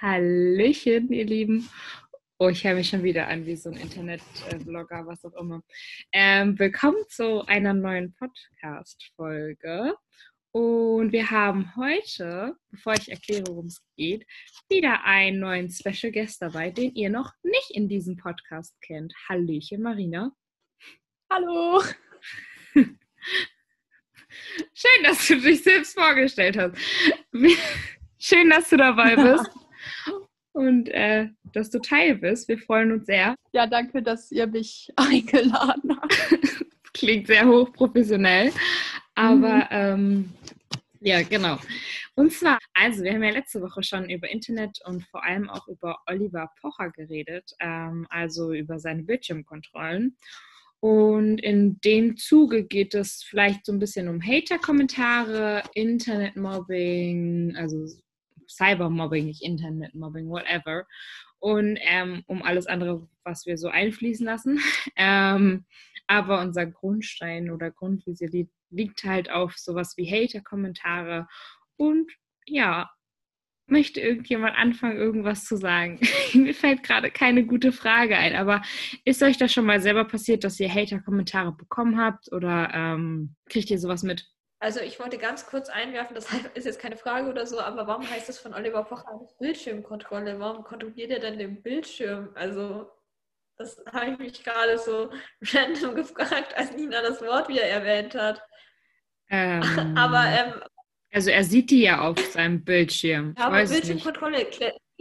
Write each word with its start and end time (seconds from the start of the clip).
Hallöchen, 0.00 1.12
ihr 1.12 1.26
Lieben. 1.26 1.68
Oh, 2.38 2.48
ich 2.48 2.64
höre 2.64 2.72
mich 2.72 2.88
schon 2.88 3.02
wieder 3.02 3.28
an 3.28 3.44
wie 3.44 3.54
so 3.54 3.68
ein 3.68 3.76
Internet-Blogger, 3.76 5.06
was 5.06 5.22
auch 5.26 5.34
immer. 5.34 5.62
Ähm, 6.10 6.58
willkommen 6.58 7.04
zu 7.10 7.44
einer 7.46 7.74
neuen 7.74 8.14
Podcast-Folge. 8.14 9.94
Und 10.52 11.12
wir 11.12 11.30
haben 11.30 11.76
heute, 11.76 12.56
bevor 12.70 12.94
ich 12.94 13.10
erkläre, 13.10 13.44
worum 13.48 13.66
es 13.66 13.82
geht, 13.94 14.24
wieder 14.70 15.04
einen 15.04 15.38
neuen 15.38 15.70
Special 15.70 16.10
Guest 16.10 16.40
dabei, 16.40 16.70
den 16.70 16.94
ihr 16.94 17.10
noch 17.10 17.34
nicht 17.42 17.70
in 17.70 17.86
diesem 17.86 18.16
Podcast 18.16 18.80
kennt. 18.80 19.12
Hallöchen, 19.28 19.82
Marina. 19.82 20.32
Hallo. 21.30 21.82
Schön, 24.72 25.04
dass 25.04 25.28
du 25.28 25.38
dich 25.42 25.62
selbst 25.62 25.92
vorgestellt 25.92 26.56
hast. 26.56 26.74
Schön, 28.18 28.48
dass 28.48 28.70
du 28.70 28.78
dabei 28.78 29.14
bist 29.36 29.50
und 30.52 30.88
äh, 30.88 31.28
dass 31.52 31.70
du 31.70 31.78
Teil 31.80 32.16
bist. 32.16 32.48
Wir 32.48 32.58
freuen 32.58 32.92
uns 32.92 33.06
sehr. 33.06 33.34
Ja, 33.52 33.66
danke, 33.66 34.02
dass 34.02 34.30
ihr 34.30 34.46
mich 34.46 34.90
eingeladen 34.96 35.96
habt. 36.00 36.16
Klingt 36.94 37.28
sehr 37.28 37.46
hochprofessionell, 37.46 38.52
aber 39.14 39.56
mhm. 39.56 39.66
ähm, 39.70 40.32
ja, 41.00 41.22
genau. 41.22 41.58
Und 42.14 42.32
zwar, 42.32 42.58
also 42.74 43.02
wir 43.02 43.14
haben 43.14 43.22
ja 43.22 43.30
letzte 43.30 43.62
Woche 43.62 43.82
schon 43.82 44.10
über 44.10 44.28
Internet 44.28 44.80
und 44.84 45.06
vor 45.06 45.24
allem 45.24 45.48
auch 45.48 45.66
über 45.68 45.98
Oliver 46.06 46.50
Pocher 46.60 46.90
geredet, 46.90 47.52
ähm, 47.60 48.06
also 48.10 48.52
über 48.52 48.78
seine 48.78 49.04
Bildschirmkontrollen. 49.04 50.16
Und 50.80 51.38
in 51.38 51.80
dem 51.80 52.16
Zuge 52.16 52.64
geht 52.64 52.94
es 52.94 53.22
vielleicht 53.22 53.66
so 53.66 53.72
ein 53.72 53.78
bisschen 53.78 54.08
um 54.08 54.20
Hater-Kommentare, 54.20 55.62
Internetmobbing, 55.74 57.54
also 57.56 57.86
Cybermobbing, 58.50 59.26
nicht 59.26 59.42
Internetmobbing, 59.42 60.28
whatever. 60.28 60.86
Und 61.38 61.78
ähm, 61.82 62.22
um 62.26 62.42
alles 62.42 62.66
andere, 62.66 63.08
was 63.24 63.46
wir 63.46 63.56
so 63.56 63.68
einfließen 63.68 64.26
lassen. 64.26 64.60
ähm, 64.96 65.64
aber 66.06 66.40
unser 66.40 66.66
Grundstein 66.66 67.50
oder 67.50 67.70
Grundvisier 67.70 68.28
liegt 68.70 69.04
halt 69.04 69.30
auf 69.30 69.56
sowas 69.56 69.96
wie 69.96 70.10
Hater-Kommentare. 70.10 71.28
Und 71.76 72.10
ja, 72.46 72.90
möchte 73.70 74.00
irgendjemand 74.00 74.56
anfangen, 74.56 74.96
irgendwas 74.96 75.44
zu 75.44 75.56
sagen? 75.56 76.00
Mir 76.34 76.54
fällt 76.54 76.82
gerade 76.82 77.10
keine 77.10 77.46
gute 77.46 77.72
Frage 77.72 78.16
ein, 78.16 78.34
aber 78.34 78.62
ist 79.04 79.22
euch 79.22 79.38
das 79.38 79.52
schon 79.52 79.64
mal 79.64 79.80
selber 79.80 80.04
passiert, 80.04 80.44
dass 80.44 80.60
ihr 80.60 80.72
Hater-Kommentare 80.72 81.52
bekommen 81.52 81.98
habt 81.98 82.32
oder 82.32 82.70
ähm, 82.74 83.36
kriegt 83.48 83.70
ihr 83.70 83.78
sowas 83.78 84.02
mit? 84.02 84.26
Also 84.62 84.80
ich 84.80 85.00
wollte 85.00 85.16
ganz 85.16 85.46
kurz 85.46 85.70
einwerfen, 85.70 86.14
das 86.14 86.28
ist 86.54 86.66
jetzt 86.66 86.78
keine 86.78 86.96
Frage 86.96 87.28
oder 87.28 87.46
so, 87.46 87.60
aber 87.60 87.86
warum 87.86 88.08
heißt 88.08 88.28
es 88.28 88.38
von 88.38 88.54
Oliver 88.54 88.84
Pocher 88.84 89.18
nicht 89.18 89.38
Bildschirmkontrolle? 89.38 90.38
Warum 90.38 90.62
kontrolliert 90.62 91.10
er 91.10 91.18
denn 91.18 91.38
den 91.38 91.62
Bildschirm? 91.62 92.28
Also 92.34 92.90
das 93.56 93.82
habe 93.92 94.12
ich 94.12 94.18
mich 94.18 94.44
gerade 94.44 94.78
so 94.78 95.10
random 95.54 95.94
gefragt, 95.94 96.56
als 96.56 96.72
Nina 96.72 97.00
das 97.00 97.22
Wort 97.22 97.48
wieder 97.48 97.62
erwähnt 97.62 98.14
hat. 98.14 98.42
Ähm, 99.30 99.62
aber 99.96 100.24
ähm, 100.26 100.62
also 101.12 101.30
er 101.30 101.42
sieht 101.42 101.70
die 101.70 101.82
ja 101.82 102.02
auf 102.02 102.18
seinem 102.18 102.62
Bildschirm. 102.62 103.34
Ja, 103.38 103.46
aber 103.46 103.64
Bildschirmkontrolle 103.64 104.46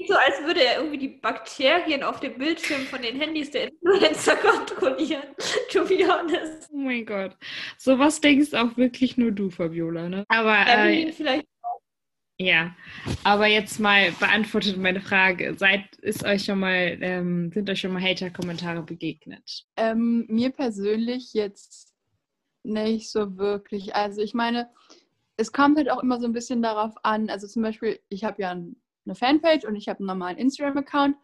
so, 0.07 0.15
als 0.15 0.43
würde 0.43 0.63
er 0.63 0.77
irgendwie 0.77 0.97
die 0.97 1.07
Bakterien 1.07 2.03
auf 2.03 2.19
dem 2.19 2.37
Bildschirm 2.37 2.81
von 2.81 3.01
den 3.01 3.19
Handys 3.19 3.51
der 3.51 3.69
Influencer 3.69 4.35
kontrollieren. 4.37 5.23
To 5.71 5.85
be 5.85 6.07
honest. 6.07 6.69
Oh 6.71 6.77
mein 6.77 7.05
Gott. 7.05 7.35
So 7.77 7.97
was 7.99 8.21
denkst 8.21 8.53
auch 8.53 8.75
wirklich 8.77 9.17
nur 9.17 9.31
du, 9.31 9.49
Fabiola, 9.49 10.09
ne? 10.09 10.25
Aber. 10.29 10.65
Äh, 10.67 11.11
vielleicht 11.11 11.45
ja, 12.41 12.73
aber 13.25 13.47
jetzt 13.47 13.81
mal 13.81 14.13
beantwortet 14.13 14.77
meine 14.77 15.01
Frage. 15.01 15.55
Seid, 15.57 15.93
ist 15.97 16.23
euch 16.23 16.45
schon 16.45 16.59
mal, 16.59 16.97
ähm, 17.01 17.51
sind 17.51 17.69
euch 17.69 17.81
schon 17.81 17.91
mal 17.91 18.01
Hater-Kommentare 18.01 18.81
begegnet? 18.81 19.65
Ähm, 19.75 20.25
mir 20.29 20.49
persönlich 20.49 21.33
jetzt 21.33 21.93
nicht 22.63 23.11
so 23.11 23.37
wirklich. 23.37 23.93
Also 23.93 24.21
ich 24.21 24.33
meine, 24.33 24.69
es 25.35 25.51
kommt 25.51 25.77
halt 25.77 25.91
auch 25.91 26.01
immer 26.01 26.21
so 26.21 26.27
ein 26.27 26.33
bisschen 26.33 26.61
darauf 26.61 26.93
an. 27.03 27.29
Also 27.29 27.45
zum 27.45 27.61
Beispiel, 27.61 27.99
ich 28.07 28.23
habe 28.23 28.41
ja 28.41 28.55
eine 29.05 29.15
Fanpage 29.15 29.65
und 29.65 29.75
ich 29.75 29.87
habe 29.87 29.99
einen 29.99 30.07
normalen 30.07 30.37
Instagram-Account 30.37 31.15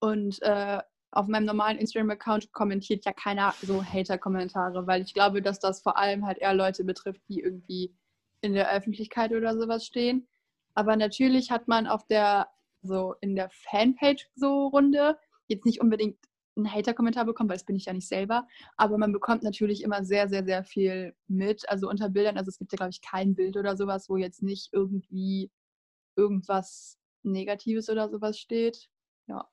und 0.00 0.40
äh, 0.42 0.80
auf 1.12 1.26
meinem 1.28 1.44
normalen 1.44 1.78
Instagram-Account 1.78 2.52
kommentiert 2.52 3.04
ja 3.04 3.12
keiner 3.12 3.54
so 3.60 3.84
Hater-Kommentare, 3.84 4.86
weil 4.86 5.02
ich 5.02 5.12
glaube, 5.12 5.42
dass 5.42 5.60
das 5.60 5.82
vor 5.82 5.98
allem 5.98 6.26
halt 6.26 6.38
eher 6.38 6.54
Leute 6.54 6.84
betrifft, 6.84 7.20
die 7.28 7.40
irgendwie 7.40 7.94
in 8.40 8.54
der 8.54 8.72
Öffentlichkeit 8.72 9.32
oder 9.32 9.56
sowas 9.56 9.84
stehen. 9.84 10.26
Aber 10.74 10.96
natürlich 10.96 11.50
hat 11.50 11.68
man 11.68 11.86
auf 11.86 12.06
der, 12.06 12.48
so 12.82 13.14
in 13.20 13.36
der 13.36 13.50
Fanpage 13.50 14.28
so 14.34 14.68
Runde 14.68 15.18
jetzt 15.48 15.66
nicht 15.66 15.80
unbedingt 15.80 16.16
einen 16.56 16.72
Hater-Kommentar 16.72 17.24
bekommen, 17.24 17.48
weil 17.48 17.56
das 17.56 17.66
bin 17.66 17.76
ich 17.76 17.86
ja 17.86 17.92
nicht 17.92 18.08
selber. 18.08 18.46
Aber 18.76 18.98
man 18.98 19.12
bekommt 19.12 19.42
natürlich 19.42 19.82
immer 19.82 20.04
sehr, 20.04 20.28
sehr, 20.28 20.44
sehr 20.44 20.64
viel 20.64 21.14
mit. 21.28 21.68
Also 21.68 21.88
unter 21.88 22.08
Bildern, 22.08 22.38
also 22.38 22.48
es 22.48 22.58
gibt 22.58 22.72
ja, 22.72 22.76
glaube 22.76 22.90
ich, 22.90 23.00
kein 23.02 23.34
Bild 23.34 23.56
oder 23.56 23.76
sowas, 23.76 24.08
wo 24.08 24.16
jetzt 24.16 24.42
nicht 24.42 24.70
irgendwie 24.72 25.50
irgendwas 26.16 26.98
Negatives 27.22 27.88
oder 27.88 28.08
sowas 28.08 28.38
steht. 28.38 28.88
Ja. 29.26 29.48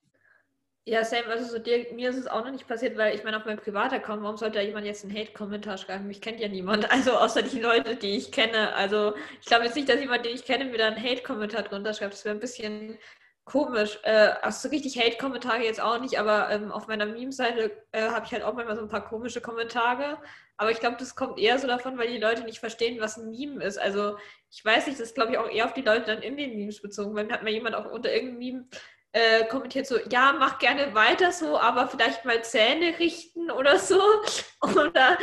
Ja, 0.85 1.03
Sam, 1.03 1.25
also 1.29 1.45
so 1.45 1.59
dir, 1.59 1.85
mir 1.93 2.09
ist 2.09 2.17
es 2.17 2.25
auch 2.25 2.43
noch 2.43 2.51
nicht 2.51 2.67
passiert, 2.67 2.97
weil 2.97 3.13
ich 3.13 3.23
meine, 3.23 3.37
auf 3.37 3.45
meinem 3.45 3.59
Privater-Account, 3.59 4.23
warum 4.23 4.37
sollte 4.37 4.57
da 4.57 4.65
jemand 4.65 4.87
jetzt 4.87 5.03
einen 5.05 5.15
Hate-Kommentar 5.15 5.77
schreiben? 5.77 6.07
Mich 6.07 6.19
kennt 6.19 6.39
ja 6.39 6.47
niemand, 6.47 6.89
also 6.91 7.11
außer 7.11 7.43
die 7.43 7.59
Leute, 7.59 7.95
die 7.95 8.17
ich 8.17 8.31
kenne. 8.31 8.73
Also 8.73 9.13
ich 9.39 9.45
glaube 9.45 9.65
jetzt 9.65 9.75
nicht, 9.75 9.87
dass 9.87 9.99
jemand, 9.99 10.25
den 10.25 10.33
ich 10.33 10.45
kenne, 10.45 10.65
mir 10.65 10.79
da 10.79 10.87
einen 10.87 11.03
Hate-Kommentar 11.03 11.63
drunter 11.63 11.93
schreibt. 11.93 12.13
Das 12.13 12.25
wäre 12.25 12.35
ein 12.35 12.39
bisschen 12.39 12.97
komisch. 13.45 13.99
Äh, 14.03 14.33
also 14.41 14.67
so 14.67 14.71
richtig 14.73 14.97
Hate-Kommentare 14.97 15.63
jetzt 15.63 15.81
auch 15.81 15.99
nicht, 15.99 16.17
aber 16.17 16.49
ähm, 16.49 16.71
auf 16.71 16.87
meiner 16.87 17.05
Meme-Seite 17.05 17.71
äh, 17.91 18.09
habe 18.09 18.25
ich 18.25 18.31
halt 18.31 18.43
auch 18.43 18.53
manchmal 18.53 18.75
so 18.75 18.81
ein 18.81 18.89
paar 18.89 19.07
komische 19.07 19.41
Kommentare. 19.41 20.17
Aber 20.59 20.71
ich 20.71 20.81
glaube, 20.81 20.97
das 20.99 21.15
kommt 21.15 21.39
eher 21.39 21.57
so 21.57 21.67
davon, 21.67 21.97
weil 21.97 22.09
die 22.09 22.17
Leute 22.17 22.43
nicht 22.43 22.59
verstehen, 22.59 22.99
was 22.99 23.15
ein 23.15 23.29
Meme 23.29 23.63
ist. 23.63 23.79
Also 23.79 24.17
ich 24.51 24.63
weiß 24.63 24.87
nicht, 24.87 24.99
das 24.99 25.07
ist 25.07 25.15
glaube 25.15 25.31
ich 25.31 25.37
auch 25.37 25.49
eher 25.49 25.65
auf 25.65 25.73
die 25.73 25.81
Leute 25.81 26.07
dann 26.07 26.21
in 26.21 26.35
den 26.35 26.55
Memes 26.57 26.81
bezogen. 26.81 27.15
Wenn 27.15 27.31
hat 27.31 27.43
mir 27.43 27.51
jemand 27.51 27.75
auch 27.75 27.89
unter 27.89 28.11
irgendeinem 28.11 28.39
Meme 28.39 28.65
äh, 29.13 29.45
kommentiert 29.45 29.87
so, 29.87 29.97
ja, 30.11 30.35
mach 30.37 30.59
gerne 30.59 30.93
weiter 30.93 31.31
so, 31.31 31.57
aber 31.57 31.87
vielleicht 31.87 32.25
mal 32.25 32.43
Zähne 32.43 32.99
richten 32.99 33.49
oder 33.51 33.79
so. 33.79 34.01
Oder 34.61 35.17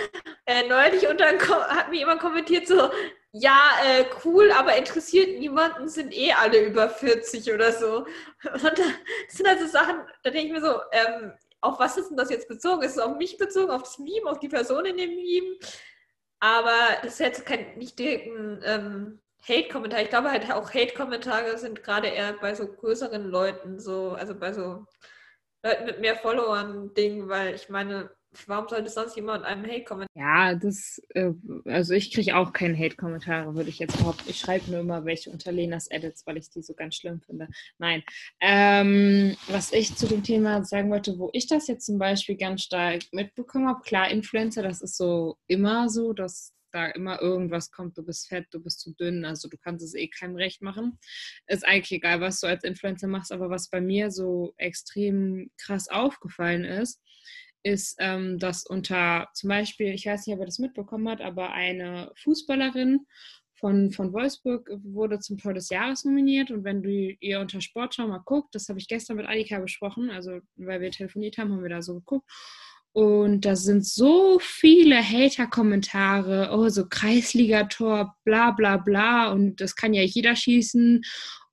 äh, 0.47 0.67
neulich 0.67 1.07
unter, 1.07 1.27
hat 1.27 1.91
mir 1.91 1.99
jemand 1.99 2.21
kommentiert 2.23 2.67
so, 2.67 2.91
ja, 3.33 3.61
äh, 3.85 4.07
cool, 4.25 4.51
aber 4.51 4.77
interessiert 4.77 5.39
niemanden, 5.39 5.89
sind 5.89 6.15
eh 6.17 6.33
alle 6.33 6.65
über 6.65 6.89
40 6.89 7.53
oder 7.53 7.71
so. 7.71 8.07
Und 8.53 8.65
das 8.65 8.87
sind 9.29 9.47
also 9.47 9.67
Sachen, 9.67 9.97
da 10.23 10.31
denke 10.31 10.47
ich 10.47 10.53
mir 10.53 10.67
so, 10.67 10.81
ähm, 10.91 11.33
auf 11.67 11.79
was 11.79 11.97
ist 11.97 12.09
denn 12.11 12.17
das 12.17 12.31
jetzt 12.31 12.49
bezogen? 12.49 12.83
Ist 12.83 12.93
es 12.93 12.99
auf 12.99 13.17
mich 13.17 13.39
bezogen, 13.39 13.71
auf 13.71 13.83
das 13.83 13.99
Meme, 13.99 14.31
auf 14.31 14.39
die 14.39 14.49
Person 14.49 14.85
in 14.87 14.97
dem 14.97 15.15
Meme? 15.15 15.57
Aber 16.41 16.77
das 17.03 17.15
ist 17.15 17.21
jetzt 17.21 17.47
kein, 17.47 17.77
nicht 17.79 17.99
direkt 17.99 18.27
ein 18.27 18.61
ähm, 18.65 19.21
Hate-Kommentar. 19.49 20.03
Ich 20.03 20.11
glaube 20.11 20.31
halt 20.31 20.51
auch 20.53 20.73
Hate-Kommentare 20.73 21.59
sind 21.59 21.83
gerade 21.83 22.09
eher 22.09 22.35
bei 22.35 22.55
so 22.55 22.67
größeren 22.67 23.25
Leuten 23.29 23.79
so, 23.79 24.11
also 24.13 24.35
bei 24.35 24.53
so 24.53 24.87
Leuten 25.65 25.85
mit 25.87 26.01
mehr 26.01 26.17
Followern 26.17 26.95
Ding, 26.95 27.29
weil 27.29 27.55
ich 27.55 27.69
meine, 27.69 28.11
warum 28.47 28.69
sollte 28.69 28.91
sonst 28.91 29.17
jemand 29.17 29.45
einen 29.45 29.65
Hate-Kommentar? 29.65 30.09
Ja, 30.15 30.55
das, 30.55 31.01
äh, 31.15 31.33
also 31.65 31.95
ich 31.95 32.13
kriege 32.13 32.37
auch 32.37 32.53
keine 32.53 32.79
Hate-Kommentare, 32.79 33.55
würde 33.55 33.71
ich 33.71 33.79
jetzt 33.79 33.99
behaupten. 33.99 34.29
Ich 34.29 34.39
schreibe 34.39 34.71
nur 34.71 34.81
immer 34.81 35.05
welche 35.05 35.31
unter 35.31 35.53
Lenas 35.53 35.91
Edits, 35.91 36.27
weil 36.27 36.37
ich 36.37 36.51
die 36.51 36.63
so 36.63 36.75
ganz 36.75 36.97
schlimm 36.97 37.21
finde. 37.21 37.49
Nein. 37.79 38.03
Ähm, 38.41 39.37
was 39.49 39.73
ich 39.73 39.95
zu 39.97 40.07
dem 40.07 40.23
Thema 40.23 40.65
sagen 40.65 40.91
wollte, 40.91 41.19
wo 41.19 41.31
ich 41.33 41.47
das 41.47 41.67
jetzt 41.67 41.87
zum 41.87 41.99
Beispiel 41.99 42.37
ganz 42.37 42.63
stark 42.63 43.03
mitbekommen 43.13 43.69
habe, 43.69 43.83
klar, 43.83 44.11
Influencer, 44.11 44.63
das 44.63 44.83
ist 44.83 44.97
so 44.97 45.37
immer 45.47 45.89
so, 45.89 46.13
dass 46.13 46.53
da 46.77 46.87
immer 46.89 47.21
irgendwas 47.23 47.71
kommt, 47.71 47.97
du 47.97 48.03
bist 48.03 48.29
fett, 48.29 48.47
du 48.51 48.61
bist 48.61 48.81
zu 48.81 48.93
dünn, 48.95 49.25
also 49.25 49.49
du 49.49 49.57
kannst 49.57 49.85
es 49.85 49.95
eh 49.95 50.09
keinem 50.09 50.37
recht 50.37 50.61
machen. 50.61 50.99
Ist 51.47 51.67
eigentlich 51.67 51.93
egal, 51.93 52.21
was 52.21 52.41
du 52.41 52.47
als 52.47 52.65
Influencer 52.65 53.09
machst, 53.09 53.33
aber 53.33 53.49
was 53.49 53.71
bei 53.71 53.81
mir 53.81 54.11
so 54.11 54.53
extrem 54.59 55.51
krass 55.57 55.89
aufgefallen 55.89 56.65
ist, 56.65 57.01
ist, 57.67 57.97
ähm, 57.99 58.39
dass 58.39 58.65
unter 58.65 59.29
zum 59.35 59.49
Beispiel, 59.49 59.89
ich 59.89 60.07
weiß 60.07 60.27
nicht, 60.27 60.35
ob 60.35 60.41
er 60.41 60.47
das 60.47 60.61
mitbekommen 60.61 61.09
hat, 61.09 61.21
aber 61.21 61.53
eine 61.53 62.13
Fußballerin 62.17 63.01
von, 63.55 63.91
von 63.91 64.13
Wolfsburg 64.13 64.71
wurde 64.85 65.19
zum 65.19 65.39
Tor 65.39 65.55
des 65.55 65.71
Jahres 65.71 66.05
nominiert. 66.05 66.51
Und 66.51 66.63
wenn 66.63 66.83
du 66.83 66.91
ihr 66.91 67.41
unter 67.41 67.61
Sportschau 67.61 68.07
mal 68.07 68.23
guckt, 68.25 68.55
das 68.55 68.69
habe 68.69 68.79
ich 68.79 68.87
gestern 68.87 69.17
mit 69.17 69.27
Annika 69.27 69.59
besprochen, 69.59 70.11
also 70.11 70.39
weil 70.57 70.81
wir 70.81 70.91
telefoniert 70.91 71.39
haben, 71.39 71.53
haben 71.53 71.63
wir 71.63 71.71
da 71.71 71.83
so 71.83 71.95
geguckt. 71.95 72.31
Und 72.93 73.45
da 73.45 73.57
sind 73.57 73.85
so 73.85 74.39
viele 74.41 75.03
Hater-Kommentare, 75.03 76.51
oh, 76.53 76.69
so 76.69 76.87
Kreisligator, 76.89 78.15
bla 78.25 78.53
bla 78.53 78.79
bla, 78.79 79.33
und 79.33 79.61
das 79.61 79.75
kann 79.75 79.93
ja 79.93 80.03
jeder 80.03 80.35
schießen 80.35 81.03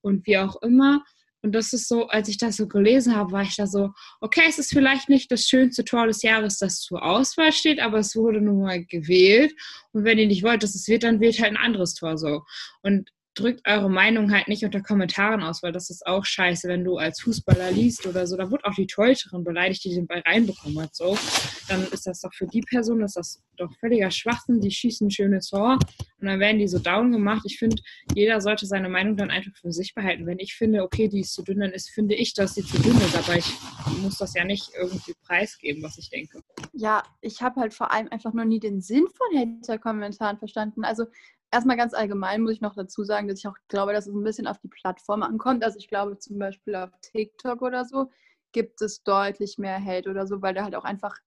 und 0.01 0.25
wie 0.27 0.37
auch 0.37 0.61
immer. 0.61 1.03
Und 1.43 1.51
das 1.51 1.73
ist 1.73 1.89
so, 1.89 2.07
als 2.07 2.29
ich 2.29 2.37
das 2.37 2.55
so 2.55 2.67
gelesen 2.67 3.15
habe, 3.15 3.33
war 3.33 3.43
ich 3.43 3.57
da 3.57 3.67
so, 3.67 3.91
okay, 4.21 4.43
es 4.47 4.57
ist 4.59 4.71
vielleicht 4.71 5.09
nicht 5.09 5.29
das 5.29 5.45
schönste 5.45 5.83
Tor 5.83 6.07
des 6.07 6.21
Jahres, 6.21 6.57
das 6.57 6.79
zur 6.79 7.03
Auswahl 7.03 7.51
steht, 7.51 7.81
aber 7.81 7.99
es 7.99 8.15
wurde 8.15 8.39
nun 8.41 8.61
mal 8.61 8.83
gewählt. 8.85 9.53
Und 9.91 10.05
wenn 10.05 10.17
ihr 10.17 10.27
nicht 10.27 10.43
wollt, 10.43 10.63
dass 10.63 10.73
es 10.73 10.87
wird, 10.87 11.03
dann 11.03 11.19
wählt 11.19 11.39
halt 11.39 11.51
ein 11.51 11.57
anderes 11.57 11.95
Tor 11.95 12.17
so. 12.17 12.43
Und 12.81 13.09
drückt 13.35 13.67
eure 13.67 13.89
Meinung 13.89 14.31
halt 14.31 14.47
nicht 14.47 14.63
unter 14.63 14.81
Kommentaren 14.81 15.41
aus, 15.41 15.63
weil 15.63 15.71
das 15.71 15.89
ist 15.89 16.05
auch 16.05 16.23
scheiße, 16.23 16.67
wenn 16.67 16.83
du 16.83 16.97
als 16.97 17.21
Fußballer 17.21 17.71
liest 17.71 18.05
oder 18.05 18.27
so. 18.27 18.37
Da 18.37 18.49
wurde 18.51 18.65
auch 18.65 18.75
die 18.75 18.87
Torhüterin 18.87 19.43
beleidigt, 19.43 19.83
die 19.83 19.95
den 19.95 20.07
Ball 20.07 20.21
reinbekommen 20.25 20.79
hat. 20.81 20.95
So, 20.95 21.17
dann 21.67 21.83
ist 21.87 22.05
das 22.05 22.21
doch 22.21 22.33
für 22.33 22.47
die 22.47 22.61
Person, 22.61 23.01
ist 23.01 23.17
das 23.17 23.41
doch 23.57 23.73
völliger 23.79 24.11
Schwachsinn. 24.11 24.61
Die 24.61 24.71
schießen 24.71 25.07
ein 25.07 25.11
schönes 25.11 25.49
Tor 25.49 25.79
und 26.23 26.29
dann 26.29 26.39
werden 26.39 26.57
die 26.57 26.69
so 26.69 26.79
down 26.79 27.11
gemacht. 27.11 27.41
Ich 27.43 27.59
finde, 27.59 27.81
jeder 28.15 28.39
sollte 28.39 28.65
seine 28.65 28.87
Meinung 28.87 29.17
dann 29.17 29.29
einfach 29.29 29.51
für 29.57 29.73
sich 29.73 29.93
behalten. 29.93 30.25
Wenn 30.25 30.39
ich 30.39 30.55
finde, 30.55 30.81
okay, 30.81 31.09
die 31.09 31.19
ist 31.19 31.33
zu 31.33 31.43
dünn, 31.43 31.59
dann 31.59 31.73
ist, 31.73 31.89
finde 31.89 32.15
ich, 32.15 32.33
dass 32.33 32.55
sie 32.55 32.63
zu 32.63 32.81
dünn 32.81 32.95
ist. 32.95 33.17
Aber 33.17 33.35
ich 33.35 33.53
muss 34.01 34.19
das 34.19 34.33
ja 34.33 34.45
nicht 34.45 34.71
irgendwie 34.73 35.13
preisgeben, 35.27 35.83
was 35.83 35.97
ich 35.97 36.09
denke. 36.09 36.41
Ja, 36.71 37.03
ich 37.19 37.41
habe 37.41 37.59
halt 37.59 37.73
vor 37.73 37.91
allem 37.91 38.07
einfach 38.09 38.31
noch 38.31 38.45
nie 38.45 38.61
den 38.61 38.79
Sinn 38.79 39.05
von 39.09 39.37
Hater-Kommentaren 39.37 40.37
verstanden. 40.37 40.85
Also 40.85 41.07
erstmal 41.51 41.75
ganz 41.75 41.93
allgemein 41.93 42.39
muss 42.39 42.53
ich 42.53 42.61
noch 42.61 42.73
dazu 42.73 43.03
sagen, 43.03 43.27
dass 43.27 43.39
ich 43.39 43.47
auch 43.47 43.57
glaube, 43.67 43.91
dass 43.91 44.07
es 44.07 44.13
ein 44.13 44.23
bisschen 44.23 44.47
auf 44.47 44.59
die 44.59 44.69
Plattform 44.69 45.23
ankommt. 45.23 45.61
Also 45.61 45.77
ich 45.77 45.89
glaube 45.89 46.17
zum 46.19 46.39
Beispiel 46.39 46.75
auf 46.75 46.91
TikTok 47.01 47.61
oder 47.61 47.83
so 47.83 48.09
gibt 48.53 48.81
es 48.81 49.03
deutlich 49.03 49.57
mehr 49.57 49.83
Hate 49.83 50.09
oder 50.09 50.25
so, 50.25 50.41
weil 50.41 50.53
da 50.53 50.63
halt 50.63 50.75
auch 50.75 50.85
einfach 50.85 51.17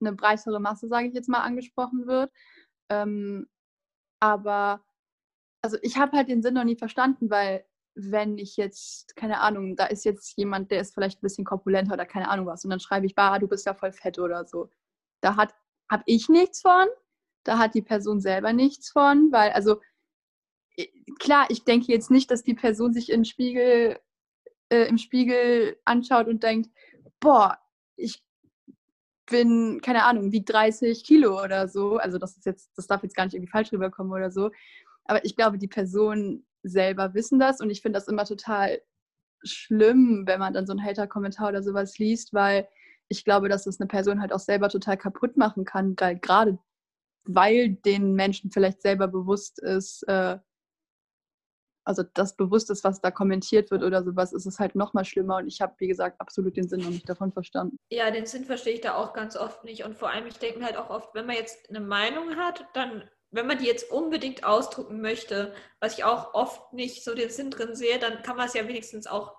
eine 0.00 0.14
breitere 0.14 0.58
Masse, 0.58 0.88
sage 0.88 1.08
ich 1.08 1.12
jetzt 1.12 1.28
mal, 1.28 1.42
angesprochen 1.42 2.06
wird. 2.06 2.30
Ähm, 2.88 3.46
aber 4.20 4.82
also 5.62 5.78
ich 5.82 5.96
habe 5.98 6.16
halt 6.16 6.28
den 6.28 6.42
Sinn 6.42 6.54
noch 6.54 6.64
nie 6.64 6.76
verstanden, 6.76 7.30
weil 7.30 7.64
wenn 7.94 8.38
ich 8.38 8.56
jetzt, 8.56 9.16
keine 9.16 9.40
Ahnung, 9.40 9.74
da 9.76 9.86
ist 9.86 10.04
jetzt 10.04 10.36
jemand, 10.36 10.70
der 10.70 10.80
ist 10.80 10.94
vielleicht 10.94 11.18
ein 11.18 11.22
bisschen 11.22 11.44
korpulenter 11.44 11.94
oder 11.94 12.06
keine 12.06 12.28
Ahnung 12.28 12.46
was 12.46 12.64
und 12.64 12.70
dann 12.70 12.80
schreibe 12.80 13.06
ich, 13.06 13.14
bah, 13.14 13.38
du 13.38 13.48
bist 13.48 13.66
ja 13.66 13.74
voll 13.74 13.92
fett 13.92 14.18
oder 14.18 14.44
so. 14.46 14.70
Da 15.20 15.36
hat 15.36 15.54
habe 15.90 16.02
ich 16.06 16.28
nichts 16.28 16.60
von, 16.60 16.86
da 17.44 17.58
hat 17.58 17.74
die 17.74 17.82
Person 17.82 18.20
selber 18.20 18.52
nichts 18.52 18.90
von, 18.90 19.32
weil, 19.32 19.52
also 19.52 19.80
klar, 21.18 21.46
ich 21.48 21.64
denke 21.64 21.90
jetzt 21.92 22.10
nicht, 22.10 22.30
dass 22.30 22.42
die 22.42 22.54
Person 22.54 22.92
sich 22.92 23.10
im 23.10 23.24
Spiegel, 23.24 23.98
äh, 24.70 24.84
im 24.88 24.98
Spiegel 24.98 25.78
anschaut 25.84 26.28
und 26.28 26.42
denkt, 26.42 26.70
boah, 27.20 27.58
ich 27.96 28.22
bin, 29.30 29.80
keine 29.82 30.04
Ahnung, 30.04 30.32
wiegt 30.32 30.52
30 30.52 31.04
Kilo 31.04 31.42
oder 31.42 31.68
so. 31.68 31.96
Also 31.96 32.18
das 32.18 32.36
ist 32.36 32.46
jetzt, 32.46 32.70
das 32.76 32.86
darf 32.86 33.02
jetzt 33.02 33.16
gar 33.16 33.24
nicht 33.24 33.34
irgendwie 33.34 33.50
falsch 33.50 33.72
rüberkommen 33.72 34.12
oder 34.12 34.30
so. 34.30 34.50
Aber 35.04 35.24
ich 35.24 35.36
glaube, 35.36 35.58
die 35.58 35.68
Personen 35.68 36.46
selber 36.62 37.14
wissen 37.14 37.38
das 37.38 37.60
und 37.60 37.70
ich 37.70 37.82
finde 37.82 37.98
das 37.98 38.08
immer 38.08 38.24
total 38.24 38.80
schlimm, 39.44 40.24
wenn 40.26 40.40
man 40.40 40.52
dann 40.52 40.66
so 40.66 40.72
einen 40.72 40.84
Hater-Kommentar 40.84 41.48
oder 41.48 41.62
sowas 41.62 41.98
liest, 41.98 42.34
weil 42.34 42.68
ich 43.08 43.24
glaube, 43.24 43.48
dass 43.48 43.64
das 43.64 43.80
eine 43.80 43.86
Person 43.86 44.20
halt 44.20 44.32
auch 44.32 44.40
selber 44.40 44.68
total 44.68 44.96
kaputt 44.96 45.36
machen 45.36 45.64
kann, 45.64 45.96
gerade 45.96 46.58
weil 47.24 47.74
den 47.74 48.14
Menschen 48.14 48.50
vielleicht 48.50 48.82
selber 48.82 49.06
bewusst 49.08 49.60
ist, 49.60 50.02
äh, 50.08 50.38
also 51.88 52.02
das 52.02 52.36
bewusst 52.36 52.68
ist, 52.68 52.84
was 52.84 53.00
da 53.00 53.10
kommentiert 53.10 53.70
wird 53.70 53.82
oder 53.82 54.04
sowas, 54.04 54.34
ist 54.34 54.44
es 54.44 54.58
halt 54.58 54.74
nochmal 54.74 55.06
schlimmer. 55.06 55.36
Und 55.36 55.48
ich 55.48 55.62
habe, 55.62 55.74
wie 55.78 55.88
gesagt, 55.88 56.20
absolut 56.20 56.54
den 56.54 56.68
Sinn 56.68 56.80
noch 56.80 56.90
nicht 56.90 57.08
davon 57.08 57.32
verstanden. 57.32 57.78
Ja, 57.90 58.10
den 58.10 58.26
Sinn 58.26 58.44
verstehe 58.44 58.74
ich 58.74 58.82
da 58.82 58.94
auch 58.94 59.14
ganz 59.14 59.38
oft 59.38 59.64
nicht. 59.64 59.84
Und 59.84 59.96
vor 59.96 60.10
allem, 60.10 60.26
ich 60.26 60.38
denke 60.38 60.62
halt 60.62 60.76
auch 60.76 60.90
oft, 60.90 61.14
wenn 61.14 61.24
man 61.24 61.36
jetzt 61.36 61.70
eine 61.70 61.80
Meinung 61.80 62.36
hat, 62.36 62.66
dann, 62.74 63.08
wenn 63.30 63.46
man 63.46 63.56
die 63.56 63.64
jetzt 63.64 63.90
unbedingt 63.90 64.44
ausdrücken 64.44 65.00
möchte, 65.00 65.54
was 65.80 65.96
ich 65.96 66.04
auch 66.04 66.34
oft 66.34 66.74
nicht 66.74 67.04
so 67.04 67.14
den 67.14 67.30
Sinn 67.30 67.50
drin 67.50 67.74
sehe, 67.74 67.98
dann 67.98 68.22
kann 68.22 68.36
man 68.36 68.48
es 68.48 68.54
ja 68.54 68.68
wenigstens 68.68 69.06
auch 69.06 69.34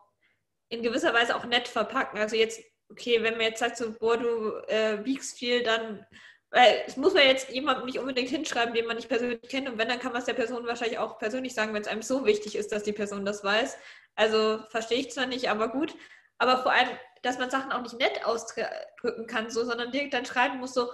in 0.69 0.81
gewisser 0.81 1.13
Weise 1.13 1.35
auch 1.35 1.45
nett 1.45 1.67
verpacken. 1.67 2.17
Also 2.17 2.35
jetzt, 2.35 2.63
okay, 2.89 3.21
wenn 3.21 3.33
man 3.33 3.45
jetzt 3.45 3.59
sagt 3.59 3.77
so, 3.77 3.93
boah, 3.93 4.17
du 4.17 4.55
äh, 4.67 5.05
wiegst 5.05 5.37
viel, 5.37 5.61
dann 5.61 6.03
weil 6.51 6.83
es 6.87 6.97
muss 6.97 7.13
man 7.13 7.23
jetzt 7.23 7.49
jemandem 7.49 7.85
nicht 7.85 7.99
unbedingt 7.99 8.29
hinschreiben, 8.29 8.73
den 8.73 8.87
man 8.87 8.95
nicht 8.95 9.09
persönlich 9.09 9.41
kennt. 9.49 9.69
Und 9.69 9.77
wenn, 9.77 9.87
dann 9.87 9.99
kann 9.99 10.11
man 10.11 10.19
es 10.19 10.25
der 10.25 10.33
Person 10.33 10.65
wahrscheinlich 10.65 10.97
auch 10.97 11.19
persönlich 11.19 11.53
sagen, 11.53 11.73
wenn 11.73 11.81
es 11.81 11.87
einem 11.87 12.01
so 12.01 12.25
wichtig 12.25 12.55
ist, 12.55 12.71
dass 12.71 12.83
die 12.83 12.93
Person 12.93 13.25
das 13.25 13.43
weiß. 13.43 13.77
Also 14.15 14.59
verstehe 14.69 14.99
ich 14.99 15.11
zwar 15.11 15.27
nicht, 15.27 15.49
aber 15.49 15.69
gut. 15.69 15.95
Aber 16.39 16.63
vor 16.63 16.71
allem, 16.71 16.89
dass 17.21 17.37
man 17.37 17.51
Sachen 17.51 17.71
auch 17.71 17.81
nicht 17.81 17.99
nett 17.99 18.25
ausdrücken 18.25 19.27
kann, 19.27 19.49
so, 19.51 19.63
sondern 19.63 19.91
direkt 19.91 20.13
dann 20.13 20.25
schreiben 20.25 20.57
muss, 20.59 20.73
so, 20.73 20.89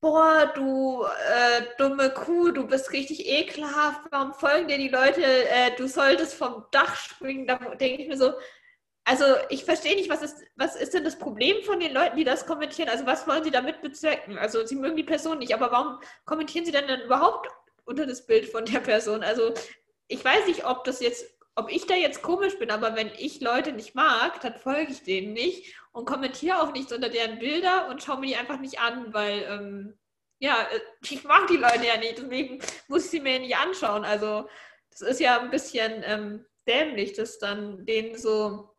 boah, 0.00 0.52
du 0.54 1.04
äh, 1.04 1.62
dumme 1.78 2.10
Kuh, 2.10 2.52
du 2.52 2.66
bist 2.66 2.92
richtig 2.92 3.26
ekelhaft, 3.26 4.02
warum 4.10 4.32
folgen 4.34 4.68
dir 4.68 4.78
die 4.78 4.88
Leute, 4.88 5.22
äh, 5.22 5.74
du 5.76 5.88
solltest 5.88 6.34
vom 6.34 6.64
Dach 6.70 6.96
springen. 6.96 7.46
Da 7.46 7.56
denke 7.56 8.02
ich 8.02 8.08
mir 8.08 8.16
so, 8.16 8.32
also 9.10 9.24
ich 9.48 9.64
verstehe 9.64 9.96
nicht, 9.96 10.08
was 10.08 10.22
ist, 10.22 10.36
was 10.54 10.76
ist 10.76 10.94
denn 10.94 11.02
das 11.02 11.18
Problem 11.18 11.64
von 11.64 11.80
den 11.80 11.92
Leuten, 11.92 12.16
die 12.16 12.22
das 12.22 12.46
kommentieren? 12.46 12.88
Also 12.88 13.06
was 13.06 13.26
wollen 13.26 13.42
sie 13.42 13.50
damit 13.50 13.82
bezwecken? 13.82 14.38
Also 14.38 14.64
sie 14.64 14.76
mögen 14.76 14.96
die 14.96 15.02
Person 15.02 15.38
nicht, 15.38 15.52
aber 15.52 15.72
warum 15.72 15.98
kommentieren 16.26 16.64
sie 16.64 16.70
denn 16.70 16.86
dann 16.86 17.00
überhaupt 17.00 17.48
unter 17.84 18.06
das 18.06 18.24
Bild 18.24 18.46
von 18.46 18.64
der 18.66 18.78
Person? 18.78 19.24
Also 19.24 19.52
ich 20.06 20.24
weiß 20.24 20.46
nicht, 20.46 20.64
ob 20.64 20.84
das 20.84 21.00
jetzt, 21.00 21.26
ob 21.56 21.72
ich 21.72 21.86
da 21.86 21.96
jetzt 21.96 22.22
komisch 22.22 22.56
bin, 22.60 22.70
aber 22.70 22.94
wenn 22.94 23.10
ich 23.18 23.40
Leute 23.40 23.72
nicht 23.72 23.96
mag, 23.96 24.40
dann 24.42 24.54
folge 24.54 24.92
ich 24.92 25.02
denen 25.02 25.32
nicht 25.32 25.74
und 25.90 26.04
kommentiere 26.04 26.62
auch 26.62 26.72
nichts 26.72 26.92
unter 26.92 27.08
deren 27.08 27.40
Bilder 27.40 27.88
und 27.88 28.00
schaue 28.04 28.20
mir 28.20 28.28
die 28.28 28.36
einfach 28.36 28.60
nicht 28.60 28.78
an, 28.78 29.12
weil 29.12 29.42
ähm, 29.50 29.98
ja, 30.38 30.68
äh, 30.70 30.80
ich 31.02 31.24
mag 31.24 31.48
die 31.48 31.56
Leute 31.56 31.84
ja 31.84 31.96
nicht, 31.96 32.18
deswegen 32.18 32.62
muss 32.86 33.06
ich 33.06 33.10
sie 33.10 33.20
mir 33.20 33.40
nicht 33.40 33.56
anschauen. 33.56 34.04
Also 34.04 34.48
das 34.92 35.00
ist 35.00 35.18
ja 35.18 35.40
ein 35.40 35.50
bisschen 35.50 36.04
ähm, 36.06 36.46
dämlich, 36.68 37.14
das 37.14 37.40
dann 37.40 37.84
denen 37.86 38.16
so 38.16 38.69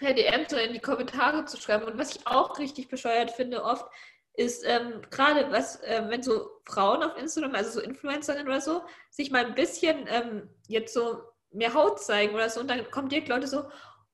per 0.00 0.14
DM 0.14 0.46
so 0.48 0.56
in 0.56 0.72
die 0.72 0.80
Kommentare 0.80 1.44
zu 1.44 1.56
schreiben. 1.58 1.84
Und 1.84 1.98
was 1.98 2.16
ich 2.16 2.26
auch 2.26 2.58
richtig 2.58 2.88
bescheuert 2.88 3.30
finde 3.30 3.62
oft, 3.62 3.86
ist 4.34 4.64
ähm, 4.66 5.02
gerade, 5.10 5.52
was, 5.52 5.80
äh, 5.82 6.02
wenn 6.08 6.22
so 6.22 6.50
Frauen 6.64 7.02
auf 7.02 7.16
Instagram, 7.16 7.54
also 7.54 7.70
so 7.70 7.80
Influencerinnen 7.80 8.48
oder 8.48 8.60
so, 8.60 8.82
sich 9.10 9.30
mal 9.30 9.44
ein 9.44 9.54
bisschen 9.54 10.06
ähm, 10.08 10.48
jetzt 10.66 10.94
so 10.94 11.20
mehr 11.52 11.74
Haut 11.74 12.00
zeigen 12.00 12.34
oder 12.34 12.48
so 12.48 12.60
und 12.60 12.68
dann 12.68 12.90
kommen 12.90 13.08
direkt 13.08 13.28
Leute 13.28 13.46
so, 13.46 13.64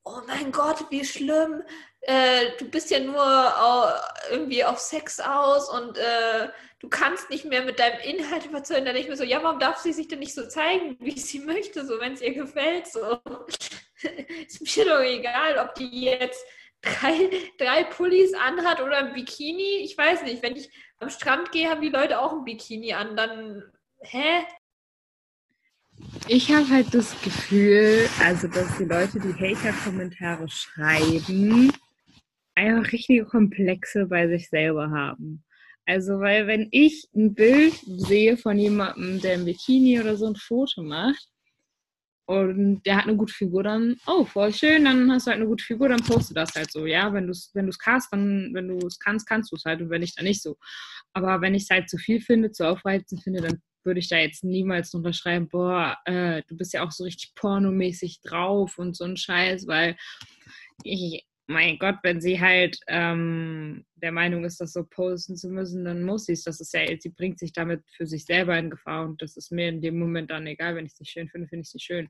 oh 0.04 0.20
mein 0.26 0.52
Gott, 0.52 0.90
wie 0.90 1.04
schlimm, 1.04 1.62
äh, 2.00 2.56
du 2.58 2.68
bist 2.70 2.90
ja 2.90 3.00
nur 3.00 3.22
irgendwie 4.30 4.64
auf 4.64 4.78
Sex 4.78 5.20
aus 5.20 5.68
und 5.68 5.98
äh, 5.98 6.48
du 6.86 6.90
kannst 6.90 7.30
nicht 7.30 7.44
mehr 7.44 7.64
mit 7.64 7.80
deinem 7.80 7.98
Inhalt 8.00 8.46
überzeugen. 8.46 8.84
Dann 8.84 8.94
denke 8.94 9.00
ich 9.00 9.08
mir 9.08 9.16
so, 9.16 9.24
ja, 9.24 9.42
warum 9.42 9.58
darf 9.58 9.78
sie 9.78 9.92
sich 9.92 10.06
denn 10.06 10.20
nicht 10.20 10.34
so 10.34 10.46
zeigen, 10.46 10.96
wie 11.00 11.18
sie 11.18 11.40
möchte, 11.40 11.84
so 11.84 11.98
wenn 11.98 12.12
es 12.12 12.22
ihr 12.22 12.32
gefällt? 12.32 12.86
So. 12.86 13.20
ist 14.46 14.76
mir 14.76 14.84
doch 14.84 15.00
egal, 15.00 15.58
ob 15.58 15.74
die 15.74 16.02
jetzt 16.02 16.44
drei, 16.80 17.28
drei 17.58 17.82
Pullis 17.84 18.34
anhat 18.34 18.80
oder 18.80 18.98
ein 18.98 19.14
Bikini. 19.14 19.80
Ich 19.82 19.98
weiß 19.98 20.22
nicht, 20.22 20.44
wenn 20.44 20.54
ich 20.54 20.70
am 21.00 21.10
Strand 21.10 21.50
gehe, 21.50 21.68
haben 21.68 21.82
die 21.82 21.88
Leute 21.88 22.20
auch 22.20 22.32
ein 22.32 22.44
Bikini 22.44 22.92
an. 22.92 23.16
Dann, 23.16 23.64
hä? 24.02 24.44
Ich 26.28 26.52
habe 26.52 26.68
halt 26.68 26.94
das 26.94 27.20
Gefühl, 27.22 28.08
also 28.22 28.46
dass 28.46 28.78
die 28.78 28.84
Leute, 28.84 29.18
die 29.18 29.34
Hater-Kommentare 29.34 30.48
schreiben, 30.48 31.72
einfach 32.54 32.92
richtige 32.92 33.24
Komplexe 33.24 34.06
bei 34.06 34.28
sich 34.28 34.48
selber 34.48 34.90
haben. 34.90 35.42
Also, 35.86 36.18
weil 36.18 36.48
wenn 36.48 36.68
ich 36.72 37.08
ein 37.14 37.34
Bild 37.34 37.74
sehe 37.86 38.36
von 38.36 38.58
jemandem, 38.58 39.20
der 39.20 39.34
im 39.34 39.44
Bikini 39.44 40.00
oder 40.00 40.16
so 40.16 40.26
ein 40.26 40.34
Foto 40.34 40.82
macht 40.82 41.28
und 42.26 42.82
der 42.84 42.96
hat 42.96 43.04
eine 43.06 43.16
gute 43.16 43.32
Figur, 43.32 43.62
dann, 43.62 43.96
oh, 44.06 44.24
voll 44.24 44.52
schön, 44.52 44.84
dann 44.84 45.10
hast 45.12 45.26
du 45.26 45.30
halt 45.30 45.40
eine 45.40 45.48
gute 45.48 45.64
Figur, 45.64 45.88
dann 45.88 46.02
poste 46.02 46.34
das 46.34 46.54
halt 46.56 46.72
so, 46.72 46.86
ja. 46.86 47.12
Wenn 47.12 47.26
du 47.26 47.30
es 47.30 47.50
wenn 47.54 47.70
kannst, 47.78 48.12
dann, 48.12 48.50
wenn 48.52 48.66
du 48.66 48.84
es 48.84 48.98
kannst, 48.98 49.28
kannst 49.28 49.52
du 49.52 49.56
es 49.56 49.64
halt 49.64 49.80
und 49.80 49.90
wenn 49.90 50.00
nicht, 50.00 50.18
dann 50.18 50.24
nicht 50.24 50.42
so. 50.42 50.56
Aber 51.12 51.40
wenn 51.40 51.54
ich 51.54 51.62
es 51.62 51.70
halt 51.70 51.88
zu 51.88 51.98
viel 51.98 52.20
finde, 52.20 52.50
zu 52.50 52.68
aufreizend 52.68 53.22
finde, 53.22 53.42
dann 53.42 53.62
würde 53.84 54.00
ich 54.00 54.08
da 54.08 54.18
jetzt 54.18 54.42
niemals 54.42 54.90
drunter 54.90 55.12
schreiben, 55.12 55.48
boah, 55.48 55.96
äh, 56.04 56.42
du 56.48 56.56
bist 56.56 56.72
ja 56.72 56.84
auch 56.84 56.90
so 56.90 57.04
richtig 57.04 57.32
pornomäßig 57.36 58.20
drauf 58.22 58.76
und 58.78 58.96
so 58.96 59.04
ein 59.04 59.16
Scheiß, 59.16 59.68
weil 59.68 59.96
ich, 60.82 61.24
mein 61.48 61.78
Gott, 61.78 61.98
wenn 62.02 62.20
sie 62.20 62.40
halt 62.40 62.78
ähm, 62.88 63.84
der 63.94 64.10
Meinung 64.10 64.44
ist, 64.44 64.60
das 64.60 64.72
so 64.72 64.84
posten 64.84 65.36
zu 65.36 65.48
müssen, 65.48 65.84
dann 65.84 66.02
muss 66.02 66.26
sie 66.26 66.32
es. 66.32 66.42
Das 66.42 66.60
ist 66.60 66.74
ja, 66.74 66.82
sie 66.98 67.10
bringt 67.10 67.38
sich 67.38 67.52
damit 67.52 67.82
für 67.96 68.06
sich 68.06 68.24
selber 68.24 68.58
in 68.58 68.70
Gefahr 68.70 69.04
und 69.04 69.22
das 69.22 69.36
ist 69.36 69.52
mir 69.52 69.68
in 69.68 69.80
dem 69.80 69.98
Moment 69.98 70.30
dann 70.30 70.46
egal. 70.46 70.74
Wenn 70.74 70.86
ich 70.86 70.92
es 70.92 71.00
nicht 71.00 71.12
schön 71.12 71.28
finde, 71.28 71.46
finde 71.46 71.62
ich 71.62 71.68
es 71.68 71.74
nicht 71.74 71.86
schön. 71.86 72.08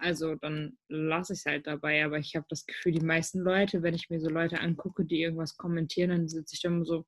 Also 0.00 0.34
dann 0.34 0.78
lasse 0.88 1.34
ich 1.34 1.40
es 1.40 1.46
halt 1.46 1.66
dabei. 1.66 2.04
Aber 2.04 2.18
ich 2.18 2.34
habe 2.36 2.46
das 2.48 2.64
Gefühl, 2.64 2.92
die 2.92 3.04
meisten 3.04 3.40
Leute, 3.40 3.82
wenn 3.82 3.94
ich 3.94 4.08
mir 4.08 4.20
so 4.20 4.30
Leute 4.30 4.60
angucke, 4.60 5.04
die 5.04 5.20
irgendwas 5.20 5.56
kommentieren, 5.56 6.10
dann 6.10 6.28
sitze 6.28 6.54
ich 6.54 6.62
dann 6.62 6.84
so, 6.84 7.04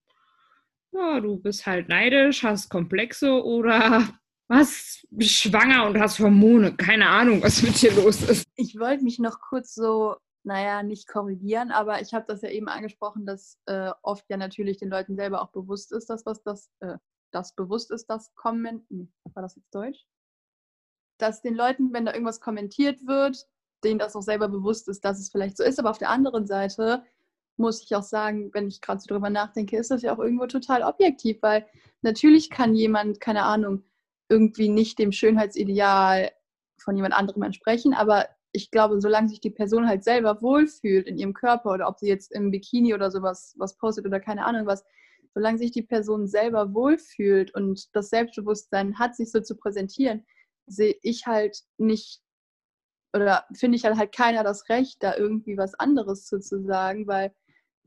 ja, 0.92 1.20
du 1.20 1.38
bist 1.38 1.66
halt 1.66 1.88
neidisch, 1.88 2.42
hast 2.42 2.68
Komplexe 2.68 3.42
oder 3.42 4.08
was 4.48 5.06
schwanger 5.20 5.86
und 5.86 5.98
hast 5.98 6.18
Hormone. 6.18 6.76
Keine 6.76 7.08
Ahnung, 7.08 7.42
was 7.42 7.62
mit 7.62 7.80
dir 7.80 7.94
los 7.94 8.20
ist. 8.22 8.46
Ich 8.56 8.78
wollte 8.78 9.02
mich 9.02 9.18
noch 9.18 9.40
kurz 9.40 9.74
so 9.74 10.16
naja, 10.44 10.82
nicht 10.82 11.06
korrigieren, 11.08 11.70
aber 11.70 12.00
ich 12.00 12.14
habe 12.14 12.24
das 12.26 12.42
ja 12.42 12.50
eben 12.50 12.68
angesprochen, 12.68 13.26
dass 13.26 13.58
äh, 13.66 13.92
oft 14.02 14.28
ja 14.28 14.36
natürlich 14.36 14.78
den 14.78 14.90
Leuten 14.90 15.16
selber 15.16 15.42
auch 15.42 15.50
bewusst 15.50 15.92
ist, 15.92 16.10
dass 16.10 16.26
was 16.26 16.42
das, 16.42 16.70
äh, 16.80 16.96
das 17.30 17.54
bewusst 17.54 17.90
ist, 17.90 18.06
das 18.06 18.34
Komment, 18.34 18.88
hm, 18.90 19.12
war 19.34 19.42
das 19.42 19.56
jetzt 19.56 19.74
Deutsch? 19.74 20.04
Dass 21.18 21.42
den 21.42 21.54
Leuten, 21.54 21.92
wenn 21.92 22.04
da 22.04 22.12
irgendwas 22.12 22.40
kommentiert 22.40 23.06
wird, 23.06 23.46
denen 23.84 23.98
das 23.98 24.16
auch 24.16 24.22
selber 24.22 24.48
bewusst 24.48 24.88
ist, 24.88 25.04
dass 25.04 25.18
es 25.18 25.30
vielleicht 25.30 25.56
so 25.56 25.64
ist, 25.64 25.78
aber 25.78 25.90
auf 25.90 25.98
der 25.98 26.10
anderen 26.10 26.46
Seite 26.46 27.04
muss 27.56 27.82
ich 27.82 27.94
auch 27.94 28.02
sagen, 28.02 28.50
wenn 28.54 28.68
ich 28.68 28.80
gerade 28.80 29.00
so 29.00 29.06
drüber 29.08 29.30
nachdenke, 29.30 29.76
ist 29.76 29.90
das 29.90 30.02
ja 30.02 30.14
auch 30.14 30.18
irgendwo 30.18 30.46
total 30.46 30.82
objektiv, 30.82 31.38
weil 31.42 31.66
natürlich 32.00 32.50
kann 32.50 32.74
jemand, 32.74 33.20
keine 33.20 33.44
Ahnung, 33.44 33.84
irgendwie 34.28 34.68
nicht 34.68 34.98
dem 34.98 35.12
Schönheitsideal 35.12 36.32
von 36.78 36.96
jemand 36.96 37.14
anderem 37.14 37.42
entsprechen, 37.42 37.94
aber 37.94 38.26
ich 38.52 38.70
glaube, 38.70 39.00
solange 39.00 39.28
sich 39.28 39.40
die 39.40 39.50
Person 39.50 39.88
halt 39.88 40.04
selber 40.04 40.42
wohlfühlt 40.42 41.06
in 41.06 41.18
ihrem 41.18 41.34
Körper 41.34 41.72
oder 41.72 41.88
ob 41.88 41.98
sie 41.98 42.08
jetzt 42.08 42.32
im 42.32 42.50
Bikini 42.50 42.94
oder 42.94 43.10
sowas 43.10 43.54
was 43.58 43.76
postet 43.76 44.06
oder 44.06 44.20
keine 44.20 44.44
Ahnung 44.44 44.66
was, 44.66 44.84
solange 45.34 45.58
sich 45.58 45.70
die 45.72 45.82
Person 45.82 46.26
selber 46.26 46.74
wohlfühlt 46.74 47.54
und 47.54 47.88
das 47.94 48.10
Selbstbewusstsein 48.10 48.98
hat, 48.98 49.16
sich 49.16 49.30
so 49.30 49.40
zu 49.40 49.56
präsentieren, 49.56 50.26
sehe 50.66 50.94
ich 51.02 51.26
halt 51.26 51.62
nicht 51.78 52.22
oder 53.14 53.44
finde 53.54 53.76
ich 53.76 53.84
halt, 53.84 53.96
halt 53.96 54.14
keiner 54.14 54.42
das 54.42 54.68
Recht, 54.68 55.02
da 55.02 55.16
irgendwie 55.16 55.56
was 55.56 55.74
anderes 55.74 56.26
zu, 56.26 56.40
zu 56.40 56.62
sagen, 56.62 57.06
weil 57.06 57.34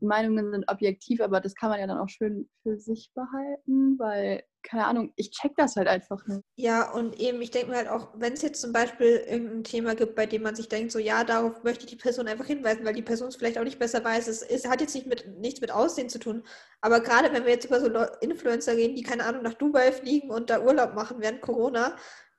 Meinungen 0.00 0.50
sind 0.50 0.68
objektiv, 0.68 1.20
aber 1.20 1.40
das 1.40 1.54
kann 1.54 1.70
man 1.70 1.80
ja 1.80 1.86
dann 1.86 1.98
auch 1.98 2.08
schön 2.08 2.48
für 2.62 2.78
sich 2.78 3.10
behalten, 3.14 3.98
weil, 3.98 4.44
keine 4.66 4.86
Ahnung, 4.86 5.12
ich 5.16 5.30
check 5.30 5.52
das 5.56 5.76
halt 5.76 5.88
einfach 5.88 6.26
nicht. 6.26 6.42
Ja, 6.56 6.92
und 6.92 7.18
eben, 7.20 7.40
ich 7.40 7.50
denke 7.50 7.70
mir 7.70 7.76
halt 7.76 7.88
auch, 7.88 8.08
wenn 8.14 8.32
es 8.32 8.42
jetzt 8.42 8.60
zum 8.60 8.72
Beispiel 8.72 9.24
irgendein 9.26 9.64
Thema 9.64 9.94
gibt, 9.94 10.14
bei 10.14 10.26
dem 10.26 10.42
man 10.42 10.56
sich 10.56 10.68
denkt, 10.68 10.92
so 10.92 10.98
ja, 10.98 11.24
darauf 11.24 11.62
möchte 11.62 11.84
ich 11.84 11.90
die 11.90 11.96
Person 11.96 12.28
einfach 12.28 12.46
hinweisen, 12.46 12.84
weil 12.84 12.94
die 12.94 13.02
Person 13.02 13.28
es 13.28 13.36
vielleicht 13.36 13.58
auch 13.58 13.64
nicht 13.64 13.78
besser 13.78 14.04
weiß. 14.04 14.26
Es, 14.28 14.42
es 14.42 14.68
hat 14.68 14.80
jetzt 14.80 14.94
nicht 14.94 15.06
mit, 15.06 15.38
nichts 15.38 15.60
mit 15.60 15.70
Aussehen 15.70 16.08
zu 16.08 16.18
tun, 16.18 16.42
aber 16.80 17.00
gerade 17.00 17.32
wenn 17.32 17.44
wir 17.44 17.52
jetzt 17.52 17.66
über 17.66 17.80
so 17.80 17.88
Influencer 18.20 18.76
reden, 18.76 18.96
die 18.96 19.02
keine 19.02 19.24
Ahnung 19.24 19.42
nach 19.42 19.54
Dubai 19.54 19.92
fliegen 19.92 20.30
und 20.30 20.50
da 20.50 20.60
Urlaub 20.60 20.94
machen 20.94 21.18
während 21.20 21.40
Corona, 21.40 21.96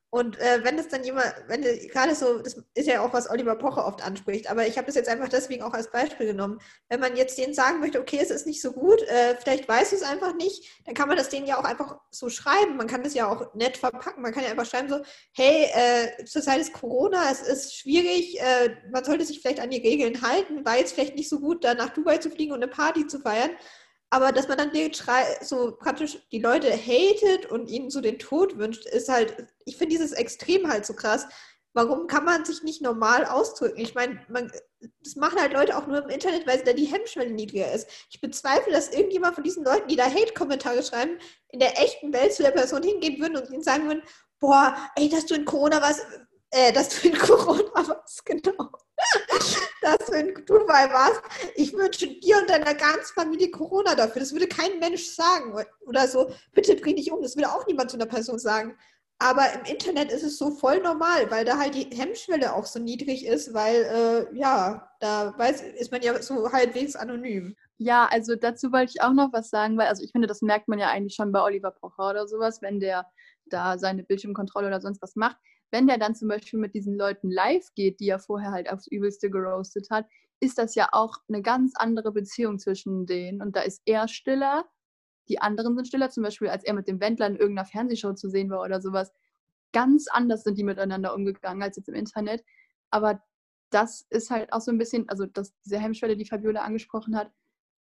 und 0.10 0.40
äh, 0.40 0.64
wenn 0.64 0.80
es 0.80 0.88
dann 0.88 1.04
jemand, 1.04 1.34
wenn 1.48 1.62
gerade 1.62 2.16
so, 2.16 2.40
das 2.40 2.56
ist 2.76 2.88
ja 2.88 3.02
auch, 3.02 3.12
was 3.12 3.30
Oliver 3.30 3.56
Pocher 3.56 3.86
oft 3.86 4.02
anspricht, 4.02 4.50
aber 4.50 4.66
ich 4.66 4.78
habe 4.78 4.86
das 4.86 4.96
jetzt 4.96 5.10
einfach 5.10 5.28
deswegen 5.28 5.64
auch 5.64 5.74
als 5.74 5.92
Beispiel 5.92 6.28
genommen. 6.28 6.60
Wenn 6.88 7.02
man 7.02 7.18
jetzt 7.18 7.38
denen 7.38 7.54
sagen 7.54 7.82
möchte, 7.82 8.00
okay, 8.00 8.20
es 8.22 8.32
ist 8.32 8.48
nicht 8.48 8.62
so 8.62 8.72
gut, 8.72 9.02
äh, 9.04 9.36
vielleicht 9.36 9.68
weiß 9.68 9.92
es 9.92 10.04
einfach 10.04 10.34
nicht, 10.36 10.82
dann 10.86 10.96
kann 10.96 11.10
man 11.10 11.18
das 11.18 11.28
denen 11.28 11.46
ja 11.46 11.60
auch 11.60 11.66
einfach 11.66 12.00
so 12.10 12.30
schreiben. 12.30 12.78
Man 12.78 12.88
kann 12.88 13.04
das 13.04 13.16
ja 13.16 13.28
auch 13.28 13.54
nett 13.54 13.76
verpacken. 13.76 14.22
Man 14.24 14.32
kann 14.32 14.44
ja 14.44 14.52
einfach 14.52 14.66
schreiben 14.66 14.88
so, 14.88 15.02
hey, 15.34 15.68
äh, 15.74 16.24
zurzeit 16.24 16.62
ist 16.62 16.72
Corona, 16.72 17.30
es 17.30 17.42
ist 17.42 17.76
schwierig, 17.76 18.40
äh, 18.40 18.78
man 18.92 19.04
sollte 19.04 19.26
sich 19.26 19.42
vielleicht 19.42 19.60
an 19.60 19.72
die 19.72 19.82
Regeln 19.82 20.22
halten, 20.22 20.64
war 20.66 20.78
jetzt 20.78 20.94
vielleicht 20.94 21.16
nicht 21.18 21.30
so 21.30 21.42
gut, 21.42 21.66
da 21.66 21.74
nach 21.74 21.90
Dubai 21.90 22.18
zu 22.18 22.30
fliegen 22.30 22.54
und 22.54 22.64
eine 22.64 22.72
Party 22.72 23.08
zu 23.08 23.20
feiern. 23.20 23.52
Aber 24.10 24.32
dass 24.32 24.48
man 24.48 24.58
dann 24.58 24.72
so 25.42 25.76
praktisch 25.78 26.18
die 26.32 26.40
Leute 26.40 26.72
hatet 26.72 27.46
und 27.48 27.70
ihnen 27.70 27.90
so 27.90 28.00
den 28.00 28.20
Tod 28.20 28.58
wünscht, 28.58 28.86
ist 28.86 29.10
halt, 29.10 29.48
ich 29.66 29.78
finde 29.78 29.96
dieses 29.96 30.14
Extrem 30.14 30.70
halt 30.70 30.86
so 30.86 30.94
krass. 30.94 31.28
Warum 31.74 32.08
kann 32.08 32.26
man 32.26 32.46
sich 32.46 32.64
nicht 32.64 32.82
normal 32.82 33.26
ausdrücken? 33.26 33.80
Ich 33.80 33.94
meine, 33.94 34.20
das 35.04 35.16
machen 35.16 35.40
halt 35.40 35.54
Leute 35.54 35.78
auch 35.78 35.86
nur 35.88 36.04
im 36.04 36.10
Internet, 36.10 36.48
weil 36.48 36.64
da 36.64 36.74
die 36.74 36.86
Hemmschwelle 36.86 37.30
niedriger 37.32 37.72
ist. 37.72 37.88
Ich 38.10 38.22
bezweifle, 38.22 38.72
dass 38.72 38.90
irgendjemand 38.90 39.36
von 39.36 39.44
diesen 39.44 39.64
Leuten, 39.64 39.88
die 39.88 39.98
da 39.98 40.06
Hate-Kommentare 40.06 40.82
schreiben, 40.82 41.20
in 41.50 41.60
der 41.60 41.78
echten 41.80 42.14
Welt 42.14 42.34
zu 42.34 42.44
der 42.44 42.52
Person 42.52 42.84
hingehen 42.84 43.20
würden 43.20 43.38
und 43.38 43.50
ihnen 43.52 43.62
sagen 43.62 43.88
würden, 43.88 44.04
boah, 44.40 44.76
ey, 44.96 45.10
dass 45.10 45.26
du 45.26 45.36
in 45.36 45.46
Corona 45.46 45.82
warst, 45.82 46.06
äh, 46.52 46.72
dass 46.72 46.90
du 46.90 47.10
in 47.10 47.18
Corona 47.20 47.88
warst, 47.88 48.26
genau 48.26 48.72
dass 49.82 49.98
du 50.08 50.14
in 50.14 50.46
Dubai 50.46 50.92
warst. 50.92 51.22
Ich 51.56 51.74
wünsche 51.74 52.08
dir 52.08 52.38
und 52.40 52.50
deiner 52.50 52.74
ganzen 52.74 53.14
Familie 53.14 53.52
Corona 53.52 53.96
dafür. 53.96 54.20
Das 54.22 54.34
würde 54.34 54.48
kein 54.48 54.80
Mensch 54.80 55.06
sagen. 55.06 55.54
Oder 55.86 56.08
so, 56.08 56.32
bitte 56.54 56.76
dreh 56.76 56.94
dich 56.94 57.12
um. 57.12 57.22
Das 57.22 57.36
würde 57.36 57.52
auch 57.52 57.66
niemand 57.68 57.92
zu 57.92 57.98
einer 57.98 58.06
Person 58.06 58.40
sagen. 58.40 58.78
Aber 59.20 59.52
im 59.54 59.66
Internet 59.66 60.12
ist 60.12 60.22
es 60.22 60.38
so 60.38 60.52
voll 60.52 60.80
normal, 60.80 61.32
weil 61.32 61.44
da 61.44 61.58
halt 61.58 61.74
die 61.74 61.90
Hemmschwelle 61.96 62.54
auch 62.54 62.66
so 62.66 62.78
niedrig 62.80 63.26
ist, 63.26 63.52
weil, 63.52 63.76
äh, 64.32 64.38
ja, 64.38 64.92
da 65.00 65.34
weiß, 65.36 65.62
ist 65.62 65.92
man 65.92 66.04
ja 66.04 66.22
so 66.22 66.52
halbwegs 66.52 66.96
anonym. 66.96 67.56
Ja, 67.80 68.08
also 68.12 68.36
dazu 68.36 68.72
wollte 68.72 68.92
ich 68.96 69.02
auch 69.02 69.14
noch 69.14 69.34
was 69.34 69.50
sagen, 69.50 69.76
weil, 69.76 69.88
also 69.88 70.04
ich 70.04 70.12
finde, 70.12 70.28
das 70.28 70.44
merkt 70.44 70.68
man 70.68 70.78
ja 70.78 70.90
eigentlich 70.90 71.16
schon 71.16 71.32
bei 71.32 71.42
Oliver 71.42 71.72
Pocher 71.72 72.12
oder 72.12 72.28
sowas, 72.28 72.62
wenn 72.62 72.80
der 72.80 73.08
da 73.46 73.80
seine 73.80 74.04
Bildschirmkontrolle 74.04 74.68
oder 74.68 74.82
sonst 74.82 75.02
was 75.02 75.16
macht 75.16 75.38
wenn 75.72 75.88
der 75.88 75.98
dann 75.98 76.16
zum 76.16 76.28
Beispiel 76.28 76.60
mit 76.60 76.74
diesen 76.74 76.96
Leuten 76.96 77.30
live 77.30 77.74
geht, 77.76 78.00
die 78.00 78.10
er 78.10 78.20
vorher 78.20 78.52
halt 78.52 78.70
aufs 78.70 78.88
Übelste 78.88 79.30
geroastet 79.30 79.90
hat, 79.90 80.06
ist 80.40 80.58
das 80.58 80.76
ja 80.76 80.90
auch 80.92 81.18
eine 81.28 81.42
ganz 81.42 81.74
andere 81.76 82.12
Beziehung 82.12 82.60
zwischen 82.60 83.06
denen. 83.06 83.42
Und 83.42 83.56
da 83.56 83.62
ist 83.62 83.82
er 83.86 84.08
stiller, 84.08 84.66
die 85.30 85.42
anderen 85.42 85.76
sind 85.76 85.88
stiller, 85.88 86.10
zum 86.10 86.24
Beispiel 86.24 86.48
als 86.48 86.64
er 86.64 86.74
mit 86.74 86.88
dem 86.88 87.02
Wendler 87.02 87.28
in 87.28 87.36
irgendeiner 87.36 87.68
Fernsehshow 87.68 88.14
zu 88.14 88.30
sehen 88.30 88.50
war 88.50 88.62
oder 88.62 88.82
sowas. 88.82 89.12
Ganz 89.74 90.08
anders 90.08 90.44
sind 90.44 90.58
die 90.58 90.64
miteinander 90.64 91.14
umgegangen 91.14 91.62
als 91.62 91.76
jetzt 91.76 91.90
im 91.90 91.96
Internet. 91.96 92.44
Aber 92.92 93.22
das 93.70 94.06
ist 94.10 94.30
halt 94.30 94.54
auch 94.54 94.62
so 94.62 94.72
ein 94.72 94.78
bisschen, 94.78 95.10
also 95.10 95.26
das, 95.26 95.54
diese 95.66 95.80
Hemmschwelle, 95.80 96.16
die 96.16 96.26
Fabiola 96.26 96.62
angesprochen 96.62 97.18
hat, 97.18 97.32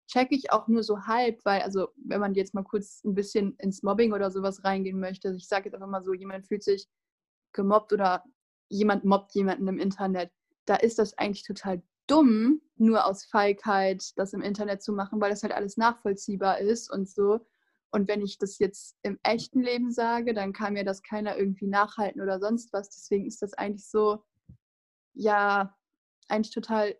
checke 0.09 0.35
ich 0.35 0.53
auch 0.53 0.69
nur 0.69 0.83
so 0.83 1.07
halb, 1.07 1.45
weil, 1.45 1.63
also 1.63 1.89
wenn 1.97 2.21
man 2.21 2.35
jetzt 2.35 2.55
mal 2.55 2.63
kurz 2.63 3.05
ein 3.05 3.15
bisschen 3.15 3.57
ins 3.59 3.83
Mobbing 3.83 4.13
oder 4.13 4.31
sowas 4.31 4.65
reingehen 4.65 4.99
möchte, 4.99 5.35
ich 5.37 5.49
sage 5.49 5.67
jetzt 5.67 5.75
einfach 5.75 5.89
mal 5.89 6.03
so, 6.03 6.15
jemand 6.15 6.47
fühlt 6.47 6.63
sich 6.63 6.89
gemobbt 7.57 7.93
oder 7.93 8.23
jemand 8.69 9.05
mobbt 9.05 9.35
jemanden 9.35 9.67
im 9.67 9.79
Internet, 9.79 10.31
da 10.65 10.77
ist 10.77 10.99
das 11.01 11.19
eigentlich 11.19 11.45
total 11.45 11.83
dumm, 12.07 12.61
nur 12.77 13.05
aus 13.07 13.25
Feigheit 13.25 14.13
das 14.17 14.33
im 14.33 14.43
Internet 14.43 14.83
zu 14.83 14.93
machen, 14.93 15.21
weil 15.21 15.31
das 15.31 15.43
halt 15.43 15.53
alles 15.53 15.77
nachvollziehbar 15.77 16.59
ist 16.59 16.91
und 16.91 17.09
so. 17.09 17.41
Und 17.91 18.09
wenn 18.09 18.21
ich 18.21 18.39
das 18.39 18.59
jetzt 18.59 18.97
im 19.03 19.19
echten 19.23 19.63
Leben 19.63 19.91
sage, 19.91 20.35
dann 20.35 20.53
kann 20.53 20.75
mir 20.75 20.85
das 20.85 21.03
keiner 21.03 21.37
irgendwie 21.37 21.67
nachhalten 21.67 22.21
oder 22.21 22.39
sonst 22.39 22.73
was. 22.73 22.91
Deswegen 22.91 23.27
ist 23.27 23.43
das 23.43 23.55
eigentlich 23.55 23.89
so, 23.89 24.23
ja, 25.15 25.75
eigentlich 26.29 26.53
total 26.53 26.97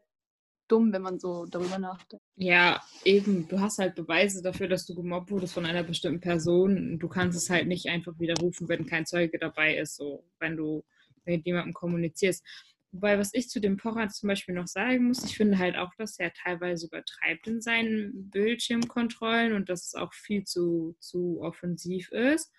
dumm, 0.69 0.93
wenn 0.93 1.03
man 1.03 1.19
so 1.19 1.47
darüber 1.47 1.79
nachdenkt. 1.79 2.25
Ja, 2.37 2.83
eben, 3.05 3.49
du 3.49 3.61
hast 3.61 3.79
halt 3.79 3.95
Beweise 3.95 4.43
dafür, 4.43 4.69
dass 4.69 4.87
du 4.87 4.95
gemobbt 4.95 5.31
wurdest 5.31 5.55
von 5.55 5.67
einer 5.67 5.83
bestimmten 5.83 6.21
Person. 6.21 6.99
Du 6.99 7.09
kannst 7.09 7.37
es 7.37 7.51
halt 7.51 7.67
nicht 7.67 7.87
einfach 7.87 8.19
widerrufen, 8.19 8.69
wenn 8.69 8.87
kein 8.87 9.07
Zeuge 9.07 9.39
dabei 9.39 9.77
ist, 9.77 9.97
so 9.97 10.25
wenn 10.39 10.57
du 10.57 10.85
mit 11.25 11.45
jemandem 11.45 11.75
kommunizierst. 11.75 12.45
Wobei, 12.93 13.19
was 13.19 13.35
ich 13.35 13.49
zu 13.49 13.61
dem 13.61 13.77
Pocher 13.77 14.09
zum 14.09 14.29
Beispiel 14.29 14.55
noch 14.55 14.69
sagen 14.69 15.09
muss, 15.09 15.25
ich 15.25 15.37
finde 15.37 15.59
halt 15.59 15.77
auch, 15.77 15.95
dass 15.99 16.19
er 16.19 16.33
teilweise 16.33 16.87
übertreibt 16.87 17.47
in 17.47 17.61
seinen 17.61 18.31
Bildschirmkontrollen 18.31 19.53
und 19.53 19.69
dass 19.69 19.87
es 19.87 19.95
auch 19.95 20.15
viel 20.15 20.45
zu, 20.45 20.97
zu 20.99 21.41
offensiv 21.43 22.11
ist. 22.13 22.53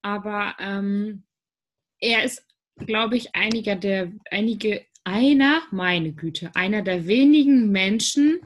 Aber 0.00 0.54
ähm, 0.58 1.24
er 2.00 2.24
ist, 2.24 2.46
glaube 2.76 3.16
ich, 3.16 3.34
einiger 3.34 3.76
der, 3.76 4.12
einige 4.30 4.86
einer, 5.08 5.62
meine 5.70 6.12
Güte, 6.12 6.50
einer 6.54 6.82
der 6.82 7.06
wenigen 7.06 7.70
Menschen 7.70 8.40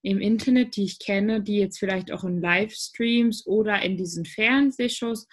im 0.00 0.18
Internet, 0.18 0.76
die 0.76 0.84
ich 0.84 0.98
kenne, 0.98 1.42
die 1.42 1.58
jetzt 1.58 1.78
vielleicht 1.78 2.10
auch 2.10 2.24
in 2.24 2.40
Livestreams 2.40 3.46
oder 3.46 3.82
in 3.82 3.98
diesen 3.98 4.24
Fernsehshows 4.24 5.28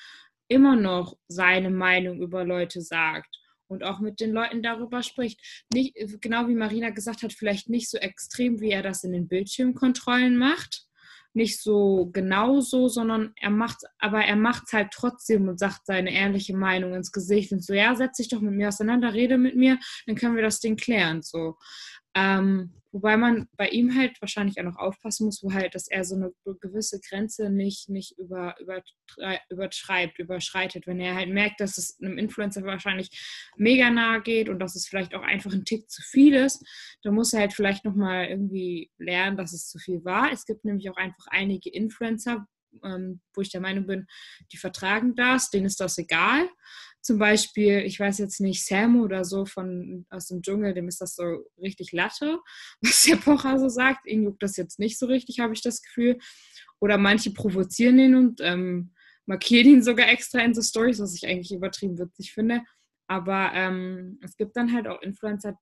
immer 0.49 0.75
noch 0.75 1.17
seine 1.29 1.69
Meinung 1.69 2.21
über 2.21 2.43
Leute 2.43 2.81
sagt 2.81 3.33
und 3.67 3.85
auch 3.85 4.01
mit 4.01 4.19
den 4.19 4.33
Leuten 4.33 4.61
darüber 4.61 5.03
spricht. 5.03 5.65
Nicht, 5.73 5.95
genau 6.19 6.49
wie 6.49 6.55
Marina 6.55 6.89
gesagt 6.89 7.23
hat, 7.23 7.31
vielleicht 7.31 7.69
nicht 7.69 7.89
so 7.89 7.97
extrem, 7.97 8.59
wie 8.59 8.71
er 8.71 8.83
das 8.83 9.05
in 9.05 9.13
den 9.13 9.29
Bildschirmkontrollen 9.29 10.35
macht, 10.35 10.85
nicht 11.35 11.61
so 11.61 12.09
genau 12.13 12.59
so, 12.61 12.87
sondern 12.87 13.33
er 13.39 13.49
macht, 13.49 13.77
aber 13.99 14.23
er 14.23 14.35
macht 14.35 14.63
es 14.67 14.73
halt 14.73 14.91
trotzdem 14.91 15.47
und 15.47 15.59
sagt 15.59 15.85
seine 15.85 16.13
ehrliche 16.13 16.55
Meinung 16.55 16.93
ins 16.93 17.11
Gesicht 17.11 17.51
und 17.51 17.63
so, 17.63 17.73
ja, 17.73 17.95
setz 17.95 18.17
dich 18.17 18.29
doch 18.29 18.41
mit 18.41 18.53
mir 18.53 18.67
auseinander, 18.67 19.13
rede 19.13 19.37
mit 19.37 19.55
mir, 19.55 19.79
dann 20.05 20.15
können 20.15 20.35
wir 20.35 20.43
das 20.43 20.59
Ding 20.59 20.75
klären. 20.75 21.21
So. 21.21 21.57
Ähm, 22.15 22.73
wobei 22.91 23.17
man 23.17 23.47
bei 23.57 23.69
ihm 23.69 23.95
halt 23.97 24.21
wahrscheinlich 24.21 24.59
auch 24.59 24.65
noch 24.65 24.77
aufpassen 24.77 25.25
muss, 25.25 25.41
wo 25.41 25.51
halt, 25.51 25.73
dass 25.73 25.87
er 25.87 26.05
so 26.05 26.15
eine 26.15 26.31
gewisse 26.61 26.99
Grenze 27.01 27.49
nicht, 27.49 27.89
nicht 27.89 28.17
über, 28.19 28.55
über, 28.59 28.83
überschreitet. 29.49 30.85
Wenn 30.85 30.99
er 30.99 31.15
halt 31.15 31.29
merkt, 31.29 31.59
dass 31.59 31.79
es 31.79 31.99
einem 31.99 32.19
Influencer 32.19 32.63
wahrscheinlich 32.63 33.09
mega 33.57 33.89
nahe 33.89 34.21
geht 34.21 34.47
und 34.47 34.59
dass 34.59 34.75
es 34.75 34.87
vielleicht 34.87 35.15
auch 35.15 35.23
einfach 35.23 35.51
ein 35.51 35.65
Tick 35.65 35.89
zu 35.89 36.03
viel 36.03 36.35
ist, 36.35 36.63
dann 37.01 37.15
muss 37.15 37.33
er 37.33 37.41
halt 37.41 37.53
vielleicht 37.53 37.83
nochmal 37.83 38.27
irgendwie 38.27 38.91
lernen, 38.99 39.37
dass 39.37 39.53
es 39.53 39.67
zu 39.67 39.79
viel 39.79 40.05
war. 40.05 40.31
Es 40.31 40.45
gibt 40.45 40.63
nämlich 40.63 40.89
auch 40.91 40.97
einfach 40.97 41.25
einige 41.31 41.71
Influencer, 41.71 42.47
ähm, 42.83 43.21
wo 43.33 43.41
ich 43.41 43.49
der 43.49 43.61
Meinung 43.61 43.87
bin, 43.87 44.07
die 44.51 44.57
vertragen 44.57 45.15
das, 45.15 45.49
denen 45.49 45.65
ist 45.65 45.79
das 45.79 45.97
egal. 45.97 46.47
Zum 47.03 47.19
Beispiel, 47.19 47.79
ich 47.79 47.99
weiß 47.99 48.17
jetzt 48.19 48.39
nicht, 48.39 48.65
Sam 48.65 49.01
oder 49.01 49.25
so 49.25 49.45
von 49.45 50.05
aus 50.09 50.27
dem 50.27 50.41
Dschungel, 50.41 50.73
dem 50.73 50.87
ist 50.87 51.01
das 51.01 51.15
so 51.15 51.45
richtig 51.61 51.91
Latte, 51.91 52.39
was 52.81 53.03
der 53.03 53.17
Pocher 53.17 53.59
so 53.59 53.67
sagt. 53.67 54.07
Ihn 54.07 54.23
juckt 54.23 54.41
das 54.41 54.55
jetzt 54.55 54.79
nicht 54.79 54.97
so 54.97 55.05
richtig, 55.05 55.39
habe 55.39 55.53
ich 55.53 55.61
das 55.61 55.81
Gefühl. 55.81 56.17
Oder 56.79 56.97
manche 56.97 57.31
provozieren 57.31 57.99
ihn 57.99 58.15
und 58.15 58.39
ähm, 58.41 58.93
markieren 59.25 59.67
ihn 59.67 59.83
sogar 59.83 60.07
extra 60.09 60.39
in 60.39 60.53
so 60.53 60.61
Stories, 60.61 60.99
was 60.99 61.13
ich 61.13 61.27
eigentlich 61.27 61.51
übertrieben 61.51 61.99
witzig 61.99 62.33
finde. 62.33 62.61
Aber 63.07 63.51
ähm, 63.53 64.17
es 64.21 64.37
gibt 64.37 64.55
dann 64.55 64.73
halt 64.73 64.87
auch 64.87 65.01
Influencer, 65.01 65.59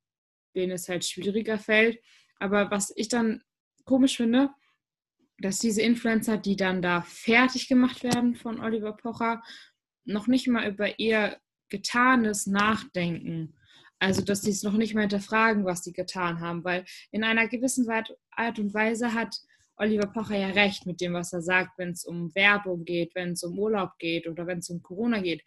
denen 0.55 0.73
es 0.73 0.87
halt 0.87 1.05
schwieriger 1.05 1.57
fällt. 1.57 1.99
Aber 2.39 2.69
was 2.69 2.93
ich 2.95 3.07
dann 3.07 3.41
komisch 3.83 4.17
finde, 4.17 4.51
dass 5.39 5.57
diese 5.57 5.81
Influencer, 5.81 6.37
die 6.37 6.55
dann 6.55 6.83
da 6.83 7.01
fertig 7.01 7.67
gemacht 7.67 8.03
werden 8.03 8.35
von 8.35 8.59
Oliver 8.59 8.93
Pocher, 8.93 9.41
noch 10.05 10.27
nicht 10.27 10.47
mal 10.47 10.67
über 10.67 10.99
ihr 10.99 11.37
Getanes 11.69 12.47
nachdenken. 12.47 13.55
Also, 13.99 14.23
dass 14.23 14.41
sie 14.41 14.49
es 14.49 14.63
noch 14.63 14.73
nicht 14.73 14.95
mal 14.95 15.01
hinterfragen, 15.01 15.63
was 15.63 15.83
sie 15.83 15.93
getan 15.93 16.39
haben, 16.39 16.63
weil 16.63 16.85
in 17.11 17.23
einer 17.23 17.47
gewissen 17.47 17.87
Art 17.89 18.59
und 18.59 18.73
Weise 18.73 19.13
hat 19.13 19.35
Oliver 19.77 20.07
Pocher 20.07 20.37
ja 20.37 20.49
recht 20.49 20.85
mit 20.85 21.01
dem, 21.01 21.13
was 21.13 21.33
er 21.33 21.41
sagt, 21.41 21.77
wenn 21.77 21.89
es 21.89 22.05
um 22.05 22.33
Werbung 22.35 22.85
geht, 22.85 23.15
wenn 23.15 23.31
es 23.31 23.43
um 23.43 23.57
Urlaub 23.57 23.97
geht 23.97 24.27
oder 24.27 24.45
wenn 24.45 24.59
es 24.59 24.69
um 24.69 24.81
Corona 24.81 25.21
geht. 25.21 25.43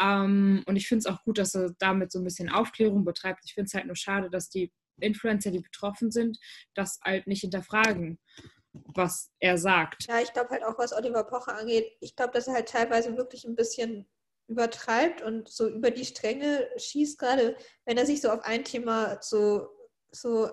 Ähm, 0.00 0.62
und 0.66 0.76
ich 0.76 0.86
finde 0.86 1.00
es 1.00 1.06
auch 1.06 1.22
gut, 1.24 1.38
dass 1.38 1.54
er 1.54 1.74
damit 1.78 2.12
so 2.12 2.20
ein 2.20 2.24
bisschen 2.24 2.48
Aufklärung 2.48 3.04
betreibt. 3.04 3.40
Ich 3.44 3.54
finde 3.54 3.66
es 3.66 3.74
halt 3.74 3.86
nur 3.86 3.96
schade, 3.96 4.30
dass 4.30 4.48
die 4.48 4.72
Influencer, 5.00 5.50
die 5.50 5.60
betroffen 5.60 6.10
sind, 6.10 6.38
das 6.74 7.00
halt 7.04 7.26
nicht 7.26 7.40
hinterfragen, 7.40 8.18
was 8.72 9.30
er 9.38 9.58
sagt. 9.58 10.06
Ja, 10.08 10.20
ich 10.20 10.32
glaube 10.32 10.50
halt 10.50 10.64
auch, 10.64 10.78
was 10.78 10.92
Oliver 10.92 11.24
Pocher 11.24 11.56
angeht, 11.56 11.92
ich 12.00 12.16
glaube, 12.16 12.32
dass 12.32 12.48
er 12.48 12.54
halt 12.54 12.68
teilweise 12.68 13.16
wirklich 13.16 13.44
ein 13.44 13.56
bisschen 13.56 14.08
übertreibt 14.48 15.22
und 15.22 15.48
so 15.48 15.68
über 15.68 15.90
die 15.90 16.04
Stränge 16.04 16.68
schießt, 16.76 17.18
gerade 17.18 17.56
wenn 17.84 17.96
er 17.96 18.06
sich 18.06 18.20
so 18.20 18.30
auf 18.30 18.42
ein 18.44 18.64
Thema 18.64 19.18
so, 19.20 19.68
so 20.10 20.50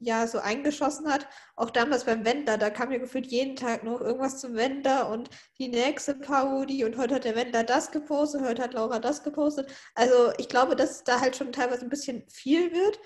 ja 0.00 0.26
so 0.26 0.38
eingeschossen 0.38 1.08
hat. 1.12 1.28
Auch 1.56 1.70
damals 1.70 2.04
beim 2.04 2.24
Wender, 2.24 2.58
da 2.58 2.70
kam 2.70 2.90
ja 2.90 2.98
gefühlt 2.98 3.26
jeden 3.26 3.54
Tag 3.54 3.84
noch 3.84 4.00
irgendwas 4.00 4.40
zum 4.40 4.54
Wender 4.54 5.10
und 5.10 5.28
die 5.58 5.68
nächste 5.68 6.14
Parodie 6.14 6.84
und 6.84 6.96
heute 6.96 7.16
hat 7.16 7.24
der 7.24 7.36
Wender 7.36 7.62
das 7.64 7.90
gepostet, 7.90 8.42
heute 8.42 8.62
hat 8.62 8.74
Laura 8.74 8.98
das 8.98 9.22
gepostet. 9.22 9.70
Also 9.94 10.32
ich 10.38 10.48
glaube, 10.48 10.74
dass 10.74 11.04
da 11.04 11.20
halt 11.20 11.36
schon 11.36 11.52
teilweise 11.52 11.82
ein 11.82 11.90
bisschen 11.90 12.24
viel 12.30 12.72
wird. 12.72 12.98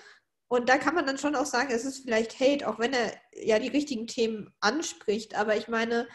Und 0.49 0.69
da 0.69 0.79
kann 0.79 0.95
man 0.95 1.07
dann 1.07 1.19
schon 1.19 1.37
auch 1.37 1.47
sagen, 1.47 1.71
es 1.73 1.85
ist 1.85 2.05
vielleicht 2.05 2.39
Hate, 2.39 2.69
auch 2.69 2.79
wenn 2.79 2.93
er 2.93 3.13
ja 3.33 3.59
die 3.59 3.69
richtigen 3.69 4.07
Themen 4.07 4.53
anspricht. 4.61 5.37
Aber 5.37 5.57
ich 5.57 5.69
meine, 5.69 6.07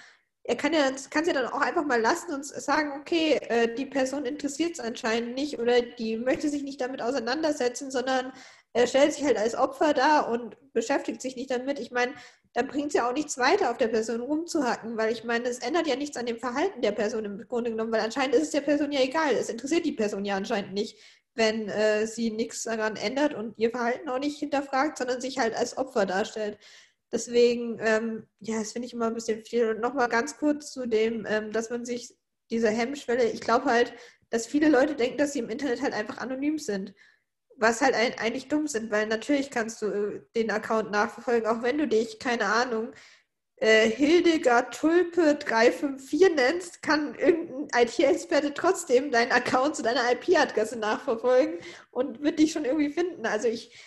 er 0.44 0.56
kann 0.56 0.74
ja 0.74 0.92
kann 1.10 1.26
ja 1.26 1.34
dann 1.34 1.48
auch 1.48 1.62
einfach 1.62 1.86
mal 1.86 2.02
lassen 2.02 2.34
und 2.34 2.46
sagen, 2.46 3.00
okay, 3.00 3.34
äh, 3.50 3.74
die 3.76 3.86
Person 3.86 4.26
interessiert 4.26 4.74
es 4.74 4.80
anscheinend 4.80 5.36
nicht 5.36 5.60
oder 5.60 5.82
die 5.82 6.18
möchte 6.18 6.50
sich 6.50 6.64
nicht 6.64 6.82
damit 6.82 7.02
auseinandersetzen, 7.02 7.92
sondern 7.92 8.32
er 8.74 8.88
stellt 8.88 9.14
sich 9.14 9.24
halt 9.24 9.38
als 9.38 9.56
Opfer 9.56 9.94
da 9.94 10.22
und 10.22 10.56
beschäftigt 10.74 11.22
sich 11.22 11.36
nicht 11.36 11.52
damit. 11.52 11.80
Ich 11.80 11.92
meine, 11.92 12.14
dann 12.54 12.68
bringt 12.68 12.88
es 12.88 12.94
ja 12.94 13.08
auch 13.08 13.14
nichts 13.14 13.38
weiter, 13.38 13.72
auf 13.72 13.78
der 13.78 13.88
Person 13.90 14.22
rumzuhacken, 14.22 14.98
weil 14.98 15.12
ich 15.12 15.24
meine, 15.24 15.48
es 15.48 15.60
ändert 15.60 15.88
ja 15.88 15.96
nichts 15.96 16.18
an 16.18 16.26
dem 16.26 16.40
Verhalten 16.40 16.82
der 16.82 16.92
Person 16.92 17.26
im 17.26 17.48
Grunde 17.48 17.72
genommen, 17.72 17.92
weil 17.92 18.02
anscheinend 18.02 18.36
ist 18.36 18.44
es 18.44 18.52
der 18.52 18.62
Person 18.62 18.92
ja 18.92 19.02
egal. 19.02 19.34
Es 19.34 19.50
interessiert 19.50 19.86
die 19.86 19.92
Person 19.92 20.26
ja 20.26 20.36
anscheinend 20.36 20.74
nicht, 20.74 20.98
wenn 21.40 21.70
äh, 21.70 22.06
sie 22.06 22.30
nichts 22.30 22.64
daran 22.64 22.96
ändert 22.96 23.34
und 23.34 23.58
ihr 23.58 23.72
Verhalten 23.72 24.10
auch 24.10 24.20
nicht 24.20 24.38
hinterfragt, 24.38 25.00
sondern 25.00 25.22
sich 25.22 25.40
halt 25.40 25.56
als 25.56 25.78
Opfer 25.78 26.06
darstellt. 26.06 26.60
Deswegen, 27.12 27.80
ähm, 27.80 28.28
ja, 28.40 28.60
das 28.60 28.74
finde 28.74 28.88
ich 28.88 28.94
immer 28.94 29.08
ein 29.08 29.16
bisschen 29.16 29.44
viel. 29.44 29.72
Und 29.72 29.80
nochmal 29.80 30.10
ganz 30.10 30.38
kurz 30.38 30.72
zu 30.72 30.86
dem, 30.86 31.26
ähm, 31.28 31.52
dass 31.52 31.72
man 31.72 31.86
sich 31.86 32.14
diese 32.52 32.70
Hemmschwelle, 32.70 33.24
ich 33.32 33.42
glaube 33.42 33.66
halt, 33.66 33.94
dass 34.30 34.46
viele 34.46 34.70
Leute 34.70 34.96
denken, 34.96 35.18
dass 35.18 35.34
sie 35.34 35.40
im 35.40 35.50
Internet 35.50 35.82
halt 35.82 35.94
einfach 35.94 36.20
anonym 36.20 36.60
sind 36.60 36.94
was 37.60 37.82
halt 37.82 37.94
ein, 37.94 38.18
eigentlich 38.18 38.48
dumm 38.48 38.68
sind, 38.68 38.90
weil 38.90 39.08
natürlich 39.08 39.52
kannst 39.52 39.82
du 39.82 39.88
äh, 39.88 40.22
den 40.36 40.52
Account 40.52 40.92
nachverfolgen, 40.92 41.48
auch 41.48 41.62
wenn 41.62 41.78
du 41.78 41.88
dich, 41.88 42.20
keine 42.20 42.46
Ahnung, 42.46 42.92
äh, 43.60 43.90
Hildegard 43.90 44.74
Tulpe 44.78 45.36
354 45.36 46.36
nennst, 46.36 46.82
kann 46.82 47.16
irgendein 47.16 47.68
IT-Experte 47.86 48.54
trotzdem 48.54 49.12
deinen 49.12 49.32
Account 49.32 49.76
zu 49.76 49.84
deiner 49.84 50.12
IP-Adresse 50.12 50.78
nachverfolgen 50.78 51.60
und 51.92 52.22
wird 52.22 52.40
dich 52.40 52.52
schon 52.52 52.66
irgendwie 52.66 52.90
finden. 52.90 53.26
Also 53.26 53.48
ich 53.48 53.78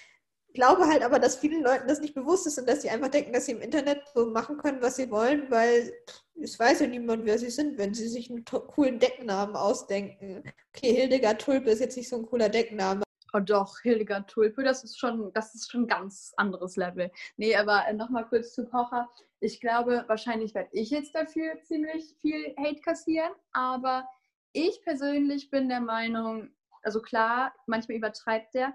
glaube 0.54 0.86
halt 0.86 1.02
aber, 1.02 1.18
dass 1.18 1.36
vielen 1.36 1.62
Leuten 1.62 1.88
das 1.88 2.00
nicht 2.00 2.14
bewusst 2.14 2.46
ist 2.46 2.58
und 2.58 2.68
dass 2.68 2.82
sie 2.82 2.90
einfach 2.90 3.08
denken, 3.08 3.32
dass 3.32 3.46
sie 3.46 3.52
im 3.52 3.62
Internet 3.62 4.02
so 4.14 4.26
machen 4.26 4.58
können, 4.58 4.82
was 4.82 4.96
sie 4.96 5.10
wollen, 5.10 5.50
weil 5.50 5.92
es 6.40 6.58
weiß 6.58 6.80
ja 6.80 6.86
niemand, 6.86 7.24
wer 7.24 7.38
sie 7.38 7.50
sind, 7.50 7.78
wenn 7.78 7.94
sie 7.94 8.08
sich 8.08 8.30
einen 8.30 8.44
coolen 8.44 8.98
Decknamen 8.98 9.56
ausdenken. 9.56 10.42
Okay, 10.74 10.94
Hildegard 10.94 11.40
Tulpe 11.40 11.70
ist 11.70 11.80
jetzt 11.80 11.96
nicht 11.96 12.08
so 12.08 12.16
ein 12.16 12.26
cooler 12.26 12.48
Deckname, 12.48 13.02
Oh 13.34 13.40
doch, 13.40 13.80
Hildegard 13.80 14.28
Tulpe, 14.28 14.62
das 14.62 14.84
ist 14.84 14.98
schon, 14.98 15.32
das 15.32 15.54
ist 15.54 15.70
schon 15.70 15.84
ein 15.84 15.88
ganz 15.88 16.34
anderes 16.36 16.76
Level. 16.76 17.10
Nee, 17.38 17.56
aber 17.56 17.86
äh, 17.88 17.94
nochmal 17.94 18.26
kurz 18.28 18.52
zu 18.52 18.66
Pocher. 18.66 19.08
Ich 19.42 19.60
glaube, 19.60 20.04
wahrscheinlich 20.06 20.54
werde 20.54 20.68
ich 20.70 20.90
jetzt 20.90 21.16
dafür 21.16 21.60
ziemlich 21.64 22.14
viel 22.20 22.54
Hate 22.56 22.80
kassieren, 22.80 23.32
aber 23.52 24.08
ich 24.52 24.80
persönlich 24.84 25.50
bin 25.50 25.68
der 25.68 25.80
Meinung, 25.80 26.50
also 26.84 27.02
klar, 27.02 27.52
manchmal 27.66 27.96
übertreibt 27.96 28.54
der, 28.54 28.72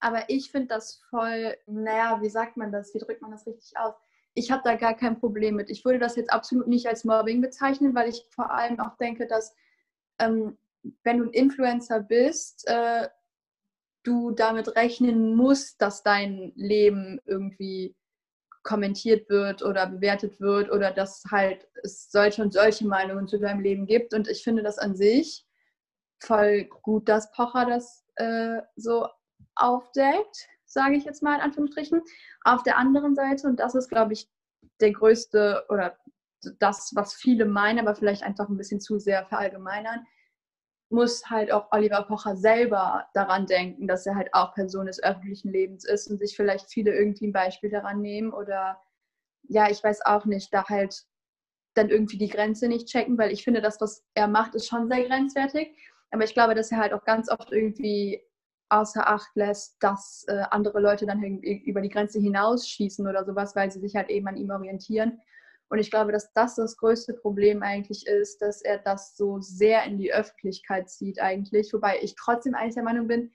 aber 0.00 0.28
ich 0.28 0.50
finde 0.50 0.66
das 0.74 1.00
voll, 1.08 1.56
naja, 1.66 2.20
wie 2.20 2.30
sagt 2.30 2.56
man 2.56 2.72
das, 2.72 2.92
wie 2.94 2.98
drückt 2.98 3.22
man 3.22 3.30
das 3.30 3.46
richtig 3.46 3.78
aus? 3.78 3.94
Ich 4.34 4.50
habe 4.50 4.62
da 4.64 4.74
gar 4.74 4.94
kein 4.94 5.20
Problem 5.20 5.54
mit. 5.54 5.70
Ich 5.70 5.84
würde 5.84 6.00
das 6.00 6.16
jetzt 6.16 6.32
absolut 6.32 6.66
nicht 6.66 6.88
als 6.88 7.04
Mobbing 7.04 7.40
bezeichnen, 7.40 7.94
weil 7.94 8.08
ich 8.08 8.26
vor 8.30 8.50
allem 8.50 8.80
auch 8.80 8.96
denke, 8.96 9.28
dass 9.28 9.54
ähm, 10.18 10.58
wenn 11.04 11.18
du 11.18 11.24
ein 11.26 11.32
Influencer 11.32 12.00
bist, 12.00 12.66
äh, 12.66 13.08
du 14.02 14.32
damit 14.32 14.74
rechnen 14.74 15.36
musst, 15.36 15.80
dass 15.80 16.02
dein 16.02 16.50
Leben 16.56 17.20
irgendwie 17.24 17.94
kommentiert 18.68 19.30
wird 19.30 19.62
oder 19.62 19.86
bewertet 19.86 20.40
wird 20.40 20.70
oder 20.70 20.90
dass 20.90 21.24
halt 21.30 21.66
es 21.82 22.10
solche 22.10 22.42
und 22.42 22.52
solche 22.52 22.86
Meinungen 22.86 23.26
zu 23.26 23.38
deinem 23.38 23.60
Leben 23.60 23.86
gibt. 23.86 24.12
Und 24.12 24.28
ich 24.28 24.44
finde 24.44 24.62
das 24.62 24.78
an 24.78 24.94
sich 24.94 25.46
voll 26.20 26.64
gut, 26.82 27.08
dass 27.08 27.32
Pocher 27.32 27.64
das 27.64 28.04
äh, 28.16 28.60
so 28.76 29.08
aufdeckt, 29.54 30.46
sage 30.66 30.96
ich 30.96 31.04
jetzt 31.04 31.22
mal 31.22 31.36
in 31.36 31.40
Anführungsstrichen. 31.40 32.02
Auf 32.44 32.62
der 32.62 32.76
anderen 32.76 33.14
Seite, 33.14 33.46
und 33.46 33.58
das 33.58 33.74
ist, 33.74 33.88
glaube 33.88 34.12
ich, 34.12 34.28
der 34.80 34.92
größte 34.92 35.64
oder 35.70 35.96
das, 36.58 36.92
was 36.94 37.14
viele 37.14 37.46
meinen, 37.46 37.78
aber 37.78 37.94
vielleicht 37.94 38.22
einfach 38.22 38.50
ein 38.50 38.58
bisschen 38.58 38.82
zu 38.82 38.98
sehr 38.98 39.24
verallgemeinern, 39.24 40.04
muss 40.90 41.28
halt 41.28 41.52
auch 41.52 41.70
Oliver 41.70 42.02
Pocher 42.04 42.36
selber 42.36 43.06
daran 43.14 43.46
denken, 43.46 43.86
dass 43.86 44.06
er 44.06 44.14
halt 44.14 44.32
auch 44.32 44.54
Person 44.54 44.86
des 44.86 45.02
öffentlichen 45.02 45.52
Lebens 45.52 45.84
ist 45.84 46.08
und 46.10 46.18
sich 46.18 46.34
vielleicht 46.34 46.70
viele 46.70 46.94
irgendwie 46.94 47.26
ein 47.26 47.32
Beispiel 47.32 47.70
daran 47.70 48.00
nehmen 48.00 48.32
oder 48.32 48.80
ja, 49.48 49.70
ich 49.70 49.82
weiß 49.82 50.04
auch 50.06 50.24
nicht, 50.24 50.52
da 50.52 50.64
halt 50.68 51.04
dann 51.74 51.90
irgendwie 51.90 52.18
die 52.18 52.28
Grenze 52.28 52.68
nicht 52.68 52.88
checken, 52.88 53.18
weil 53.18 53.32
ich 53.32 53.44
finde, 53.44 53.60
das, 53.60 53.80
was 53.80 54.04
er 54.14 54.28
macht, 54.28 54.54
ist 54.54 54.66
schon 54.66 54.88
sehr 54.88 55.04
grenzwertig. 55.04 55.76
Aber 56.10 56.24
ich 56.24 56.34
glaube, 56.34 56.54
dass 56.54 56.72
er 56.72 56.78
halt 56.78 56.92
auch 56.92 57.04
ganz 57.04 57.30
oft 57.30 57.52
irgendwie 57.52 58.22
außer 58.70 59.08
Acht 59.08 59.30
lässt, 59.34 59.76
dass 59.80 60.24
äh, 60.28 60.44
andere 60.50 60.80
Leute 60.80 61.06
dann 61.06 61.22
über 61.22 61.80
die 61.80 61.88
Grenze 61.88 62.18
hinausschießen 62.18 63.06
oder 63.06 63.24
sowas, 63.24 63.56
weil 63.56 63.70
sie 63.70 63.80
sich 63.80 63.96
halt 63.96 64.10
eben 64.10 64.26
an 64.26 64.36
ihm 64.36 64.50
orientieren. 64.50 65.20
Und 65.70 65.78
ich 65.78 65.90
glaube, 65.90 66.12
dass 66.12 66.32
das 66.32 66.54
das 66.54 66.76
größte 66.76 67.14
Problem 67.14 67.62
eigentlich 67.62 68.06
ist, 68.06 68.40
dass 68.40 68.62
er 68.62 68.78
das 68.78 69.16
so 69.16 69.40
sehr 69.40 69.84
in 69.84 69.98
die 69.98 70.12
Öffentlichkeit 70.12 70.88
zieht 70.88 71.20
eigentlich. 71.20 71.72
Wobei 71.72 71.98
ich 72.00 72.14
trotzdem 72.14 72.54
eigentlich 72.54 72.74
der 72.74 72.84
Meinung 72.84 73.06
bin, 73.06 73.32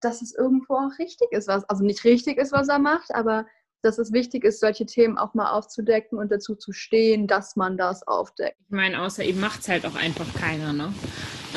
dass 0.00 0.22
es 0.22 0.34
irgendwo 0.34 0.74
auch 0.74 0.98
richtig 0.98 1.32
ist, 1.32 1.48
was, 1.48 1.64
also 1.68 1.84
nicht 1.84 2.04
richtig 2.04 2.38
ist, 2.38 2.52
was 2.52 2.68
er 2.68 2.78
macht, 2.78 3.14
aber 3.14 3.46
dass 3.82 3.98
es 3.98 4.12
wichtig 4.12 4.44
ist, 4.44 4.60
solche 4.60 4.86
Themen 4.86 5.18
auch 5.18 5.34
mal 5.34 5.52
aufzudecken 5.52 6.18
und 6.18 6.30
dazu 6.30 6.54
zu 6.54 6.72
stehen, 6.72 7.26
dass 7.26 7.56
man 7.56 7.76
das 7.76 8.06
aufdeckt. 8.06 8.58
Ich 8.60 8.70
meine, 8.70 9.00
außer 9.02 9.24
ihm 9.24 9.40
macht 9.40 9.60
es 9.60 9.68
halt 9.68 9.86
auch 9.86 9.94
einfach 9.94 10.32
keiner, 10.34 10.72
ne? 10.72 10.92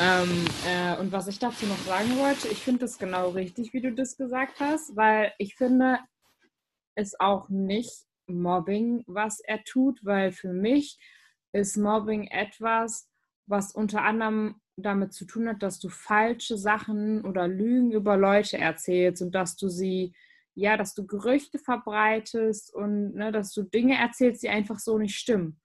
Ähm, 0.00 0.44
äh, 0.66 0.98
und 0.98 1.12
was 1.12 1.28
ich 1.28 1.38
dazu 1.38 1.66
noch 1.66 1.78
sagen 1.86 2.18
wollte, 2.18 2.48
ich 2.48 2.58
finde 2.58 2.80
das 2.80 2.98
genau 2.98 3.30
richtig, 3.30 3.72
wie 3.74 3.80
du 3.80 3.92
das 3.92 4.16
gesagt 4.16 4.58
hast, 4.58 4.96
weil 4.96 5.32
ich 5.38 5.54
finde 5.54 5.98
es 6.96 7.18
auch 7.20 7.48
nicht 7.48 8.06
Mobbing, 8.26 9.04
was 9.06 9.40
er 9.40 9.62
tut, 9.64 10.04
weil 10.04 10.32
für 10.32 10.52
mich 10.52 10.98
ist 11.52 11.76
Mobbing 11.76 12.26
etwas, 12.28 13.08
was 13.46 13.72
unter 13.74 14.02
anderem 14.02 14.60
damit 14.76 15.12
zu 15.12 15.24
tun 15.24 15.48
hat, 15.48 15.62
dass 15.62 15.78
du 15.78 15.88
falsche 15.88 16.58
Sachen 16.58 17.24
oder 17.24 17.46
Lügen 17.46 17.92
über 17.92 18.16
Leute 18.16 18.58
erzählst 18.58 19.22
und 19.22 19.34
dass 19.34 19.56
du 19.56 19.68
sie, 19.68 20.14
ja, 20.54 20.76
dass 20.76 20.94
du 20.94 21.06
Gerüchte 21.06 21.58
verbreitest 21.58 22.74
und 22.74 23.14
ne, 23.14 23.30
dass 23.30 23.52
du 23.52 23.62
Dinge 23.62 23.96
erzählst, 23.96 24.42
die 24.42 24.48
einfach 24.48 24.78
so 24.78 24.98
nicht 24.98 25.16
stimmen. 25.16 25.60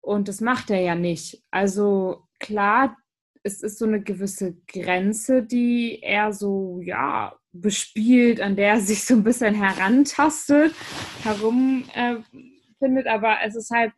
Und 0.00 0.28
das 0.28 0.40
macht 0.40 0.70
er 0.70 0.80
ja 0.80 0.94
nicht. 0.94 1.42
Also 1.50 2.26
klar, 2.38 2.96
es 3.42 3.62
ist 3.62 3.78
so 3.78 3.86
eine 3.86 4.02
gewisse 4.02 4.56
Grenze, 4.66 5.42
die 5.42 6.00
er 6.02 6.32
so, 6.32 6.80
ja, 6.82 7.38
bespielt, 7.60 8.40
an 8.40 8.56
der 8.56 8.68
er 8.74 8.80
sich 8.80 9.04
so 9.04 9.14
ein 9.14 9.24
bisschen 9.24 9.54
herantastet, 9.54 10.74
herumfindet, 11.22 13.06
äh, 13.06 13.08
aber 13.08 13.38
es 13.44 13.54
ist 13.56 13.70
halt 13.70 13.92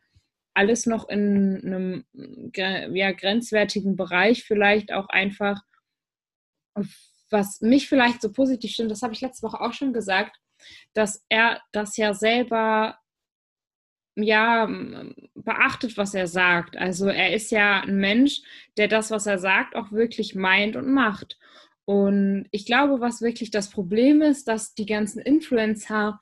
alles 0.53 0.85
noch 0.85 1.07
in 1.07 1.61
einem 1.63 2.05
ja, 2.95 3.11
grenzwertigen 3.11 3.95
Bereich, 3.95 4.43
vielleicht 4.43 4.91
auch 4.91 5.07
einfach, 5.09 5.61
was 7.29 7.61
mich 7.61 7.87
vielleicht 7.87 8.21
so 8.21 8.31
positiv 8.31 8.71
stimmt, 8.71 8.91
das 8.91 9.01
habe 9.01 9.13
ich 9.13 9.21
letzte 9.21 9.47
Woche 9.47 9.61
auch 9.61 9.73
schon 9.73 9.93
gesagt, 9.93 10.37
dass 10.93 11.25
er 11.29 11.61
das 11.71 11.97
ja 11.97 12.13
selber 12.13 12.97
ja, 14.15 14.69
beachtet, 15.35 15.97
was 15.97 16.13
er 16.13 16.27
sagt. 16.27 16.77
Also 16.77 17.07
er 17.07 17.33
ist 17.33 17.49
ja 17.51 17.81
ein 17.81 17.97
Mensch, 17.97 18.41
der 18.77 18.87
das, 18.87 19.09
was 19.09 19.25
er 19.25 19.39
sagt, 19.39 19.75
auch 19.75 19.91
wirklich 19.91 20.35
meint 20.35 20.75
und 20.75 20.91
macht. 20.91 21.39
Und 21.85 22.47
ich 22.51 22.65
glaube, 22.65 23.01
was 23.01 23.21
wirklich 23.21 23.51
das 23.51 23.69
Problem 23.69 24.21
ist, 24.21 24.47
dass 24.47 24.73
die 24.73 24.85
ganzen 24.85 25.19
Influencer 25.19 26.19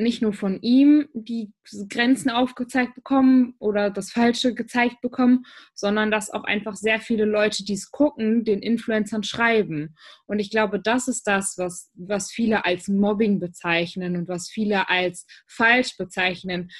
nicht 0.00 0.22
nur 0.22 0.32
von 0.32 0.60
ihm 0.62 1.08
die 1.12 1.52
Grenzen 1.88 2.30
aufgezeigt 2.30 2.94
bekommen 2.94 3.54
oder 3.58 3.90
das 3.90 4.12
Falsche 4.12 4.54
gezeigt 4.54 5.00
bekommen, 5.00 5.44
sondern 5.74 6.12
dass 6.12 6.30
auch 6.30 6.44
einfach 6.44 6.76
sehr 6.76 7.00
viele 7.00 7.24
Leute, 7.24 7.64
die 7.64 7.72
es 7.72 7.90
gucken, 7.90 8.44
den 8.44 8.60
Influencern 8.60 9.24
schreiben. 9.24 9.96
Und 10.26 10.38
ich 10.38 10.50
glaube, 10.50 10.80
das 10.80 11.08
ist 11.08 11.26
das, 11.26 11.58
was, 11.58 11.90
was 11.94 12.30
viele 12.30 12.64
als 12.64 12.86
Mobbing 12.86 13.40
bezeichnen 13.40 14.16
und 14.16 14.28
was 14.28 14.48
viele 14.48 14.88
als 14.88 15.26
falsch 15.48 15.96
bezeichnen. 15.96 16.70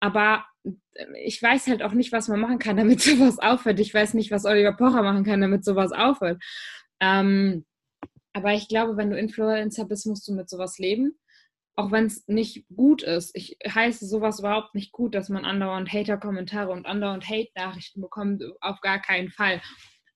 Aber 0.00 0.44
ich 1.22 1.40
weiß 1.40 1.68
halt 1.68 1.82
auch 1.82 1.92
nicht, 1.92 2.10
was 2.10 2.26
man 2.26 2.40
machen 2.40 2.58
kann, 2.58 2.76
damit 2.76 3.00
sowas 3.00 3.38
aufhört. 3.38 3.78
Ich 3.78 3.94
weiß 3.94 4.14
nicht, 4.14 4.32
was 4.32 4.44
Oliver 4.44 4.72
Pocher 4.72 5.02
machen 5.02 5.24
kann, 5.24 5.40
damit 5.40 5.64
sowas 5.64 5.92
aufhört. 5.92 6.42
Ähm, 7.04 7.66
aber 8.32 8.54
ich 8.54 8.68
glaube, 8.68 8.96
wenn 8.96 9.10
du 9.10 9.18
Influencer 9.18 9.84
bist, 9.84 10.06
musst 10.06 10.26
du 10.26 10.32
mit 10.32 10.48
sowas 10.48 10.78
leben. 10.78 11.18
Auch 11.76 11.90
wenn 11.90 12.06
es 12.06 12.26
nicht 12.28 12.66
gut 12.74 13.02
ist. 13.02 13.32
Ich 13.34 13.58
heiße 13.66 14.06
sowas 14.06 14.38
überhaupt 14.38 14.74
nicht 14.74 14.92
gut, 14.92 15.14
dass 15.14 15.28
man 15.28 15.44
andauernd 15.44 15.92
Hater-Kommentare 15.92 16.70
und 16.70 16.86
andauernd 16.86 17.28
Hate-Nachrichten 17.28 18.00
bekommt. 18.00 18.42
Auf 18.60 18.80
gar 18.80 19.00
keinen 19.00 19.30
Fall. 19.30 19.60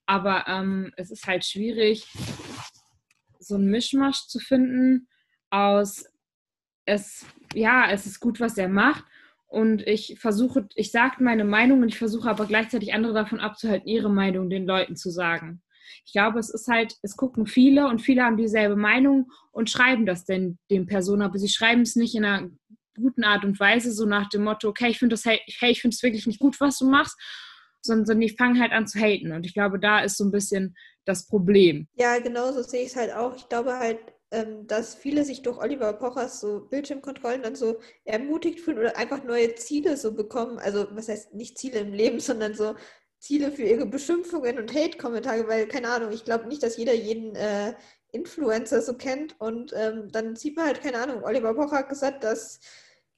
Aber 0.05 0.45
ähm, 0.47 0.91
es 0.97 1.11
ist 1.11 1.27
halt 1.27 1.45
schwierig, 1.45 2.07
so 3.39 3.55
einen 3.55 3.69
Mischmasch 3.69 4.27
zu 4.27 4.39
finden 4.39 5.07
aus 5.49 6.05
es, 6.85 7.25
ja, 7.53 7.89
es 7.91 8.05
ist 8.05 8.19
gut, 8.19 8.39
was 8.39 8.57
er 8.57 8.69
macht. 8.69 9.03
Und 9.47 9.85
ich 9.87 10.17
versuche, 10.19 10.67
ich 10.75 10.91
sage 10.91 11.23
meine 11.23 11.43
Meinung 11.43 11.81
und 11.81 11.89
ich 11.89 11.97
versuche 11.97 12.29
aber 12.29 12.45
gleichzeitig 12.45 12.93
andere 12.93 13.13
davon 13.13 13.39
abzuhalten, 13.39 13.87
ihre 13.87 14.09
Meinung 14.09 14.49
den 14.49 14.65
Leuten 14.65 14.95
zu 14.95 15.09
sagen. 15.09 15.61
Ich 16.05 16.11
glaube, 16.11 16.39
es 16.39 16.49
ist 16.49 16.67
halt, 16.67 16.95
es 17.01 17.15
gucken 17.15 17.45
viele 17.45 17.87
und 17.87 17.99
viele 17.99 18.23
haben 18.23 18.37
dieselbe 18.37 18.75
Meinung 18.75 19.31
und 19.51 19.69
schreiben 19.69 20.05
das 20.05 20.25
denn 20.25 20.57
den 20.69 20.87
Personen, 20.87 21.21
aber 21.21 21.37
sie 21.37 21.49
schreiben 21.49 21.81
es 21.81 21.95
nicht 21.95 22.15
in 22.15 22.25
einer 22.25 22.49
guten 22.95 23.23
Art 23.23 23.45
und 23.45 23.59
Weise, 23.59 23.91
so 23.91 24.05
nach 24.05 24.29
dem 24.29 24.43
Motto, 24.43 24.67
okay, 24.69 24.89
ich 24.89 24.99
finde 24.99 25.13
das, 25.13 25.25
hey, 25.25 25.39
ich 25.45 25.81
finde 25.81 25.95
es 25.95 26.03
wirklich 26.03 26.27
nicht 26.27 26.39
gut, 26.39 26.59
was 26.59 26.77
du 26.77 26.89
machst, 26.89 27.17
sondern 27.81 28.19
die 28.19 28.29
fangen 28.29 28.59
halt 28.59 28.71
an 28.71 28.87
zu 28.87 28.99
haten. 28.99 29.31
Und 29.31 29.45
ich 29.45 29.53
glaube, 29.53 29.79
da 29.79 30.01
ist 30.01 30.17
so 30.17 30.25
ein 30.25 30.31
bisschen 30.31 30.75
das 31.05 31.25
Problem. 31.25 31.87
Ja, 31.93 32.19
genau 32.19 32.51
so 32.51 32.61
sehe 32.61 32.83
ich 32.83 32.89
es 32.89 32.95
halt 32.95 33.13
auch. 33.13 33.35
Ich 33.35 33.47
glaube 33.47 33.77
halt, 33.77 33.99
ähm, 34.31 34.67
dass 34.67 34.95
viele 34.95 35.23
sich 35.23 35.41
durch 35.41 35.57
Oliver 35.57 35.93
Pochers 35.93 36.39
so 36.39 36.67
Bildschirmkontrollen 36.69 37.41
dann 37.41 37.55
so 37.55 37.79
ermutigt 38.05 38.59
fühlen 38.59 38.77
oder 38.77 38.97
einfach 38.97 39.23
neue 39.23 39.55
Ziele 39.55 39.97
so 39.97 40.13
bekommen. 40.13 40.59
Also 40.59 40.87
was 40.91 41.07
heißt 41.07 41.33
nicht 41.33 41.57
Ziele 41.57 41.79
im 41.79 41.93
Leben, 41.93 42.19
sondern 42.19 42.53
so 42.53 42.75
Ziele 43.19 43.51
für 43.51 43.63
ihre 43.63 43.85
Beschimpfungen 43.85 44.57
und 44.57 44.73
Hate-Kommentare, 44.73 45.47
weil, 45.47 45.67
keine 45.67 45.89
Ahnung, 45.89 46.11
ich 46.11 46.25
glaube 46.25 46.47
nicht, 46.47 46.63
dass 46.63 46.77
jeder 46.77 46.93
jeden 46.93 47.35
äh, 47.35 47.73
Influencer 48.11 48.81
so 48.81 48.95
kennt 48.95 49.39
und 49.39 49.73
ähm, 49.75 50.11
dann 50.11 50.35
sieht 50.35 50.55
man 50.55 50.65
halt, 50.65 50.81
keine 50.81 50.99
Ahnung, 50.99 51.23
Oliver 51.23 51.53
Pocher 51.53 51.77
hat 51.77 51.89
gesagt, 51.89 52.23
dass 52.23 52.59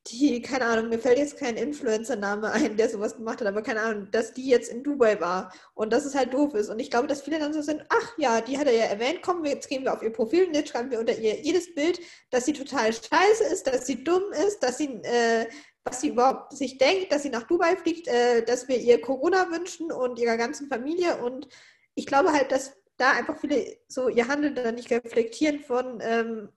die, 0.07 0.41
keine 0.41 0.65
Ahnung, 0.65 0.89
mir 0.89 0.97
fällt 0.97 1.19
jetzt 1.19 1.37
kein 1.37 1.57
Influencer-Name 1.57 2.51
ein, 2.51 2.75
der 2.75 2.89
sowas 2.89 3.15
gemacht 3.15 3.39
hat, 3.39 3.47
aber 3.47 3.61
keine 3.61 3.81
Ahnung, 3.81 4.07
dass 4.11 4.33
die 4.33 4.47
jetzt 4.49 4.71
in 4.71 4.83
Dubai 4.83 5.19
war 5.21 5.53
und 5.75 5.93
dass 5.93 6.05
es 6.05 6.15
halt 6.15 6.33
doof 6.33 6.55
ist. 6.55 6.69
Und 6.69 6.79
ich 6.79 6.89
glaube, 6.89 7.07
dass 7.07 7.21
viele 7.21 7.37
dann 7.37 7.53
so 7.53 7.61
sind, 7.61 7.85
ach 7.89 8.17
ja, 8.17 8.41
die 8.41 8.57
hat 8.57 8.65
er 8.65 8.73
ja 8.73 8.85
erwähnt, 8.85 9.21
kommen 9.21 9.43
wir, 9.43 9.51
jetzt 9.51 9.69
gehen 9.69 9.83
wir 9.83 9.93
auf 9.93 10.01
ihr 10.01 10.11
Profil 10.11 10.45
und 10.47 10.55
jetzt 10.55 10.69
schreiben 10.69 10.89
wir 10.89 10.99
unter 10.99 11.15
ihr 11.17 11.39
jedes 11.41 11.75
Bild, 11.75 11.99
dass 12.31 12.45
sie 12.45 12.53
total 12.53 12.91
scheiße 12.91 13.43
ist, 13.51 13.67
dass 13.67 13.85
sie 13.85 14.03
dumm 14.03 14.23
ist, 14.47 14.59
dass 14.63 14.79
sie, 14.79 14.87
äh, 15.03 15.45
was 15.83 16.01
sie 16.01 16.09
überhaupt 16.09 16.55
sich 16.55 16.77
denkt, 16.77 17.11
dass 17.11 17.23
sie 17.23 17.29
nach 17.29 17.43
Dubai 17.43 17.75
fliegt, 17.75 18.07
äh, 18.07 18.43
dass 18.43 18.67
wir 18.67 18.77
ihr 18.77 19.01
Corona 19.01 19.49
wünschen 19.51 19.91
und 19.91 20.19
ihrer 20.19 20.37
ganzen 20.37 20.67
Familie. 20.67 21.17
Und 21.17 21.47
ich 21.95 22.05
glaube 22.05 22.31
halt, 22.31 22.51
dass 22.51 22.77
da 22.97 23.11
einfach 23.11 23.37
viele 23.39 23.77
so 23.87 24.09
ihr 24.09 24.27
Handeln 24.27 24.55
dann 24.55 24.75
nicht 24.75 24.91
reflektieren 24.91 25.59
von 25.59 25.99
ähm, 26.01 26.49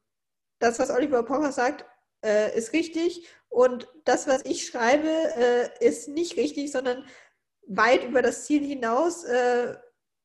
das, 0.59 0.79
was 0.79 0.91
Oliver 0.91 1.23
Pocher 1.23 1.53
sagt, 1.53 1.87
äh, 2.25 2.57
ist 2.57 2.73
richtig 2.73 3.27
und 3.49 3.89
das, 4.05 4.27
was 4.27 4.45
ich 4.45 4.67
schreibe, 4.67 5.09
äh, 5.09 5.87
ist 5.87 6.09
nicht 6.09 6.37
richtig, 6.37 6.73
sondern 6.73 7.05
weit 7.67 8.05
über 8.05 8.21
das 8.21 8.45
Ziel 8.45 8.65
hinaus, 8.65 9.25
äh, 9.25 9.77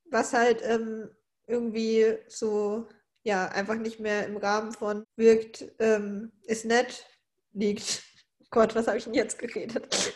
was 0.05 0.33
halt 0.33 0.61
ähm, 0.63 1.09
irgendwie 1.47 2.17
so, 2.27 2.87
ja, 3.23 3.47
einfach 3.49 3.75
nicht 3.75 3.99
mehr 3.99 4.25
im 4.25 4.37
Rahmen 4.37 4.71
von 4.71 5.03
wirkt, 5.15 5.71
ähm, 5.79 6.31
ist 6.43 6.65
nett, 6.65 7.05
liegt. 7.53 8.03
Gott, 8.51 8.75
was 8.75 8.87
habe 8.87 8.97
ich 8.97 9.03
denn 9.05 9.13
jetzt 9.13 9.37
geredet? 9.37 10.13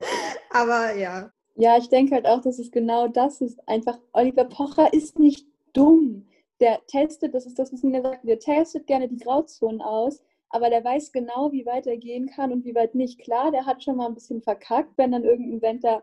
Aber 0.50 0.94
ja. 0.94 1.30
Ja, 1.54 1.78
ich 1.78 1.88
denke 1.88 2.14
halt 2.14 2.26
auch, 2.26 2.40
dass 2.42 2.58
es 2.58 2.70
genau 2.70 3.08
das 3.08 3.40
ist. 3.40 3.58
Einfach, 3.68 3.98
Oliver 4.12 4.44
Pocher 4.44 4.92
ist 4.92 5.18
nicht 5.18 5.46
dumm. 5.72 6.28
Der 6.60 6.80
testet, 6.86 7.34
das 7.34 7.46
ist 7.46 7.58
das, 7.58 7.72
was 7.72 7.82
mir 7.82 8.02
sagt, 8.02 8.26
der 8.26 8.38
testet 8.38 8.86
gerne 8.86 9.08
die 9.08 9.18
Grauzonen 9.18 9.80
aus 9.80 10.22
aber 10.48 10.70
der 10.70 10.84
weiß 10.84 11.12
genau, 11.12 11.52
wie 11.52 11.66
weit 11.66 11.86
er 11.86 11.96
gehen 11.96 12.26
kann 12.28 12.52
und 12.52 12.64
wie 12.64 12.74
weit 12.74 12.94
nicht. 12.94 13.18
Klar, 13.18 13.50
der 13.50 13.66
hat 13.66 13.82
schon 13.82 13.96
mal 13.96 14.06
ein 14.06 14.14
bisschen 14.14 14.42
verkackt, 14.42 14.96
wenn 14.96 15.12
dann 15.12 15.24
irgendein 15.24 15.62
Venter 15.62 16.02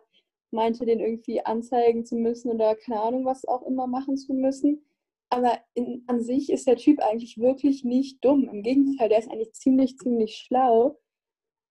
meinte, 0.51 0.85
den 0.85 0.99
irgendwie 0.99 1.43
anzeigen 1.45 2.05
zu 2.05 2.15
müssen 2.15 2.51
oder 2.51 2.75
keine 2.75 3.01
Ahnung, 3.01 3.25
was 3.25 3.45
auch 3.45 3.63
immer 3.63 3.87
machen 3.87 4.17
zu 4.17 4.33
müssen. 4.33 4.85
Aber 5.29 5.57
in, 5.73 6.03
an 6.07 6.21
sich 6.21 6.51
ist 6.51 6.67
der 6.67 6.75
Typ 6.77 6.99
eigentlich 6.99 7.39
wirklich 7.39 7.83
nicht 7.83 8.23
dumm. 8.23 8.49
Im 8.49 8.61
Gegenteil, 8.61 9.09
der 9.09 9.19
ist 9.19 9.31
eigentlich 9.31 9.53
ziemlich, 9.53 9.97
ziemlich 9.97 10.35
schlau. 10.35 10.99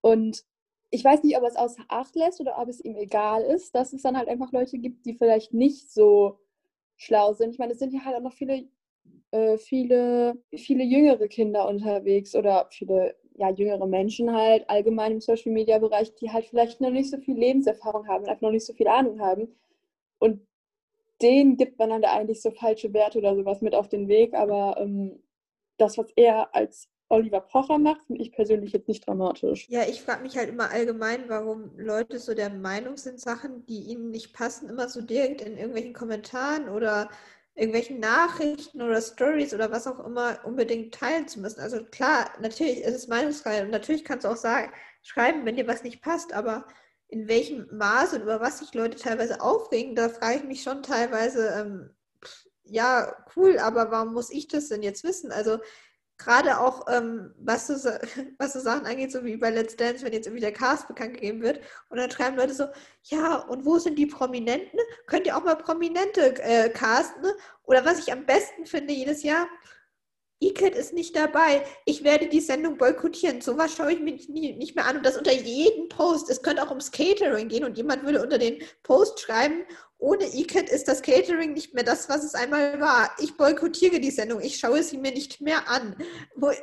Und 0.02 0.44
ich 0.90 1.02
weiß 1.02 1.22
nicht, 1.22 1.36
ob 1.38 1.42
er 1.44 1.48
es 1.48 1.56
außer 1.56 1.84
Acht 1.88 2.14
lässt 2.16 2.40
oder 2.40 2.58
ob 2.58 2.68
es 2.68 2.84
ihm 2.84 2.96
egal 2.96 3.42
ist, 3.42 3.74
dass 3.74 3.94
es 3.94 4.02
dann 4.02 4.18
halt 4.18 4.28
einfach 4.28 4.52
Leute 4.52 4.78
gibt, 4.78 5.06
die 5.06 5.14
vielleicht 5.14 5.54
nicht 5.54 5.90
so 5.90 6.38
schlau 6.96 7.32
sind. 7.32 7.52
Ich 7.52 7.58
meine, 7.58 7.72
es 7.72 7.78
sind 7.78 7.94
ja 7.94 8.04
halt 8.04 8.16
auch 8.16 8.20
noch 8.20 8.34
viele 8.34 8.68
äh, 9.32 9.58
viele, 9.58 10.36
viele 10.54 10.84
jüngere 10.84 11.26
Kinder 11.28 11.68
unterwegs 11.68 12.34
oder 12.36 12.68
viele 12.70 13.16
ja, 13.34 13.50
jüngere 13.50 13.86
Menschen 13.86 14.32
halt 14.32 14.68
allgemein 14.68 15.12
im 15.12 15.20
Social 15.20 15.52
Media 15.52 15.78
Bereich, 15.78 16.14
die 16.16 16.30
halt 16.30 16.44
vielleicht 16.46 16.80
noch 16.80 16.90
nicht 16.90 17.10
so 17.10 17.18
viel 17.18 17.36
Lebenserfahrung 17.38 18.06
haben, 18.06 18.26
einfach 18.26 18.42
noch 18.42 18.50
nicht 18.50 18.66
so 18.66 18.74
viel 18.74 18.88
Ahnung 18.88 19.20
haben. 19.20 19.48
Und 20.18 20.46
denen 21.22 21.56
gibt 21.56 21.78
man 21.78 21.90
dann 21.90 22.04
eigentlich 22.04 22.42
so 22.42 22.50
falsche 22.50 22.92
Werte 22.92 23.18
oder 23.18 23.34
sowas 23.34 23.62
mit 23.62 23.74
auf 23.74 23.88
den 23.88 24.08
Weg. 24.08 24.34
Aber 24.34 24.76
ähm, 24.78 25.22
das, 25.78 25.96
was 25.98 26.10
er 26.16 26.54
als 26.54 26.90
Oliver 27.12 27.42
Pocher 27.42 27.78
macht, 27.78 28.04
finde 28.06 28.22
ich 28.22 28.32
persönlich 28.32 28.72
jetzt 28.72 28.88
nicht 28.88 29.06
dramatisch. 29.06 29.68
Ja, 29.68 29.82
ich 29.82 30.02
frage 30.02 30.22
mich 30.22 30.36
halt 30.36 30.48
immer 30.48 30.70
allgemein, 30.70 31.28
warum 31.28 31.78
Leute 31.78 32.18
so 32.18 32.32
der 32.34 32.48
Meinung 32.48 32.96
sind, 32.96 33.20
Sachen, 33.20 33.66
die 33.66 33.82
ihnen 33.82 34.10
nicht 34.10 34.32
passen, 34.32 34.70
immer 34.70 34.88
so 34.88 35.02
direkt 35.02 35.42
in 35.42 35.58
irgendwelchen 35.58 35.92
Kommentaren 35.92 36.70
oder 36.70 37.10
irgendwelchen 37.54 38.00
Nachrichten 38.00 38.80
oder 38.80 39.02
Stories 39.02 39.52
oder 39.52 39.70
was 39.70 39.86
auch 39.86 40.00
immer 40.00 40.38
unbedingt 40.44 40.94
teilen 40.94 41.28
zu 41.28 41.40
müssen. 41.40 41.60
Also 41.60 41.84
klar, 41.84 42.30
natürlich 42.40 42.80
ist 42.80 42.94
es 42.94 43.08
Meinungsfreiheit 43.08 43.64
und 43.64 43.70
natürlich 43.70 44.04
kannst 44.04 44.24
du 44.24 44.30
auch 44.30 44.36
sagen, 44.36 44.72
schreiben, 45.02 45.44
wenn 45.44 45.56
dir 45.56 45.66
was 45.66 45.82
nicht 45.82 46.00
passt, 46.00 46.32
aber 46.32 46.66
in 47.08 47.28
welchem 47.28 47.68
Maße 47.70 48.16
und 48.16 48.22
über 48.22 48.40
was 48.40 48.60
sich 48.60 48.72
Leute 48.72 48.96
teilweise 48.96 49.42
aufregen, 49.42 49.94
da 49.94 50.08
frage 50.08 50.38
ich 50.38 50.44
mich 50.44 50.62
schon 50.62 50.82
teilweise, 50.82 51.48
ähm, 51.58 51.90
ja, 52.64 53.14
cool, 53.36 53.58
aber 53.58 53.90
warum 53.90 54.14
muss 54.14 54.30
ich 54.30 54.48
das 54.48 54.68
denn 54.68 54.82
jetzt 54.82 55.04
wissen? 55.04 55.30
Also 55.30 55.58
gerade 56.24 56.58
auch, 56.60 56.86
ähm, 56.88 57.34
was, 57.38 57.66
so, 57.66 57.74
was 58.38 58.52
so 58.52 58.60
Sachen 58.60 58.86
angeht, 58.86 59.12
so 59.12 59.24
wie 59.24 59.36
bei 59.36 59.50
Let's 59.50 59.76
Dance, 59.76 60.04
wenn 60.04 60.12
jetzt 60.12 60.26
irgendwie 60.26 60.42
der 60.42 60.52
Cast 60.52 60.88
bekannt 60.88 61.14
gegeben 61.14 61.42
wird 61.42 61.60
und 61.88 61.98
dann 61.98 62.10
schreiben 62.10 62.36
Leute 62.36 62.54
so, 62.54 62.66
ja, 63.04 63.36
und 63.36 63.64
wo 63.64 63.78
sind 63.78 63.98
die 63.98 64.06
Prominenten? 64.06 64.78
Könnt 65.06 65.26
ihr 65.26 65.36
auch 65.36 65.44
mal 65.44 65.56
Prominente 65.56 66.42
äh, 66.42 66.70
casten? 66.70 67.24
Oder 67.64 67.84
was 67.84 67.98
ich 67.98 68.12
am 68.12 68.26
besten 68.26 68.66
finde 68.66 68.92
jedes 68.92 69.22
Jahr, 69.22 69.46
Iket 70.42 70.74
ist 70.74 70.92
nicht 70.92 71.16
dabei. 71.16 71.64
Ich 71.84 72.04
werde 72.04 72.28
die 72.28 72.40
Sendung 72.40 72.76
boykottieren. 72.76 73.40
Sowas 73.40 73.74
schaue 73.74 73.92
ich 73.92 74.00
mir 74.00 74.14
nie, 74.28 74.52
nicht 74.54 74.74
mehr 74.74 74.86
an. 74.86 74.96
Und 74.96 75.06
das 75.06 75.16
unter 75.16 75.32
jedem 75.32 75.88
Post. 75.88 76.30
Es 76.30 76.42
könnte 76.42 76.62
auch 76.62 76.70
ums 76.70 76.90
Catering 76.90 77.48
gehen 77.48 77.64
und 77.64 77.76
jemand 77.76 78.04
würde 78.04 78.22
unter 78.22 78.38
den 78.38 78.62
Post 78.82 79.20
schreiben, 79.20 79.64
ohne 79.98 80.24
Iket 80.34 80.68
ist 80.68 80.88
das 80.88 81.00
Catering 81.00 81.52
nicht 81.52 81.74
mehr 81.74 81.84
das, 81.84 82.08
was 82.08 82.24
es 82.24 82.34
einmal 82.34 82.80
war. 82.80 83.14
Ich 83.20 83.36
boykottiere 83.36 84.00
die 84.00 84.10
Sendung. 84.10 84.40
Ich 84.40 84.58
schaue 84.58 84.82
sie 84.82 84.98
mir 84.98 85.12
nicht 85.12 85.40
mehr 85.40 85.68
an. 85.68 85.94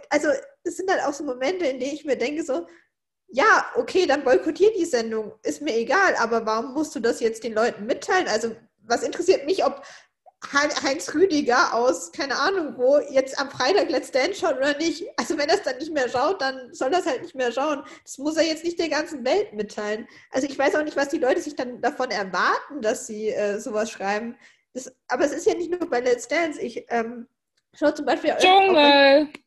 Also 0.09 0.27
es 0.63 0.75
sind 0.75 0.91
halt 0.91 1.03
auch 1.05 1.13
so 1.13 1.23
Momente, 1.23 1.65
in 1.65 1.79
denen 1.79 1.93
ich 1.93 2.03
mir 2.03 2.17
denke 2.17 2.43
so, 2.43 2.67
ja, 3.29 3.65
okay, 3.75 4.05
dann 4.07 4.25
boykottiere 4.25 4.73
die 4.77 4.85
Sendung. 4.85 5.31
Ist 5.43 5.61
mir 5.61 5.77
egal. 5.77 6.15
Aber 6.17 6.45
warum 6.45 6.73
musst 6.73 6.93
du 6.95 6.99
das 6.99 7.21
jetzt 7.21 7.45
den 7.45 7.53
Leuten 7.53 7.85
mitteilen? 7.85 8.27
Also 8.27 8.55
was 8.85 9.03
interessiert 9.03 9.45
mich, 9.45 9.63
ob 9.63 9.83
Heinz 10.51 11.13
Rüdiger 11.13 11.73
aus, 11.73 12.11
keine 12.11 12.37
Ahnung 12.37 12.75
wo, 12.77 12.97
jetzt 13.11 13.37
am 13.39 13.51
Freitag 13.51 13.89
Let's 13.89 14.11
Dance 14.11 14.35
schaut 14.35 14.57
oder 14.57 14.77
nicht. 14.77 15.05
Also 15.17 15.37
wenn 15.37 15.49
er 15.49 15.55
es 15.55 15.63
dann 15.63 15.77
nicht 15.77 15.93
mehr 15.93 16.07
schaut, 16.07 16.41
dann 16.41 16.73
soll 16.73 16.89
das 16.89 17.05
halt 17.05 17.21
nicht 17.23 17.35
mehr 17.35 17.51
schauen. 17.51 17.83
Das 18.03 18.17
muss 18.17 18.37
er 18.37 18.45
jetzt 18.45 18.63
nicht 18.63 18.79
der 18.79 18.89
ganzen 18.89 19.25
Welt 19.25 19.53
mitteilen. 19.53 20.07
Also 20.31 20.47
ich 20.47 20.57
weiß 20.57 20.75
auch 20.75 20.83
nicht, 20.83 20.95
was 20.95 21.09
die 21.09 21.17
Leute 21.17 21.41
sich 21.41 21.55
dann 21.55 21.81
davon 21.81 22.09
erwarten, 22.09 22.81
dass 22.81 23.05
sie 23.05 23.29
äh, 23.29 23.59
sowas 23.59 23.91
schreiben. 23.91 24.37
Das, 24.73 24.91
aber 25.09 25.25
es 25.25 25.33
ist 25.33 25.45
ja 25.45 25.55
nicht 25.55 25.71
nur 25.71 25.89
bei 25.89 25.99
Let's 25.99 26.27
Dance. 26.27 26.59
Ich 26.61 26.85
ähm, 26.89 27.27
schaue 27.73 27.93
zum 27.93 28.05
Beispiel... 28.05 28.33
Dschungel! 28.39 29.27
Auch, 29.27 29.39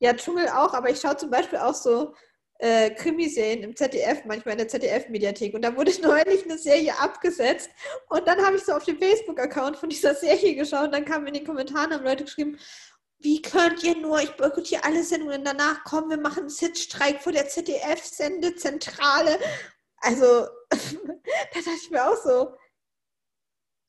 ja, 0.00 0.14
Dschungel 0.14 0.48
auch, 0.48 0.72
aber 0.74 0.90
ich 0.90 1.00
schaue 1.00 1.16
zum 1.16 1.30
Beispiel 1.30 1.58
auch 1.58 1.74
so 1.74 2.14
äh, 2.58 2.90
Krimiserien 2.90 3.62
im 3.62 3.76
ZDF, 3.76 4.24
manchmal 4.24 4.52
in 4.52 4.58
der 4.58 4.68
ZDF-Mediathek. 4.68 5.54
Und 5.54 5.62
da 5.62 5.74
wurde 5.76 5.92
neulich 6.02 6.44
eine 6.44 6.58
Serie 6.58 6.98
abgesetzt. 6.98 7.70
Und 8.08 8.26
dann 8.26 8.44
habe 8.44 8.56
ich 8.56 8.64
so 8.64 8.72
auf 8.72 8.84
dem 8.84 8.98
Facebook-Account 8.98 9.76
von 9.76 9.88
dieser 9.88 10.14
Serie 10.14 10.54
geschaut. 10.54 10.86
Und 10.86 10.92
dann 10.92 11.04
kamen 11.04 11.26
in 11.28 11.34
den 11.34 11.46
Kommentaren 11.46 11.92
haben 11.92 12.04
Leute 12.04 12.24
geschrieben, 12.24 12.58
wie 13.20 13.42
könnt 13.42 13.82
ihr 13.82 13.96
nur, 13.96 14.20
ich 14.20 14.36
boykottiere 14.36 14.84
alle 14.84 15.02
Sendungen 15.02 15.44
danach, 15.44 15.82
kommen, 15.84 16.10
wir 16.10 16.18
machen 16.18 16.40
einen 16.40 16.48
Sitzstreik 16.50 17.20
vor 17.20 17.32
der 17.32 17.48
ZDF-Sendezentrale. 17.48 19.38
Also, 20.00 20.24
da 20.70 20.78
dachte 21.54 21.70
ich 21.82 21.90
mir 21.90 22.08
auch 22.08 22.16
so, 22.22 22.54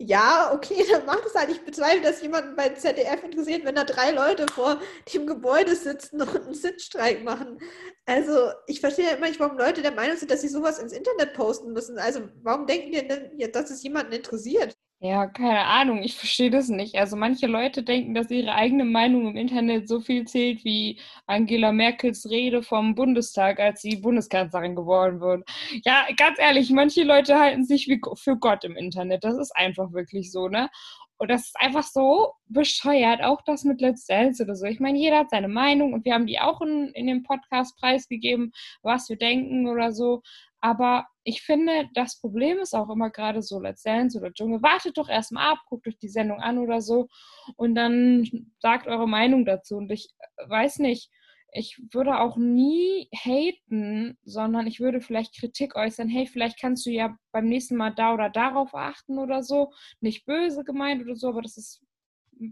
ja, 0.02 0.52
okay, 0.54 0.86
dann 0.92 1.06
macht 1.06 1.26
es 1.26 1.36
halt. 1.36 1.50
Ich 1.50 1.64
bezweifle, 1.64 2.02
dass 2.02 2.22
jemanden 2.22 2.56
bei 2.56 2.70
ZDF 2.70 3.24
interessiert, 3.24 3.66
wenn 3.66 3.76
da 3.76 3.84
drei 3.84 4.12
Leute 4.12 4.48
vor 4.48 4.80
dem 5.14 5.28
Gebäude 5.28 5.76
sitzen 5.76 6.22
und 6.22 6.36
einen 6.36 6.54
Sitzstreik 6.54 7.24
machen. 7.24 7.60
Also, 8.06 8.52
ich 8.68 8.80
verstehe 8.80 9.06
ja 9.06 9.12
immer 9.18 9.28
nicht, 9.28 9.40
warum 9.40 9.58
Leute 9.58 9.82
der 9.82 9.92
Meinung 9.92 10.18
sind, 10.18 10.32
dass 10.32 10.42
sie 10.42 10.48
sowas 10.48 10.80
ins 10.80 10.94
Internet 10.94 11.34
posten 11.34 11.74
müssen. 11.74 11.98
Also, 12.00 12.22
warum 12.42 12.66
denken 12.66 12.92
die 12.92 13.08
denn, 13.08 13.52
dass 13.52 13.72
es 13.72 13.84
jemanden 13.84 14.14
interessiert? 14.14 14.76
Ja, 15.02 15.28
keine 15.28 15.62
Ahnung, 15.66 16.04
ich 16.04 16.18
verstehe 16.18 16.50
das 16.50 16.68
nicht. 16.68 16.96
Also 16.96 17.16
manche 17.16 17.48
Leute 17.48 17.84
denken, 17.84 18.14
dass 18.14 18.30
ihre 18.30 18.54
eigene 18.54 18.84
Meinung 18.84 19.30
im 19.30 19.38
Internet 19.38 19.88
so 19.88 20.02
viel 20.02 20.26
zählt 20.26 20.66
wie 20.66 21.00
Angela 21.26 21.72
Merkels 21.72 22.30
Rede 22.30 22.64
vom 22.64 22.96
Bundestag, 22.96 23.62
als 23.62 23.82
sie 23.82 23.96
Bundeskanzlerin 23.96 24.76
geworden 24.76 25.22
wurde. 25.22 25.46
Ja, 25.86 26.06
ganz 26.18 26.38
ehrlich, 26.38 26.70
manche 26.72 27.04
Leute 27.04 27.40
halten 27.40 27.64
sich 27.64 27.88
wie 27.88 28.02
für 28.16 28.36
Gott 28.38 28.66
im 28.66 28.76
Internet. 28.76 29.24
Das 29.24 29.38
ist 29.38 29.56
einfach 29.56 29.94
wirklich 29.94 30.34
so, 30.34 30.50
ne? 30.50 30.70
Und 31.18 31.30
das 31.30 31.48
ist 31.48 31.56
einfach 31.60 31.84
so 31.84 32.34
bescheuert, 32.48 33.22
auch 33.22 33.42
das 33.46 33.66
mit 33.66 33.82
Let's 33.82 34.06
Dance 34.06 34.42
oder 34.44 34.56
so. 34.56 34.66
Ich 34.66 34.80
meine, 34.80 34.98
jeder 34.98 35.20
hat 35.20 35.30
seine 35.30 35.50
Meinung 35.50 35.94
und 35.94 36.06
wir 36.06 36.14
haben 36.14 36.28
die 36.28 36.40
auch 36.40 36.62
in, 36.62 36.90
in 36.94 37.08
dem 37.08 37.24
Podcast 37.24 37.78
preisgegeben, 37.78 38.52
was 38.84 39.10
wir 39.10 39.18
denken 39.18 39.68
oder 39.68 39.92
so. 39.92 40.22
Aber 40.62 41.08
ich 41.24 41.42
finde, 41.42 41.90
das 41.94 42.20
Problem 42.20 42.60
ist 42.60 42.74
auch 42.74 42.90
immer 42.90 43.10
gerade 43.10 43.42
so, 43.42 43.60
Let's 43.60 43.84
Dance 43.84 44.18
oder 44.18 44.32
Dschungel, 44.34 44.62
wartet 44.62 44.98
doch 44.98 45.10
erstmal 45.10 45.54
ab, 45.54 45.60
guckt 45.68 45.88
euch 45.88 45.98
die 46.00 46.10
Sendung 46.10 46.40
an 46.42 46.58
oder 46.58 46.82
so 46.82 47.08
und 47.56 47.76
dann 47.76 48.30
sagt 48.60 48.88
eure 48.88 49.08
Meinung 49.08 49.46
dazu. 49.46 49.78
Und 49.78 49.92
ich 49.92 50.10
weiß 50.48 50.80
nicht, 50.80 51.10
ich 51.52 51.82
würde 51.92 52.20
auch 52.20 52.38
nie 52.38 53.10
haten, 53.14 54.18
sondern 54.24 54.68
ich 54.68 54.80
würde 54.80 55.02
vielleicht 55.02 55.36
Kritik 55.40 55.76
äußern. 55.76 56.10
Hey, 56.10 56.28
vielleicht 56.28 56.60
kannst 56.60 56.86
du 56.86 56.92
ja 56.92 57.18
beim 57.32 57.46
nächsten 57.46 57.76
Mal 57.76 57.92
da 57.92 58.14
oder 58.14 58.30
darauf 58.30 58.76
achten 58.76 59.18
oder 59.18 59.44
so. 59.44 59.72
Nicht 60.00 60.26
böse 60.26 60.64
gemeint 60.64 61.02
oder 61.02 61.16
so, 61.16 61.30
aber 61.30 61.42
das 61.42 61.58
ist, 61.58 61.82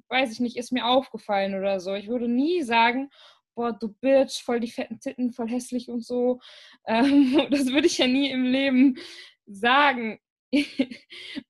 weiß 0.09 0.31
ich 0.31 0.39
nicht, 0.39 0.57
ist 0.57 0.71
mir 0.71 0.85
aufgefallen 0.85 1.55
oder 1.55 1.79
so. 1.79 1.93
Ich 1.93 2.07
würde 2.07 2.27
nie 2.27 2.63
sagen, 2.63 3.09
boah, 3.57 3.73
du 3.73 3.89
Bitch, 3.89 4.43
voll 4.43 4.59
die 4.59 4.69
fetten 4.69 4.99
Titten, 4.99 5.33
voll 5.33 5.49
hässlich 5.49 5.89
und 5.89 6.05
so. 6.05 6.39
Ähm, 6.87 7.47
das 7.51 7.65
würde 7.67 7.87
ich 7.87 7.97
ja 7.97 8.07
nie 8.07 8.31
im 8.31 8.45
Leben 8.45 8.97
sagen. 9.45 10.19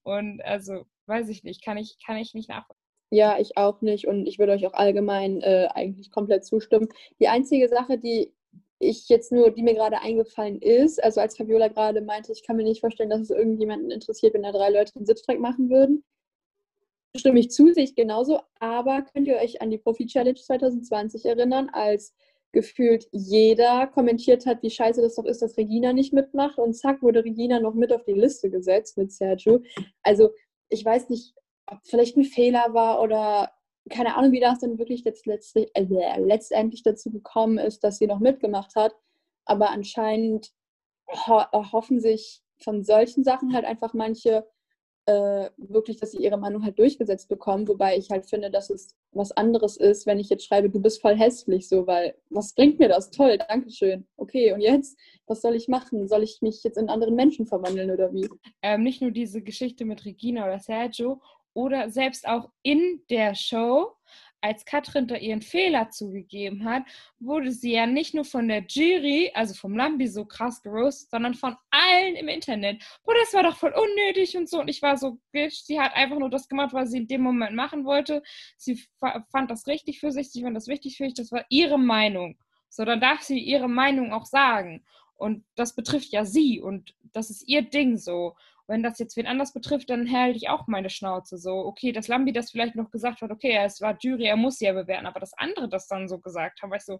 und 0.04 0.42
also, 0.42 0.86
weiß 1.06 1.30
ich 1.30 1.44
nicht, 1.44 1.64
kann 1.64 1.78
ich, 1.78 1.98
kann 2.04 2.18
ich 2.18 2.34
nicht 2.34 2.50
nachvollziehen. 2.50 2.82
Ja, 3.12 3.40
ich 3.40 3.56
auch 3.56 3.82
nicht 3.82 4.08
und 4.08 4.26
ich 4.26 4.40
würde 4.40 4.54
euch 4.54 4.66
auch 4.66 4.74
allgemein 4.74 5.42
äh, 5.42 5.68
eigentlich 5.74 6.10
komplett 6.10 6.44
zustimmen. 6.44 6.90
Die 7.20 7.28
einzige 7.28 7.70
Sache, 7.70 8.00
die 8.00 8.34
ich 8.80 9.08
jetzt 9.10 9.32
nur, 9.32 9.52
die 9.52 9.62
mir 9.64 9.76
gerade 9.76 10.02
eingefallen 10.02 10.60
ist, 10.60 11.04
also 11.04 11.22
als 11.22 11.38
Fabiola 11.38 11.68
gerade 11.68 12.02
meinte, 12.02 12.32
ich 12.32 12.44
kann 12.44 12.58
mir 12.58 12.64
nicht 12.64 12.82
vorstellen, 12.82 13.10
dass 13.10 13.22
es 13.22 13.30
irgendjemanden 13.30 13.92
interessiert, 13.92 14.34
wenn 14.34 14.44
da 14.44 14.52
drei 14.52 14.70
Leute 14.70 14.94
einen 14.96 15.06
Sitzstreik 15.06 15.40
machen 15.40 15.70
würden 15.70 16.04
stimme 17.18 17.40
ich 17.40 17.52
zu, 17.52 17.74
sehe 17.74 17.84
ich 17.84 17.96
genauso. 17.96 18.42
Aber 18.60 19.04
könnt 19.04 19.28
ihr 19.28 19.38
euch 19.38 19.62
an 19.62 19.70
die 19.70 19.78
Profi-Challenge 19.78 20.40
2020 20.40 21.26
erinnern, 21.26 21.70
als 21.72 22.14
gefühlt 22.52 23.08
jeder 23.12 23.88
kommentiert 23.88 24.46
hat, 24.46 24.64
wie 24.64 24.70
scheiße 24.70 25.02
das 25.02 25.16
doch 25.16 25.26
ist, 25.26 25.42
dass 25.42 25.58
Regina 25.58 25.94
nicht 25.94 26.14
mitmacht. 26.14 26.58
Und 26.58 26.74
zack, 26.74 27.02
wurde 27.02 27.24
Regina 27.24 27.60
noch 27.60 27.74
mit 27.74 27.92
auf 27.94 28.04
die 28.04 28.14
Liste 28.14 28.50
gesetzt 28.50 28.98
mit 28.98 29.12
Sergio. 29.12 29.62
Also 30.02 30.32
ich 30.70 30.84
weiß 30.84 31.10
nicht, 31.10 31.36
ob 31.68 31.80
vielleicht 31.84 32.18
ein 32.18 32.24
Fehler 32.24 32.74
war 32.74 33.02
oder 33.02 33.52
keine 33.90 34.16
Ahnung, 34.16 34.32
wie 34.32 34.40
das 34.40 34.60
dann 34.60 34.80
wirklich 34.80 35.04
letztlich, 35.06 35.70
äh, 35.74 36.20
letztendlich 36.20 36.84
dazu 36.84 37.12
gekommen 37.12 37.58
ist, 37.58 37.84
dass 37.84 37.98
sie 37.98 38.08
noch 38.08 38.20
mitgemacht 38.20 38.76
hat. 38.76 38.94
Aber 39.46 39.70
anscheinend 39.70 40.52
ho 41.08 41.44
hoffen 41.72 42.00
sich 42.02 42.42
von 42.60 42.84
solchen 42.84 43.24
Sachen 43.24 43.54
halt 43.54 43.66
einfach 43.66 43.94
manche 43.94 44.46
äh, 45.08 45.50
wirklich, 45.58 45.98
dass 45.98 46.12
sie 46.12 46.22
ihre 46.22 46.38
Meinung 46.38 46.64
halt 46.64 46.78
durchgesetzt 46.78 47.30
bekommen, 47.30 47.68
wobei 47.68 47.98
ich 47.98 48.10
halt 48.12 48.26
finde, 48.26 48.52
dass 48.52 48.70
es 48.70 48.96
was 49.12 49.32
anderes 49.32 49.78
ist, 49.78 50.06
wenn 50.06 50.20
ich 50.20 50.30
jetzt 50.30 50.46
schreibe, 50.46 50.70
du 50.70 50.82
bist 50.82 51.02
voll 51.02 51.16
hässlich, 51.16 51.70
so, 51.70 51.88
weil 51.88 52.16
was 52.30 52.54
bringt 52.54 52.78
mir 52.78 52.90
das? 52.90 53.10
Toll, 53.10 53.38
Dankeschön. 53.38 54.06
Okay, 54.18 54.54
und 54.54 54.60
jetzt, 54.60 54.98
was 55.26 55.42
soll 55.42 55.56
ich 55.56 55.68
machen? 55.70 56.08
Soll 56.08 56.24
ich 56.24 56.42
mich 56.42 56.62
jetzt 56.64 56.78
in 56.78 56.90
anderen 56.90 57.16
Menschen 57.16 57.46
verwandeln 57.46 57.90
oder 57.90 58.14
wie? 58.14 58.30
Ähm, 58.62 58.84
nicht 58.84 59.02
nur 59.02 59.12
diese 59.12 59.42
Geschichte 59.42 59.86
mit 59.86 60.04
Regina 60.04 60.46
oder 60.46 60.60
Sergio 60.60 61.22
oder 61.54 61.90
selbst 61.90 62.28
auch 62.28 62.50
in 62.62 63.02
der 63.10 63.34
Show 63.34 63.97
als 64.48 64.66
Katrin 64.66 65.08
da 65.08 65.16
ihren 65.16 65.42
Fehler 65.42 65.90
zugegeben 65.90 66.66
hat, 66.66 66.84
wurde 67.20 67.52
sie 67.52 67.74
ja 67.74 67.86
nicht 67.86 68.14
nur 68.14 68.26
von 68.26 68.48
der 68.48 68.66
Jury, 68.68 69.32
also 69.34 69.54
vom 69.54 69.76
Lambi, 69.76 70.08
so 70.08 70.26
krass 70.26 70.62
geroastet, 70.62 71.10
sondern 71.12 71.34
von 71.34 71.56
allen 71.70 72.16
im 72.16 72.28
Internet. 72.28 72.82
Boah, 73.04 73.14
das 73.20 73.34
war 73.34 73.44
doch 73.44 73.58
voll 73.58 73.74
unnötig 73.74 74.36
und 74.38 74.50
so. 74.50 74.62
Und 74.62 74.70
ich 74.70 74.82
war 74.82 74.98
so, 74.98 75.20
bitch, 75.32 75.64
sie 75.64 75.80
hat 75.80 75.94
einfach 75.96 76.18
nur 76.18 76.30
das 76.30 76.48
gemacht, 76.48 76.74
was 76.74 76.92
sie 76.92 77.00
in 77.00 77.08
dem 77.08 77.22
Moment 77.22 77.56
machen 77.56 77.86
wollte. 77.86 78.24
Sie 78.58 78.82
fand 79.00 79.52
das 79.52 79.68
richtig 79.68 80.00
für 80.00 80.12
sich, 80.12 80.32
sie 80.32 80.44
fand 80.44 80.56
das 80.56 80.68
wichtig 80.68 80.98
für 80.98 81.06
sich, 81.06 81.14
das 81.14 81.32
war 81.32 81.46
ihre 81.50 81.78
Meinung. 81.78 82.38
So, 82.70 82.86
dann 82.86 83.02
darf 83.02 83.22
sie 83.22 83.40
ihre 83.40 83.70
Meinung 83.70 84.14
auch 84.14 84.26
sagen. 84.26 84.84
Und 85.16 85.44
das 85.56 85.76
betrifft 85.76 86.12
ja 86.12 86.26
sie 86.26 86.62
und 86.62 86.94
das 87.12 87.30
ist 87.30 87.48
ihr 87.48 87.64
Ding 87.64 87.98
so 87.98 88.36
wenn 88.68 88.84
das 88.84 89.00
jetzt 89.00 89.16
wen 89.16 89.28
anders 89.28 89.54
betrifft, 89.54 89.90
dann 89.90 90.12
halte 90.12 90.38
ich 90.38 90.50
auch 90.50 90.68
meine 90.68 90.90
Schnauze 90.90 91.38
so. 91.38 91.66
Okay, 91.66 91.92
dass 91.92 92.08
Lambi 92.08 92.34
das 92.34 92.52
vielleicht 92.52 92.76
noch 92.76 92.92
gesagt 92.92 93.22
hat, 93.22 93.32
okay, 93.32 93.58
es 93.64 93.82
war 93.82 93.98
Jury, 94.00 94.26
er 94.26 94.36
muss 94.36 94.60
ja 94.60 94.74
bewerten, 94.74 95.06
aber 95.06 95.20
dass 95.20 95.34
andere 95.38 95.70
das 95.70 95.88
dann 95.88 96.08
so 96.08 96.20
gesagt 96.20 96.62
haben, 96.62 96.70
weil 96.70 96.80
ich 96.80 96.86
so, 96.86 97.00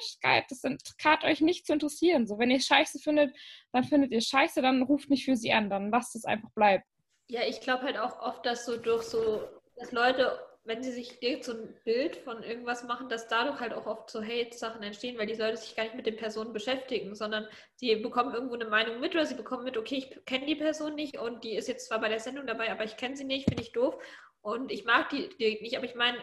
Skype, 0.00 0.46
das 0.48 0.62
hat 1.04 1.24
euch 1.24 1.40
nicht 1.42 1.66
zu 1.66 1.74
interessieren. 1.74 2.26
So, 2.26 2.38
wenn 2.38 2.50
ihr 2.50 2.60
Scheiße 2.60 2.98
findet, 2.98 3.36
dann 3.72 3.84
findet 3.84 4.10
ihr 4.10 4.22
Scheiße, 4.22 4.62
dann 4.62 4.82
ruft 4.82 5.10
nicht 5.10 5.24
für 5.24 5.36
sie 5.36 5.52
an, 5.52 5.68
dann 5.68 5.90
lasst 5.90 6.16
es 6.16 6.24
einfach 6.24 6.50
bleiben. 6.54 6.82
Ja, 7.28 7.42
ich 7.46 7.60
glaube 7.60 7.82
halt 7.84 7.98
auch 7.98 8.18
oft, 8.20 8.44
dass 8.46 8.64
so 8.64 8.78
durch 8.78 9.02
so, 9.02 9.42
dass 9.76 9.92
Leute 9.92 10.38
wenn 10.64 10.82
sie 10.82 10.92
sich 10.92 11.18
so 11.42 11.52
ein 11.52 11.74
Bild 11.84 12.16
von 12.16 12.42
irgendwas 12.42 12.84
machen, 12.84 13.08
dass 13.08 13.26
dadurch 13.26 13.58
halt 13.58 13.74
auch 13.74 13.86
oft 13.86 14.10
so 14.10 14.22
Hate-Sachen 14.22 14.82
entstehen, 14.82 15.18
weil 15.18 15.26
die 15.26 15.34
Leute 15.34 15.56
sich 15.56 15.74
gar 15.74 15.84
nicht 15.84 15.96
mit 15.96 16.06
den 16.06 16.16
Personen 16.16 16.52
beschäftigen, 16.52 17.14
sondern 17.16 17.48
sie 17.74 17.96
bekommen 17.96 18.32
irgendwo 18.32 18.54
eine 18.54 18.66
Meinung 18.66 19.00
mit 19.00 19.14
oder 19.14 19.26
sie 19.26 19.34
bekommen 19.34 19.64
mit, 19.64 19.76
okay, 19.76 19.96
ich 19.96 20.24
kenne 20.24 20.46
die 20.46 20.54
Person 20.54 20.94
nicht 20.94 21.18
und 21.18 21.42
die 21.42 21.56
ist 21.56 21.68
jetzt 21.68 21.88
zwar 21.88 22.00
bei 22.00 22.08
der 22.08 22.20
Sendung 22.20 22.46
dabei, 22.46 22.70
aber 22.70 22.84
ich 22.84 22.96
kenne 22.96 23.16
sie 23.16 23.24
nicht, 23.24 23.48
finde 23.48 23.62
ich 23.62 23.72
doof 23.72 23.96
und 24.40 24.70
ich 24.70 24.84
mag 24.84 25.08
die, 25.08 25.30
die 25.40 25.58
nicht, 25.62 25.76
aber 25.76 25.86
ich 25.86 25.96
meine, 25.96 26.18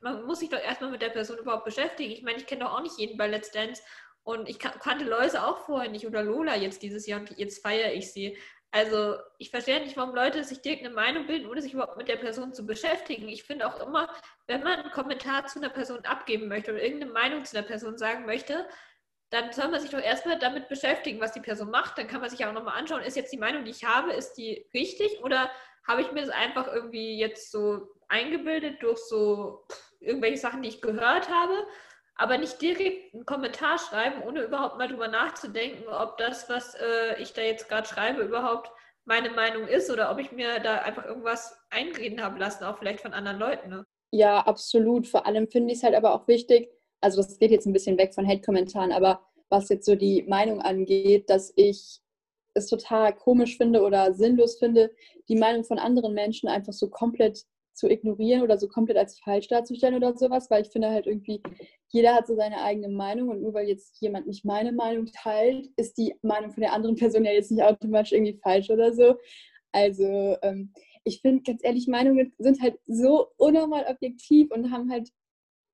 man 0.00 0.24
muss 0.24 0.38
sich 0.38 0.48
doch 0.48 0.60
erstmal 0.60 0.90
mit 0.90 1.02
der 1.02 1.10
Person 1.10 1.38
überhaupt 1.38 1.64
beschäftigen. 1.64 2.12
Ich 2.12 2.22
meine, 2.22 2.38
ich 2.38 2.46
kenne 2.46 2.64
doch 2.64 2.72
auch 2.72 2.82
nicht 2.82 2.98
jeden 2.98 3.18
bei 3.18 3.26
Let's 3.26 3.50
Dance 3.50 3.82
und 4.22 4.48
ich 4.48 4.58
kannte 4.58 5.04
Läuse 5.04 5.44
auch 5.44 5.58
vorher 5.58 5.90
nicht 5.90 6.06
oder 6.06 6.22
Lola 6.22 6.56
jetzt 6.56 6.82
dieses 6.82 7.06
Jahr 7.06 7.20
und 7.20 7.36
jetzt 7.38 7.62
feiere 7.62 7.92
ich 7.92 8.12
sie. 8.12 8.36
Also 8.72 9.16
ich 9.38 9.50
verstehe 9.50 9.80
nicht, 9.80 9.96
warum 9.96 10.14
Leute 10.14 10.44
sich 10.44 10.62
direkt 10.62 10.84
eine 10.84 10.94
Meinung 10.94 11.26
bilden, 11.26 11.48
ohne 11.48 11.60
sich 11.60 11.74
überhaupt 11.74 11.96
mit 11.96 12.08
der 12.08 12.16
Person 12.16 12.54
zu 12.54 12.64
beschäftigen. 12.64 13.28
Ich 13.28 13.42
finde 13.42 13.66
auch 13.66 13.84
immer, 13.84 14.08
wenn 14.46 14.62
man 14.62 14.80
einen 14.80 14.92
Kommentar 14.92 15.46
zu 15.46 15.58
einer 15.58 15.70
Person 15.70 16.04
abgeben 16.04 16.46
möchte 16.46 16.70
oder 16.70 16.82
irgendeine 16.82 17.12
Meinung 17.12 17.44
zu 17.44 17.56
einer 17.56 17.66
Person 17.66 17.98
sagen 17.98 18.26
möchte, 18.26 18.68
dann 19.30 19.52
soll 19.52 19.68
man 19.68 19.80
sich 19.80 19.90
doch 19.90 20.00
erstmal 20.00 20.38
damit 20.38 20.68
beschäftigen, 20.68 21.20
was 21.20 21.32
die 21.32 21.40
Person 21.40 21.70
macht. 21.70 21.98
Dann 21.98 22.06
kann 22.06 22.20
man 22.20 22.30
sich 22.30 22.44
auch 22.44 22.52
nochmal 22.52 22.78
anschauen, 22.78 23.02
ist 23.02 23.16
jetzt 23.16 23.32
die 23.32 23.38
Meinung, 23.38 23.64
die 23.64 23.72
ich 23.72 23.84
habe, 23.84 24.12
ist 24.12 24.34
die 24.34 24.66
richtig 24.72 25.20
oder 25.22 25.50
habe 25.86 26.02
ich 26.02 26.12
mir 26.12 26.20
das 26.20 26.30
einfach 26.30 26.68
irgendwie 26.68 27.18
jetzt 27.18 27.50
so 27.50 27.88
eingebildet 28.08 28.82
durch 28.82 28.98
so 28.98 29.66
irgendwelche 29.98 30.38
Sachen, 30.38 30.62
die 30.62 30.68
ich 30.68 30.82
gehört 30.82 31.28
habe 31.28 31.66
aber 32.20 32.36
nicht 32.36 32.60
direkt 32.60 33.14
einen 33.14 33.24
Kommentar 33.24 33.78
schreiben, 33.78 34.22
ohne 34.22 34.42
überhaupt 34.42 34.76
mal 34.76 34.88
drüber 34.88 35.08
nachzudenken, 35.08 35.88
ob 35.88 36.18
das, 36.18 36.50
was 36.50 36.74
äh, 36.74 37.20
ich 37.20 37.32
da 37.32 37.40
jetzt 37.40 37.66
gerade 37.68 37.88
schreibe, 37.88 38.20
überhaupt 38.20 38.70
meine 39.06 39.30
Meinung 39.30 39.66
ist 39.66 39.90
oder 39.90 40.12
ob 40.12 40.18
ich 40.18 40.30
mir 40.30 40.60
da 40.60 40.80
einfach 40.82 41.06
irgendwas 41.06 41.58
einreden 41.70 42.22
habe 42.22 42.38
lassen, 42.38 42.64
auch 42.64 42.76
vielleicht 42.78 43.00
von 43.00 43.14
anderen 43.14 43.38
Leuten. 43.38 43.70
Ne? 43.70 43.86
Ja, 44.12 44.40
absolut. 44.40 45.08
Vor 45.08 45.24
allem 45.24 45.48
finde 45.48 45.72
ich 45.72 45.78
es 45.78 45.82
halt 45.82 45.94
aber 45.94 46.14
auch 46.14 46.28
wichtig, 46.28 46.68
also 47.00 47.22
das 47.22 47.38
geht 47.38 47.52
jetzt 47.52 47.66
ein 47.66 47.72
bisschen 47.72 47.96
weg 47.96 48.14
von 48.14 48.28
Hate-Kommentaren, 48.28 48.92
aber 48.92 49.22
was 49.48 49.70
jetzt 49.70 49.86
so 49.86 49.94
die 49.94 50.22
Meinung 50.24 50.60
angeht, 50.60 51.30
dass 51.30 51.54
ich 51.56 52.00
es 52.52 52.66
total 52.66 53.14
komisch 53.14 53.56
finde 53.56 53.80
oder 53.80 54.12
sinnlos 54.12 54.58
finde, 54.58 54.90
die 55.28 55.36
Meinung 55.36 55.64
von 55.64 55.78
anderen 55.78 56.12
Menschen 56.12 56.50
einfach 56.50 56.74
so 56.74 56.90
komplett 56.90 57.46
zu 57.80 57.90
ignorieren 57.90 58.42
oder 58.42 58.58
so 58.58 58.68
komplett 58.68 58.98
als 58.98 59.18
falsch 59.18 59.48
darzustellen 59.48 59.96
oder 59.96 60.14
sowas, 60.16 60.50
weil 60.50 60.62
ich 60.62 60.68
finde 60.68 60.90
halt 60.90 61.06
irgendwie, 61.06 61.42
jeder 61.88 62.14
hat 62.14 62.26
so 62.26 62.36
seine 62.36 62.62
eigene 62.62 62.88
Meinung 62.88 63.30
und 63.30 63.40
nur 63.40 63.54
weil 63.54 63.66
jetzt 63.66 64.00
jemand 64.00 64.26
nicht 64.26 64.44
meine 64.44 64.72
Meinung 64.72 65.06
teilt, 65.06 65.70
ist 65.76 65.96
die 65.96 66.14
Meinung 66.22 66.50
von 66.50 66.60
der 66.60 66.74
anderen 66.74 66.96
Person 66.96 67.24
ja 67.24 67.32
jetzt 67.32 67.50
nicht 67.50 67.62
automatisch 67.62 68.12
irgendwie 68.12 68.38
falsch 68.42 68.68
oder 68.70 68.92
so. 68.92 69.16
Also 69.72 70.36
ähm, 70.42 70.72
ich 71.04 71.22
finde 71.22 71.42
ganz 71.42 71.64
ehrlich, 71.64 71.88
Meinungen 71.88 72.34
sind 72.38 72.60
halt 72.60 72.78
so 72.86 73.28
unnormal 73.38 73.86
objektiv 73.88 74.50
und 74.50 74.70
haben 74.70 74.90
halt 74.90 75.10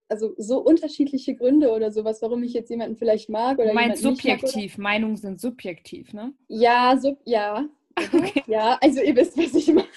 also 0.08 0.34
so 0.36 0.58
unterschiedliche 0.58 1.34
Gründe 1.34 1.72
oder 1.72 1.90
sowas, 1.90 2.22
warum 2.22 2.44
ich 2.44 2.52
jetzt 2.52 2.70
jemanden 2.70 2.96
vielleicht 2.96 3.28
mag 3.28 3.58
oder 3.58 3.74
Meint 3.74 3.98
subjektiv, 3.98 4.78
mag, 4.78 4.84
Meinungen 4.84 5.16
sind 5.16 5.40
subjektiv, 5.40 6.12
ne? 6.12 6.32
Ja, 6.46 6.96
sub, 6.96 7.18
ja. 7.24 7.68
Okay. 8.12 8.42
Ja, 8.46 8.78
also 8.82 9.00
ihr 9.00 9.16
wisst, 9.16 9.38
was 9.38 9.54
ich 9.54 9.66
meine. 9.72 9.88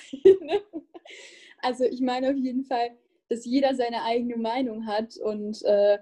Also 1.61 1.83
ich 1.83 2.01
meine 2.01 2.29
auf 2.29 2.37
jeden 2.37 2.63
Fall, 2.65 2.91
dass 3.29 3.45
jeder 3.45 3.75
seine 3.75 4.03
eigene 4.03 4.37
Meinung 4.37 4.87
hat 4.87 5.17
und 5.17 5.63
äh, 5.63 5.99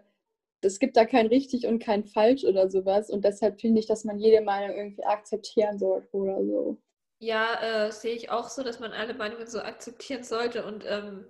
es 0.61 0.79
gibt 0.79 0.97
da 0.97 1.05
kein 1.05 1.27
richtig 1.27 1.67
und 1.67 1.79
kein 1.79 2.03
falsch 2.05 2.43
oder 2.43 2.69
sowas. 2.69 3.09
Und 3.09 3.23
deshalb 3.25 3.61
finde 3.61 3.79
ich, 3.79 3.85
dass 3.87 4.03
man 4.03 4.17
jede 4.17 4.43
Meinung 4.43 4.75
irgendwie 4.75 5.03
akzeptieren 5.03 5.77
sollte 5.77 6.09
oder 6.15 6.43
so. 6.43 6.77
Ja, 7.19 7.87
äh, 7.87 7.91
sehe 7.91 8.15
ich 8.15 8.29
auch 8.29 8.49
so, 8.49 8.63
dass 8.63 8.79
man 8.79 8.91
alle 8.91 9.13
Meinungen 9.13 9.47
so 9.47 9.59
akzeptieren 9.59 10.23
sollte 10.23 10.65
und 10.65 10.85
ähm, 10.87 11.25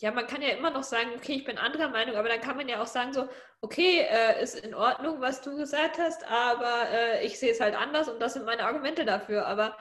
ja, 0.00 0.10
man 0.10 0.26
kann 0.26 0.42
ja 0.42 0.48
immer 0.50 0.70
noch 0.70 0.82
sagen, 0.82 1.10
okay, 1.16 1.34
ich 1.34 1.44
bin 1.44 1.58
anderer 1.58 1.88
Meinung, 1.88 2.16
aber 2.16 2.28
dann 2.28 2.40
kann 2.40 2.56
man 2.56 2.68
ja 2.68 2.82
auch 2.82 2.86
sagen, 2.86 3.12
so, 3.12 3.28
okay, 3.60 4.00
äh, 4.00 4.42
ist 4.42 4.58
in 4.58 4.74
Ordnung, 4.74 5.20
was 5.20 5.40
du 5.40 5.56
gesagt 5.56 5.98
hast, 5.98 6.24
aber 6.28 6.88
äh, 6.90 7.24
ich 7.24 7.38
sehe 7.38 7.52
es 7.52 7.60
halt 7.60 7.74
anders 7.74 8.08
und 8.08 8.20
das 8.20 8.34
sind 8.34 8.44
meine 8.44 8.64
Argumente 8.64 9.04
dafür. 9.04 9.46
Aber 9.46 9.76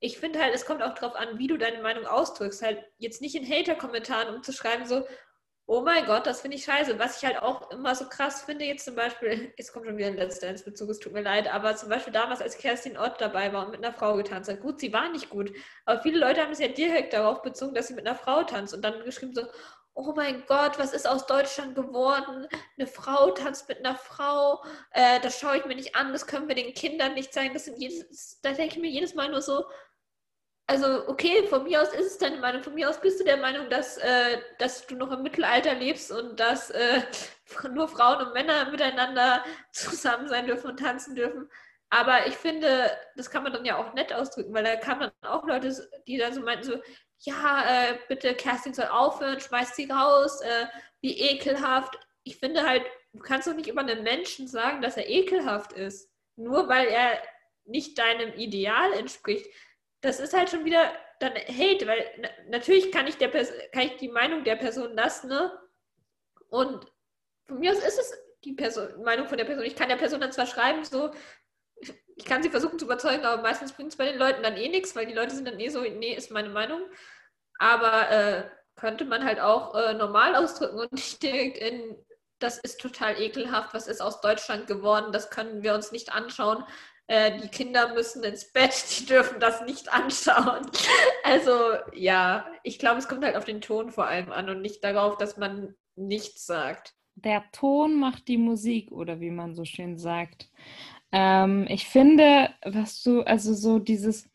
ich 0.00 0.18
finde 0.18 0.40
halt, 0.40 0.54
es 0.54 0.64
kommt 0.64 0.82
auch 0.82 0.94
darauf 0.94 1.14
an, 1.14 1.38
wie 1.38 1.46
du 1.46 1.58
deine 1.58 1.82
Meinung 1.82 2.06
ausdrückst. 2.06 2.62
Halt 2.62 2.82
jetzt 2.98 3.20
nicht 3.20 3.34
in 3.34 3.48
Hater-Kommentaren, 3.48 4.34
um 4.34 4.42
zu 4.42 4.52
schreiben, 4.52 4.86
so, 4.86 5.06
oh 5.66 5.82
mein 5.82 6.04
Gott, 6.06 6.26
das 6.26 6.40
finde 6.40 6.56
ich 6.56 6.64
scheiße. 6.64 6.98
Was 6.98 7.18
ich 7.18 7.24
halt 7.28 7.40
auch 7.42 7.70
immer 7.70 7.94
so 7.94 8.08
krass 8.08 8.42
finde, 8.42 8.64
jetzt 8.64 8.84
zum 8.84 8.96
Beispiel, 8.96 9.52
es 9.58 9.72
kommt 9.72 9.86
schon 9.86 9.96
wieder 9.98 10.08
ein 10.08 10.16
letzter 10.16 10.48
ins 10.48 10.64
Bezug, 10.64 10.90
es 10.90 10.98
tut 10.98 11.12
mir 11.12 11.22
leid, 11.22 11.52
aber 11.52 11.76
zum 11.76 11.90
Beispiel 11.90 12.12
damals, 12.12 12.40
als 12.40 12.58
Kerstin 12.58 12.96
Ott 12.96 13.20
dabei 13.20 13.52
war 13.52 13.66
und 13.66 13.70
mit 13.72 13.84
einer 13.84 13.94
Frau 13.94 14.16
getanzt 14.16 14.50
hat. 14.50 14.60
Gut, 14.62 14.80
sie 14.80 14.92
war 14.92 15.10
nicht 15.10 15.30
gut, 15.30 15.52
aber 15.84 16.00
viele 16.02 16.18
Leute 16.18 16.40
haben 16.42 16.50
es 16.50 16.58
ja 16.58 16.68
direkt 16.68 17.12
darauf 17.12 17.42
bezogen, 17.42 17.74
dass 17.74 17.88
sie 17.88 17.94
mit 17.94 18.06
einer 18.06 18.16
Frau 18.16 18.42
tanzt 18.42 18.74
und 18.74 18.82
dann 18.82 19.04
geschrieben 19.04 19.34
so, 19.34 19.46
oh 19.94 20.12
mein 20.16 20.44
Gott, 20.46 20.78
was 20.78 20.92
ist 20.92 21.06
aus 21.06 21.26
Deutschland 21.26 21.74
geworden? 21.74 22.48
Eine 22.78 22.86
Frau 22.86 23.30
tanzt 23.32 23.68
mit 23.68 23.78
einer 23.78 23.96
Frau, 23.96 24.64
äh, 24.92 25.20
das 25.20 25.38
schaue 25.38 25.58
ich 25.58 25.66
mir 25.66 25.76
nicht 25.76 25.94
an, 25.94 26.12
das 26.12 26.26
können 26.26 26.48
wir 26.48 26.54
den 26.54 26.74
Kindern 26.74 27.14
nicht 27.14 27.32
zeigen. 27.34 27.54
Das 27.54 27.66
sind 27.66 27.78
jedes, 27.78 28.40
da 28.40 28.52
denke 28.52 28.76
ich 28.76 28.80
mir 28.80 28.90
jedes 28.90 29.14
Mal 29.14 29.30
nur 29.30 29.42
so, 29.42 29.66
also 30.70 31.08
okay, 31.08 31.48
von 31.48 31.64
mir 31.64 31.82
aus 31.82 31.92
ist 31.92 32.06
es 32.06 32.18
deine 32.18 32.38
Meinung. 32.38 32.62
Von 32.62 32.74
mir 32.74 32.88
aus 32.88 33.00
bist 33.00 33.18
du 33.18 33.24
der 33.24 33.38
Meinung, 33.38 33.68
dass, 33.68 33.96
äh, 33.98 34.38
dass 34.58 34.86
du 34.86 34.94
noch 34.94 35.10
im 35.10 35.22
Mittelalter 35.22 35.74
lebst 35.74 36.12
und 36.12 36.38
dass 36.38 36.70
äh, 36.70 37.02
nur 37.74 37.88
Frauen 37.88 38.24
und 38.24 38.34
Männer 38.34 38.70
miteinander 38.70 39.44
zusammen 39.72 40.28
sein 40.28 40.46
dürfen 40.46 40.70
und 40.70 40.78
tanzen 40.78 41.16
dürfen. 41.16 41.50
Aber 41.90 42.28
ich 42.28 42.36
finde, 42.36 42.88
das 43.16 43.30
kann 43.30 43.42
man 43.42 43.52
dann 43.52 43.64
ja 43.64 43.78
auch 43.78 43.94
nett 43.94 44.12
ausdrücken, 44.12 44.54
weil 44.54 44.62
da 44.62 44.76
kann 44.76 45.00
man 45.00 45.10
auch 45.22 45.44
Leute, 45.44 45.74
die 46.06 46.18
dann 46.18 46.32
so 46.32 46.40
meinten, 46.40 46.62
so, 46.62 46.80
ja, 47.18 47.64
äh, 47.68 47.98
bitte 48.08 48.34
Kerstin 48.34 48.72
soll 48.72 48.86
aufhören, 48.86 49.40
schmeißt 49.40 49.74
sie 49.74 49.90
raus, 49.90 50.40
äh, 50.40 50.66
wie 51.00 51.18
ekelhaft. 51.18 51.98
Ich 52.22 52.36
finde 52.36 52.64
halt, 52.64 52.84
du 53.12 53.18
kannst 53.18 53.48
doch 53.48 53.54
nicht 53.54 53.68
über 53.68 53.80
einen 53.80 54.04
Menschen 54.04 54.46
sagen, 54.46 54.82
dass 54.82 54.96
er 54.96 55.08
ekelhaft 55.08 55.72
ist, 55.72 56.08
nur 56.36 56.68
weil 56.68 56.86
er 56.86 57.20
nicht 57.64 57.98
deinem 57.98 58.32
Ideal 58.34 58.92
entspricht 58.92 59.46
das 60.00 60.20
ist 60.20 60.34
halt 60.36 60.50
schon 60.50 60.64
wieder 60.64 60.92
dann 61.20 61.34
Hate, 61.34 61.86
weil 61.86 62.04
na, 62.18 62.28
natürlich 62.48 62.90
kann 62.90 63.06
ich, 63.06 63.16
der 63.18 63.30
kann 63.30 63.82
ich 63.82 63.96
die 63.96 64.08
Meinung 64.08 64.44
der 64.44 64.56
Person 64.56 64.94
lassen, 64.94 65.28
ne? 65.28 65.52
Und 66.48 66.86
von 67.46 67.58
mir 67.58 67.72
aus 67.72 67.78
ist 67.78 67.98
es 67.98 68.12
die 68.44 68.54
Person, 68.54 69.02
Meinung 69.02 69.28
von 69.28 69.36
der 69.38 69.44
Person. 69.44 69.64
Ich 69.64 69.76
kann 69.76 69.88
der 69.88 69.96
Person 69.96 70.20
dann 70.20 70.32
zwar 70.32 70.46
schreiben, 70.46 70.84
so, 70.84 71.10
ich 72.16 72.24
kann 72.24 72.42
sie 72.42 72.50
versuchen 72.50 72.78
zu 72.78 72.86
überzeugen, 72.86 73.24
aber 73.24 73.42
meistens 73.42 73.72
bringt 73.72 73.90
es 73.90 73.96
bei 73.96 74.06
den 74.06 74.18
Leuten 74.18 74.42
dann 74.42 74.56
eh 74.56 74.68
nichts, 74.68 74.96
weil 74.96 75.06
die 75.06 75.14
Leute 75.14 75.34
sind 75.34 75.46
dann 75.46 75.60
eh 75.60 75.68
so, 75.68 75.82
nee, 75.82 76.14
ist 76.14 76.30
meine 76.30 76.48
Meinung. 76.48 76.82
Aber 77.58 78.10
äh, 78.10 78.50
könnte 78.76 79.04
man 79.04 79.24
halt 79.24 79.40
auch 79.40 79.74
äh, 79.74 79.94
normal 79.94 80.34
ausdrücken 80.34 80.78
und 80.78 80.92
nicht 80.92 81.22
direkt 81.22 81.58
in, 81.58 81.96
das 82.38 82.58
ist 82.58 82.80
total 82.80 83.20
ekelhaft, 83.20 83.74
was 83.74 83.86
ist 83.86 84.00
aus 84.00 84.20
Deutschland 84.22 84.66
geworden, 84.66 85.12
das 85.12 85.30
können 85.30 85.62
wir 85.62 85.74
uns 85.74 85.92
nicht 85.92 86.12
anschauen. 86.12 86.64
Äh, 87.10 87.40
die 87.40 87.48
Kinder 87.48 87.92
müssen 87.92 88.22
ins 88.22 88.52
Bett, 88.52 88.72
die 89.00 89.06
dürfen 89.06 89.40
das 89.40 89.62
nicht 89.66 89.92
anschauen. 89.92 90.70
Also 91.24 91.50
ja, 91.92 92.46
ich 92.62 92.78
glaube, 92.78 92.98
es 92.98 93.08
kommt 93.08 93.24
halt 93.24 93.34
auf 93.34 93.44
den 93.44 93.60
Ton 93.60 93.90
vor 93.90 94.06
allem 94.06 94.30
an 94.30 94.48
und 94.48 94.62
nicht 94.62 94.84
darauf, 94.84 95.16
dass 95.16 95.36
man 95.36 95.74
nichts 95.96 96.46
sagt. 96.46 96.94
Der 97.16 97.42
Ton 97.50 97.98
macht 97.98 98.28
die 98.28 98.38
Musik 98.38 98.92
oder 98.92 99.18
wie 99.18 99.32
man 99.32 99.56
so 99.56 99.64
schön 99.64 99.98
sagt. 99.98 100.52
Ähm, 101.10 101.66
ich 101.68 101.88
finde, 101.88 102.50
was 102.64 103.02
du, 103.02 103.22
also 103.22 103.54
so 103.54 103.80
dieses 103.80 104.30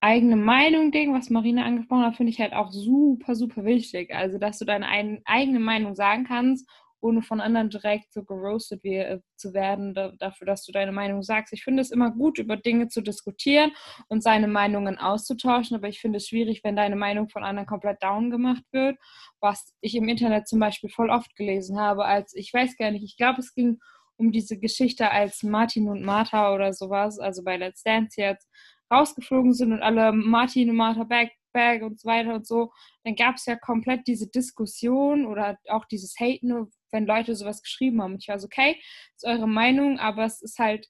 eigene 0.00 0.34
Meinung-Ding, 0.34 1.14
was 1.14 1.30
Marina 1.30 1.64
angesprochen 1.64 2.06
hat, 2.06 2.16
finde 2.16 2.32
ich 2.32 2.40
halt 2.40 2.54
auch 2.54 2.72
super, 2.72 3.36
super 3.36 3.64
wichtig. 3.64 4.12
Also, 4.12 4.38
dass 4.38 4.58
du 4.58 4.64
deine 4.64 4.88
ein, 4.88 5.22
eigene 5.26 5.60
Meinung 5.60 5.94
sagen 5.94 6.24
kannst 6.24 6.68
ohne 7.00 7.22
von 7.22 7.40
anderen 7.40 7.70
direkt 7.70 8.12
so 8.12 8.24
geroastet 8.24 8.82
wie, 8.82 8.96
äh, 8.96 9.20
zu 9.36 9.54
werden, 9.54 9.94
da, 9.94 10.12
dafür, 10.18 10.46
dass 10.46 10.64
du 10.64 10.72
deine 10.72 10.92
Meinung 10.92 11.22
sagst. 11.22 11.52
Ich 11.52 11.64
finde 11.64 11.82
es 11.82 11.90
immer 11.90 12.10
gut, 12.10 12.38
über 12.38 12.56
Dinge 12.56 12.88
zu 12.88 13.00
diskutieren 13.00 13.72
und 14.08 14.22
seine 14.22 14.48
Meinungen 14.48 14.98
auszutauschen, 14.98 15.76
aber 15.76 15.88
ich 15.88 16.00
finde 16.00 16.18
es 16.18 16.28
schwierig, 16.28 16.62
wenn 16.64 16.76
deine 16.76 16.96
Meinung 16.96 17.28
von 17.28 17.44
anderen 17.44 17.66
komplett 17.66 18.02
down 18.02 18.30
gemacht 18.30 18.64
wird, 18.72 18.96
was 19.40 19.74
ich 19.80 19.94
im 19.94 20.08
Internet 20.08 20.48
zum 20.48 20.58
Beispiel 20.58 20.90
voll 20.90 21.10
oft 21.10 21.34
gelesen 21.36 21.78
habe, 21.78 22.04
als 22.04 22.34
ich 22.34 22.52
weiß 22.52 22.76
gar 22.76 22.90
nicht, 22.90 23.04
ich 23.04 23.16
glaube, 23.16 23.40
es 23.40 23.54
ging 23.54 23.78
um 24.18 24.32
diese 24.32 24.58
Geschichte, 24.58 25.10
als 25.10 25.42
Martin 25.42 25.88
und 25.88 26.02
Martha 26.02 26.54
oder 26.54 26.72
sowas, 26.72 27.18
also 27.18 27.44
bei 27.44 27.56
Let's 27.56 27.82
Dance 27.82 28.20
jetzt, 28.20 28.48
rausgeflogen 28.92 29.52
sind 29.52 29.72
und 29.72 29.82
alle 29.82 30.12
Martin 30.12 30.70
und 30.70 30.76
Martha 30.76 31.04
back, 31.04 31.32
back 31.52 31.82
und 31.82 32.00
so 32.00 32.08
weiter 32.08 32.34
und 32.34 32.46
so, 32.46 32.70
dann 33.04 33.14
gab 33.14 33.36
es 33.36 33.46
ja 33.46 33.56
komplett 33.56 34.06
diese 34.06 34.28
Diskussion 34.28 35.26
oder 35.26 35.58
auch 35.68 35.86
dieses 35.86 36.14
Haten, 36.20 36.52
wenn 36.90 37.06
Leute 37.06 37.34
sowas 37.34 37.62
geschrieben 37.62 38.02
haben. 38.02 38.16
Ich 38.18 38.28
war 38.28 38.38
so, 38.38 38.46
okay, 38.46 38.80
ist 39.14 39.24
eure 39.24 39.48
Meinung, 39.48 39.98
aber 39.98 40.24
es 40.24 40.42
ist 40.42 40.58
halt 40.58 40.88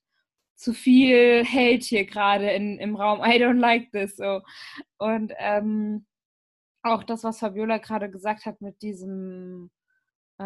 zu 0.57 0.73
viel 0.73 1.45
Hate 1.45 1.85
hier 1.85 2.07
gerade 2.07 2.51
im 2.51 2.97
Raum. 2.97 3.21
I 3.21 3.43
don't 3.43 3.59
like 3.59 3.91
this. 3.93 4.17
So. 4.17 4.41
Und 4.99 5.33
ähm, 5.39 6.07
auch 6.83 7.03
das, 7.03 7.25
was 7.25 7.41
Fabiola 7.41 7.79
gerade 7.79 8.11
gesagt 8.11 8.47
hat 8.47 8.61
mit 8.61 8.81
diesem, 8.83 9.71
äh, 10.39 10.45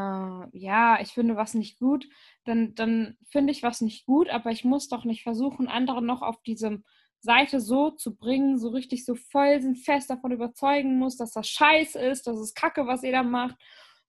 ja, 0.53 0.99
ich 1.01 1.13
finde 1.13 1.37
was 1.37 1.55
nicht 1.55 1.79
gut, 1.79 2.09
dann, 2.45 2.75
dann 2.75 3.17
finde 3.31 3.53
ich 3.53 3.63
was 3.63 3.81
nicht 3.81 4.07
gut, 4.07 4.29
aber 4.31 4.51
ich 4.51 4.65
muss 4.65 4.89
doch 4.89 5.05
nicht 5.05 5.23
versuchen, 5.23 5.69
andere 5.69 6.03
noch 6.03 6.23
auf 6.23 6.43
diese 6.43 6.83
Seite 7.21 7.61
so 7.61 7.91
zu 7.91 8.17
bringen, 8.17 8.59
so 8.59 8.71
richtig 8.71 9.05
so 9.05 9.15
voll 9.15 9.61
sind, 9.61 9.77
fest 9.77 10.11
davon 10.11 10.33
überzeugen 10.33 10.99
muss, 10.99 11.17
dass 11.17 11.33
das 11.33 11.49
scheiße 11.49 12.01
ist, 12.01 12.27
dass 12.27 12.39
es 12.39 12.55
kacke, 12.55 12.87
was 12.87 13.03
ihr 13.03 13.13
da 13.13 13.23
macht 13.23 13.57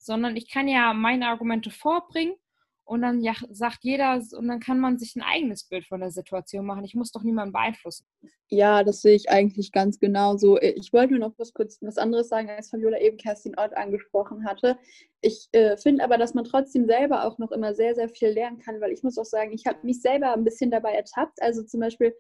sondern 0.02 0.36
ich 0.36 0.50
kann 0.50 0.68
ja 0.68 0.94
meine 0.94 1.28
Argumente 1.28 1.70
vorbringen 1.70 2.36
und 2.84 3.04
dann 3.04 3.22
ja, 3.22 3.34
sagt 3.52 3.84
jeder, 3.84 4.22
und 4.36 4.48
dann 4.50 4.60
kann 4.60 4.80
man 4.80 4.98
sich 4.98 5.16
ein 5.16 5.22
eigenes 5.22 5.64
Bild 5.64 5.86
von 5.86 6.02
der 6.02 6.12
Situation 6.12 6.66
machen. 6.66 6.84
Ich 6.84 6.94
muss 6.96 7.12
doch 7.12 7.24
niemanden 7.24 7.54
beeinflussen. 7.54 8.06
Ja, 8.50 8.84
das 8.84 9.02
sehe 9.02 9.16
ich 9.16 9.30
eigentlich 9.30 9.72
ganz 9.72 9.98
genauso. 10.00 10.60
Ich 10.60 10.92
wollte 10.92 11.14
nur 11.14 11.30
noch 11.30 11.40
was 11.40 11.54
kurz 11.54 11.78
was 11.82 11.98
anderes 11.98 12.28
sagen, 12.28 12.50
als 12.50 12.70
Fabiola 12.70 13.00
eben 13.00 13.16
Kerstin 13.16 13.58
Ott 13.58 13.74
angesprochen 13.78 14.46
hatte. 14.46 14.78
Ich 15.22 15.48
äh, 15.54 15.78
finde 15.78 16.04
aber, 16.04 16.18
dass 16.18 16.34
man 16.34 16.44
trotzdem 16.44 16.86
selber 16.86 17.24
auch 17.26 17.38
noch 17.38 17.52
immer 17.54 17.74
sehr, 17.74 17.96
sehr 17.96 18.10
viel 18.10 18.30
lernen 18.30 18.60
kann, 18.60 18.82
weil 18.82 18.92
ich 18.92 19.04
muss 19.04 19.18
auch 19.18 19.26
sagen, 19.26 19.54
ich 19.54 19.66
habe 19.66 19.80
mich 19.84 20.02
selber 20.02 20.34
ein 20.34 20.44
bisschen 20.44 20.70
dabei 20.70 20.92
ertappt. 20.92 21.42
Also 21.42 21.64
zum 21.64 21.80
Beispiel 21.80 22.14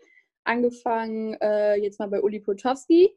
angefangen 0.45 1.33
äh, 1.41 1.75
jetzt 1.75 1.99
mal 1.99 2.07
bei 2.07 2.21
Uli 2.21 2.39
Potowski 2.39 3.13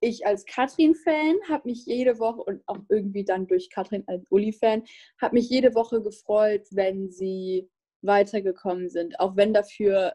ich 0.00 0.26
als 0.26 0.44
Katrin-Fan 0.44 1.36
habe 1.48 1.68
mich 1.68 1.84
jede 1.86 2.18
Woche 2.18 2.42
und 2.42 2.62
auch 2.66 2.78
irgendwie 2.88 3.24
dann 3.24 3.46
durch 3.46 3.70
Katrin 3.70 4.04
als 4.06 4.24
Uli-Fan, 4.30 4.84
habe 5.20 5.34
mich 5.34 5.48
jede 5.48 5.74
Woche 5.74 6.02
gefreut, 6.02 6.66
wenn 6.70 7.10
sie 7.10 7.68
weitergekommen 8.02 8.88
sind. 8.88 9.18
Auch 9.18 9.36
wenn 9.36 9.52
dafür 9.52 10.14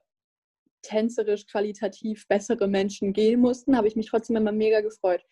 tänzerisch 0.82 1.46
qualitativ 1.48 2.28
bessere 2.28 2.68
Menschen 2.68 3.14
gehen 3.14 3.40
mussten, 3.42 3.76
habe 3.76 3.88
ich 3.88 3.96
mich 3.96 4.08
trotzdem 4.08 4.36
immer 4.38 4.52
mega 4.52 4.82
gefreut. 4.82 5.24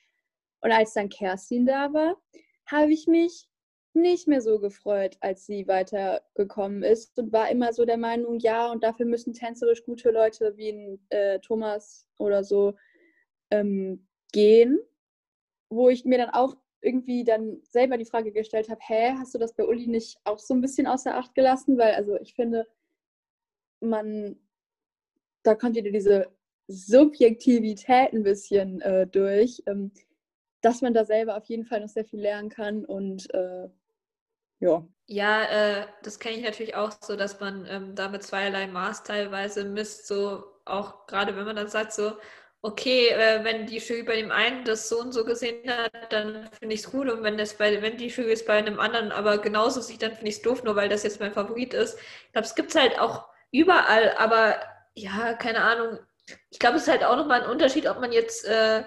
Und 0.61 0.71
als 0.71 0.93
dann 0.93 1.09
Kerstin 1.09 1.65
da 1.65 1.93
war, 1.93 2.21
habe 2.65 2.91
ich 2.91 3.07
mich 3.07 3.47
nicht 3.93 4.27
mehr 4.27 4.41
so 4.41 4.59
gefreut, 4.59 5.17
als 5.19 5.45
sie 5.45 5.67
weitergekommen 5.67 6.83
ist 6.83 7.17
und 7.19 7.33
war 7.33 7.49
immer 7.49 7.73
so 7.73 7.83
der 7.83 7.97
Meinung, 7.97 8.39
ja, 8.39 8.71
und 8.71 8.83
dafür 8.83 9.05
müssen 9.05 9.33
tänzerisch 9.33 9.83
gute 9.83 10.11
Leute 10.11 10.55
wie 10.55 10.69
ein, 10.69 11.05
äh, 11.09 11.39
Thomas 11.39 12.05
oder 12.17 12.43
so 12.45 12.73
ähm, 13.49 14.07
gehen, 14.31 14.79
wo 15.69 15.89
ich 15.89 16.05
mir 16.05 16.17
dann 16.17 16.29
auch 16.29 16.55
irgendwie 16.81 17.23
dann 17.23 17.61
selber 17.63 17.97
die 17.97 18.05
Frage 18.05 18.31
gestellt 18.31 18.69
habe, 18.69 18.81
hä, 18.83 19.13
hast 19.17 19.33
du 19.33 19.37
das 19.37 19.53
bei 19.53 19.65
Uli 19.65 19.87
nicht 19.87 20.17
auch 20.23 20.39
so 20.39 20.53
ein 20.53 20.61
bisschen 20.61 20.87
außer 20.87 21.15
Acht 21.15 21.35
gelassen? 21.35 21.77
Weil 21.77 21.93
also 21.93 22.15
ich 22.19 22.33
finde, 22.33 22.67
man, 23.79 24.35
da 25.43 25.55
kommt 25.55 25.75
wieder 25.75 25.91
diese 25.91 26.27
Subjektivität 26.67 28.13
ein 28.13 28.23
bisschen 28.23 28.81
äh, 28.81 29.07
durch, 29.07 29.61
ähm, 29.67 29.91
dass 30.61 30.81
man 30.81 30.93
da 30.93 31.05
selber 31.05 31.37
auf 31.37 31.45
jeden 31.45 31.65
Fall 31.65 31.81
noch 31.81 31.89
sehr 31.89 32.05
viel 32.05 32.21
lernen 32.21 32.49
kann 32.49 32.85
und 32.85 33.31
äh, 33.33 33.69
ja. 34.59 34.87
Ja, 35.07 35.43
äh, 35.43 35.87
das 36.03 36.19
kenne 36.19 36.37
ich 36.37 36.43
natürlich 36.43 36.75
auch 36.75 36.91
so, 37.01 37.15
dass 37.15 37.39
man 37.39 37.65
ähm, 37.67 37.95
da 37.95 38.17
zweierlei 38.19 38.67
Maß 38.67 39.03
teilweise 39.03 39.65
misst, 39.65 40.07
so 40.07 40.43
auch 40.65 41.07
gerade 41.07 41.35
wenn 41.35 41.45
man 41.45 41.55
dann 41.55 41.67
sagt, 41.67 41.93
so, 41.93 42.13
okay, 42.61 43.09
äh, 43.09 43.43
wenn 43.43 43.65
die 43.65 43.79
Jury 43.79 44.03
bei 44.03 44.15
dem 44.17 44.31
einen 44.31 44.63
das 44.65 44.87
so 44.89 44.99
und 44.99 45.11
so 45.13 45.25
gesehen 45.25 45.69
hat, 45.69 45.91
dann 46.13 46.49
finde 46.59 46.75
ich 46.75 46.81
es 46.81 46.91
gut. 46.91 47.09
Und 47.09 47.23
wenn, 47.23 47.37
das 47.37 47.55
bei, 47.55 47.81
wenn 47.81 47.97
die 47.97 48.07
Jury 48.07 48.31
es 48.33 48.45
bei 48.45 48.53
einem 48.57 48.79
anderen 48.79 49.11
aber 49.11 49.39
genauso 49.39 49.81
sieht, 49.81 50.01
dann 50.03 50.13
finde 50.13 50.29
ich 50.29 50.37
es 50.37 50.41
doof, 50.41 50.63
nur 50.63 50.75
weil 50.75 50.89
das 50.89 51.03
jetzt 51.03 51.19
mein 51.19 51.33
Favorit 51.33 51.73
ist. 51.73 51.97
Ich 52.27 52.31
glaube, 52.33 52.45
es 52.47 52.55
gibt 52.55 52.69
es 52.71 52.75
halt 52.79 52.99
auch 52.99 53.25
überall, 53.51 54.15
aber 54.17 54.59
ja, 54.95 55.33
keine 55.33 55.61
Ahnung. 55.61 55.99
Ich 56.51 56.59
glaube, 56.59 56.77
es 56.77 56.83
ist 56.83 56.89
halt 56.89 57.03
auch 57.03 57.15
nochmal 57.17 57.41
ein 57.43 57.49
Unterschied, 57.49 57.87
ob 57.87 57.99
man 57.99 58.11
jetzt 58.11 58.45
äh, 58.45 58.83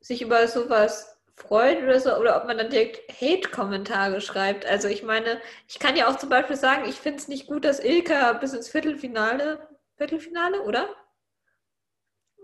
sich 0.00 0.22
über 0.22 0.46
sowas 0.48 1.18
freut 1.36 1.82
oder 1.82 1.98
so, 2.00 2.14
oder 2.16 2.36
ob 2.36 2.46
man 2.46 2.58
dann 2.58 2.70
direkt 2.70 3.10
Hate-Kommentare 3.20 4.20
schreibt. 4.20 4.66
Also 4.66 4.88
ich 4.88 5.02
meine, 5.02 5.40
ich 5.68 5.78
kann 5.78 5.96
ja 5.96 6.08
auch 6.08 6.16
zum 6.18 6.28
Beispiel 6.28 6.56
sagen, 6.56 6.88
ich 6.88 6.96
finde 6.96 7.18
es 7.18 7.28
nicht 7.28 7.46
gut, 7.46 7.64
dass 7.64 7.80
Ilka 7.82 8.34
bis 8.34 8.52
ins 8.52 8.68
Viertelfinale, 8.68 9.68
Viertelfinale, 9.96 10.62
oder? 10.62 10.88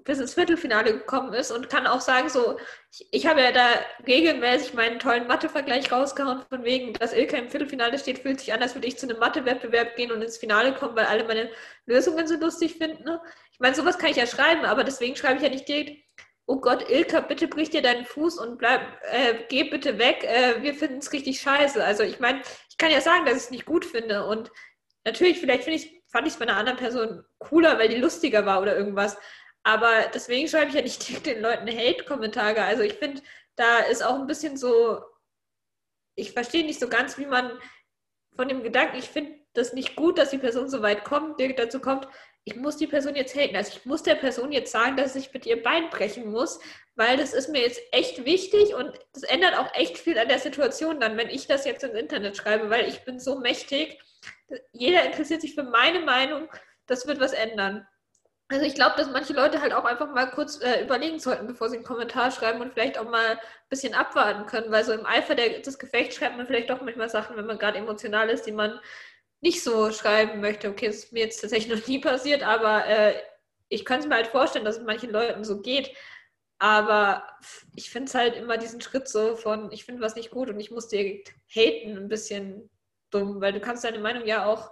Bis 0.07 0.19
ins 0.19 0.35
Viertelfinale 0.35 0.95
gekommen 0.95 1.35
ist 1.35 1.51
und 1.51 1.69
kann 1.69 1.87
auch 1.87 2.01
sagen, 2.01 2.31
so, 2.31 2.59
ich, 2.91 3.07
ich 3.11 3.27
habe 3.27 3.43
ja 3.43 3.53
da 3.53 3.67
regelmäßig 4.07 4.73
meinen 4.75 4.99
tollen 4.99 5.27
Mathe-Vergleich 5.27 5.93
rausgehauen, 5.93 6.43
von 6.49 6.65
wegen, 6.65 6.95
dass 6.95 7.13
Ilka 7.13 7.37
im 7.37 7.51
Viertelfinale 7.51 7.99
steht, 7.99 8.21
fühlt 8.21 8.41
sich 8.41 8.53
an, 8.53 8.63
als 8.63 8.75
würde 8.75 8.87
ich 8.87 8.97
zu 8.97 9.09
einem 9.09 9.19
Mathe-Wettbewerb 9.19 9.97
gehen 9.97 10.13
und 10.13 10.23
ins 10.23 10.39
Finale 10.39 10.75
kommen, 10.75 10.97
weil 10.97 11.07
alle 11.07 11.25
meine 11.25 11.51
Lösungen 11.85 12.27
so 12.27 12.37
lustig 12.37 12.77
finden. 12.77 13.05
Ne? 13.05 13.21
Ich 13.53 13.61
meine, 13.61 13.75
sowas 13.75 13.99
kann 13.99 14.11
ich 14.11 14.17
ja 14.17 14.27
schreiben, 14.27 14.65
aber 14.65 14.85
deswegen 14.85 15.17
schreibe 15.17 15.37
ich 15.37 15.43
ja 15.43 15.51
nicht 15.51 15.69
direkt, 15.69 16.07
oh 16.47 16.61
Gott, 16.61 16.89
Ilka, 16.89 17.21
bitte 17.21 17.49
brich 17.49 17.71
dir 17.71 17.83
deinen 17.83 18.05
Fuß 18.05 18.39
und 18.39 18.59
bleib, 18.59 18.81
äh, 19.11 19.35
geh 19.49 19.65
bitte 19.65 19.99
weg, 19.99 20.23
äh, 20.23 20.63
wir 20.63 20.75
finden 20.75 20.99
es 20.99 21.13
richtig 21.13 21.41
scheiße. 21.41 21.85
Also 21.85 22.05
ich 22.05 22.21
meine, 22.21 22.41
ich 22.71 22.79
kann 22.79 22.93
ja 22.93 23.01
sagen, 23.01 23.25
dass 23.25 23.37
ich 23.37 23.43
es 23.43 23.51
nicht 23.51 23.67
gut 23.67 23.85
finde 23.85 24.25
und 24.27 24.51
natürlich, 25.05 25.41
vielleicht 25.41 25.65
finde 25.65 25.79
ich, 25.79 26.03
fand 26.07 26.27
ich 26.27 26.35
es 26.35 26.39
bei 26.39 26.47
einer 26.47 26.57
anderen 26.57 26.79
Person 26.79 27.25
cooler, 27.39 27.79
weil 27.79 27.89
die 27.89 27.97
lustiger 27.97 28.47
war 28.47 28.63
oder 28.63 28.77
irgendwas. 28.77 29.19
Aber 29.67 30.07
deswegen 30.15 30.47
schreibe 30.47 30.69
ich 30.69 30.77
ja 30.77 30.83
nicht 30.83 31.27
den 31.27 31.43
Leuten 31.43 31.67
Hate-Kommentare. 31.67 32.63
Also 32.63 32.85
ich 32.85 32.95
finde, 32.95 33.21
da 33.57 33.81
ist 33.81 34.03
auch 34.03 34.15
ein 34.15 34.29
bisschen 34.29 34.57
so, 34.57 35.03
ich 36.15 36.31
verstehe 36.31 36.65
nicht 36.65 36.79
so 36.79 36.89
ganz, 36.89 37.19
wie 37.19 37.27
man 37.27 37.51
von 38.37 38.49
dem 38.49 38.63
Gedanken, 38.63 38.97
ich 38.97 39.09
finde 39.09 39.33
das 39.55 39.73
nicht 39.73 39.97
gut, 39.97 40.19
dass 40.19 40.31
die 40.31 40.39
Person 40.39 40.69
so 40.69 40.83
weit 40.83 41.05
kommt, 41.05 41.41
dazu 41.59 41.81
kommt, 41.81 42.07
ich 42.45 42.55
muss 42.55 42.77
die 42.77 42.87
Person 42.87 43.17
jetzt 43.17 43.35
haten. 43.35 43.57
Also 43.57 43.73
ich 43.77 43.85
muss 43.87 44.05
der 44.05 44.15
Person 44.15 44.53
jetzt 44.53 44.71
sagen, 44.71 44.97
dass 44.97 45.17
ich 45.17 45.33
mit 45.35 45.47
ihr 45.47 45.61
Bein 45.61 45.91
brechen 45.91 46.31
muss, 46.31 46.61
weil 46.95 47.17
das 47.17 47.33
ist 47.33 47.49
mir 47.49 47.63
jetzt 47.63 47.81
echt 47.91 48.25
wichtig 48.25 48.73
und 48.73 48.93
das 49.15 49.25
ändert 49.25 49.59
auch 49.59 49.75
echt 49.75 49.99
viel 49.99 50.17
an 50.17 50.29
der 50.29 50.39
Situation 50.39 51.01
dann, 51.01 51.17
wenn 51.17 51.29
ich 51.29 51.49
das 51.49 51.65
jetzt 51.65 51.83
ins 51.83 51.99
Internet 51.99 52.37
schreibe, 52.37 52.71
weil 52.71 52.89
ich 52.89 53.05
bin 53.05 53.19
so 53.19 53.41
mächtig. 53.41 53.99
Jeder 54.71 55.05
interessiert 55.05 55.41
sich 55.41 55.57
für 55.57 55.65
meine 55.65 56.01
Meinung, 56.01 56.49
das 56.87 57.09
wird 57.09 57.19
was 57.19 57.33
ändern. 57.33 57.85
Also 58.49 58.65
ich 58.65 58.75
glaube, 58.75 58.95
dass 58.97 59.11
manche 59.11 59.33
Leute 59.33 59.61
halt 59.61 59.73
auch 59.73 59.85
einfach 59.85 60.13
mal 60.15 60.31
kurz 60.31 60.61
äh, 60.61 60.85
überlegen 60.85 61.19
sollten, 61.19 61.49
bevor 61.49 61.69
sie 61.69 61.77
einen 61.77 61.85
Kommentar 61.85 62.31
schreiben 62.31 62.61
und 62.61 62.73
vielleicht 62.73 62.97
auch 62.97 63.11
mal 63.11 63.31
ein 63.33 63.39
bisschen 63.69 63.93
abwarten 63.95 64.47
können, 64.47 64.71
weil 64.71 64.85
so 64.85 64.93
im 64.93 65.05
Eifer 65.05 65.35
der, 65.35 65.61
des 65.61 65.79
Gefechts 65.81 66.15
schreibt 66.17 66.37
man 66.37 66.47
vielleicht 66.47 66.71
doch 66.71 66.81
manchmal 66.81 67.09
Sachen, 67.09 67.37
wenn 67.37 67.47
man 67.47 67.59
gerade 67.59 67.79
emotional 67.79 68.31
ist, 68.31 68.47
die 68.47 68.53
man 68.53 68.79
nicht 69.41 69.65
so 69.65 69.91
schreiben 69.91 70.41
möchte. 70.41 70.69
Okay, 70.71 70.87
das 70.87 70.97
ist 70.97 71.13
mir 71.13 71.25
jetzt 71.25 71.41
tatsächlich 71.41 71.77
noch 71.81 71.87
nie 71.89 71.99
passiert, 72.01 72.45
aber 72.45 72.87
äh, 72.87 73.15
ich 73.69 73.85
könnte 73.85 74.05
es 74.05 74.09
mir 74.09 74.15
halt 74.17 74.29
vorstellen, 74.29 74.65
dass 74.65 74.79
es 74.79 74.85
manchen 74.85 75.11
Leuten 75.11 75.43
so 75.45 75.61
geht. 75.61 75.93
Aber 76.59 77.27
ich 77.75 77.91
finde 77.91 78.09
es 78.09 78.15
halt 78.15 78.37
immer 78.37 78.57
diesen 78.59 78.81
Schritt 78.81 79.09
so 79.09 79.37
von, 79.37 79.71
ich 79.73 79.85
finde 79.85 80.01
was 80.03 80.15
nicht 80.15 80.31
gut 80.31 80.49
und 80.49 80.59
ich 80.61 80.71
muss 80.71 80.89
dir 80.89 81.23
haten, 81.49 81.97
ein 81.99 82.09
bisschen 82.09 82.71
dumm, 83.11 83.41
weil 83.41 83.53
du 83.53 83.61
kannst 83.61 83.85
deine 83.85 83.99
Meinung 83.99 84.25
ja 84.27 84.47
auch 84.47 84.71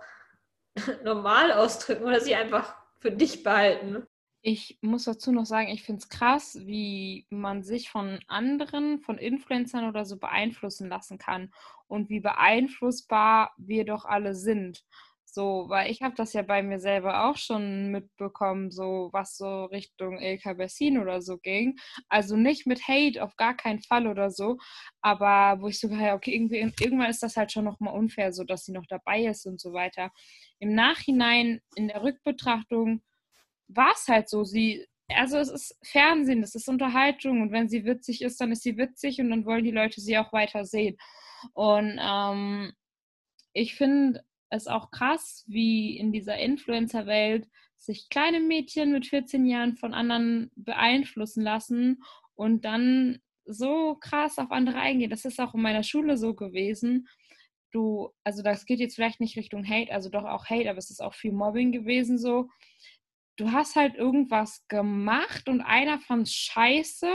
normal 1.04 1.52
ausdrücken 1.52 2.04
oder 2.04 2.20
sie 2.20 2.34
einfach 2.34 2.74
für 3.04 3.12
dich 3.12 3.42
behalten. 3.42 4.06
Ich 4.40 4.78
muss 4.80 5.04
dazu 5.04 5.30
noch 5.30 5.44
sagen, 5.44 5.68
ich 5.68 5.82
finde 5.82 6.00
es 6.00 6.08
krass, 6.08 6.58
wie 6.64 7.26
man 7.30 7.62
sich 7.62 7.90
von 7.90 8.18
anderen, 8.28 8.98
von 9.00 9.18
Influencern 9.18 9.88
oder 9.88 10.06
so 10.06 10.18
beeinflussen 10.18 10.88
lassen 10.88 11.18
kann 11.18 11.50
und 11.86 12.08
wie 12.08 12.20
beeinflussbar 12.20 13.52
wir 13.58 13.84
doch 13.84 14.06
alle 14.06 14.34
sind. 14.34 14.84
So, 15.26 15.64
weil 15.68 15.90
ich 15.90 16.00
habe 16.00 16.14
das 16.14 16.32
ja 16.32 16.42
bei 16.42 16.62
mir 16.62 16.78
selber 16.78 17.28
auch 17.28 17.36
schon 17.36 17.90
mitbekommen, 17.90 18.70
so 18.70 19.08
was 19.12 19.36
so 19.36 19.64
Richtung 19.64 20.20
Ilka 20.20 20.52
Bessin 20.52 20.98
oder 20.98 21.20
so 21.22 21.38
ging. 21.38 21.76
Also 22.08 22.36
nicht 22.36 22.66
mit 22.66 22.86
Hate, 22.86 23.22
auf 23.22 23.36
gar 23.36 23.56
keinen 23.56 23.80
Fall 23.82 24.06
oder 24.06 24.30
so, 24.30 24.58
aber 25.00 25.60
wo 25.60 25.68
ich 25.68 25.80
sogar, 25.80 26.14
okay, 26.14 26.34
irgendwie, 26.34 26.58
irgendwann 26.58 27.10
ist 27.10 27.22
das 27.22 27.36
halt 27.36 27.50
schon 27.50 27.64
nochmal 27.64 27.94
unfair, 27.94 28.32
so 28.32 28.44
dass 28.44 28.64
sie 28.64 28.72
noch 28.72 28.86
dabei 28.88 29.24
ist 29.24 29.44
und 29.46 29.60
so 29.60 29.72
weiter. 29.72 30.10
Im 30.58 30.74
Nachhinein, 30.74 31.60
in 31.74 31.88
der 31.88 32.02
Rückbetrachtung, 32.02 33.02
war 33.68 33.92
es 33.94 34.08
halt 34.08 34.28
so. 34.28 34.44
Sie, 34.44 34.86
also 35.08 35.38
es 35.38 35.50
ist 35.50 35.78
Fernsehen, 35.82 36.42
es 36.42 36.54
ist 36.54 36.68
Unterhaltung 36.68 37.42
und 37.42 37.52
wenn 37.52 37.68
sie 37.68 37.84
witzig 37.84 38.22
ist, 38.22 38.40
dann 38.40 38.52
ist 38.52 38.62
sie 38.62 38.76
witzig 38.76 39.20
und 39.20 39.30
dann 39.30 39.44
wollen 39.44 39.64
die 39.64 39.70
Leute 39.70 40.00
sie 40.00 40.18
auch 40.18 40.32
weiter 40.32 40.64
sehen. 40.64 40.96
Und 41.52 41.98
ähm, 42.00 42.72
ich 43.52 43.74
finde 43.74 44.24
es 44.50 44.66
auch 44.66 44.90
krass, 44.90 45.44
wie 45.46 45.96
in 45.96 46.12
dieser 46.12 46.38
Influencer-Welt 46.38 47.48
sich 47.76 48.08
kleine 48.08 48.40
Mädchen 48.40 48.92
mit 48.92 49.06
14 49.06 49.46
Jahren 49.46 49.76
von 49.76 49.94
anderen 49.94 50.50
beeinflussen 50.56 51.42
lassen 51.42 52.02
und 52.34 52.64
dann 52.64 53.18
so 53.44 53.96
krass 53.96 54.38
auf 54.38 54.50
andere 54.50 54.78
eingehen. 54.78 55.10
Das 55.10 55.24
ist 55.24 55.40
auch 55.40 55.54
in 55.54 55.62
meiner 55.62 55.82
Schule 55.82 56.16
so 56.16 56.34
gewesen. 56.34 57.08
Du, 57.74 58.10
also 58.22 58.44
das 58.44 58.66
geht 58.66 58.78
jetzt 58.78 58.94
vielleicht 58.94 59.18
nicht 59.18 59.36
Richtung 59.36 59.68
Hate, 59.68 59.92
also 59.92 60.08
doch 60.08 60.24
auch 60.24 60.46
Hate, 60.46 60.70
aber 60.70 60.78
es 60.78 60.90
ist 60.90 61.02
auch 61.02 61.12
viel 61.12 61.32
Mobbing 61.32 61.72
gewesen 61.72 62.18
so. 62.18 62.48
Du 63.34 63.50
hast 63.50 63.74
halt 63.74 63.96
irgendwas 63.96 64.64
gemacht 64.68 65.48
und 65.48 65.60
einer 65.60 65.98
fand 65.98 66.28
scheiße 66.28 67.08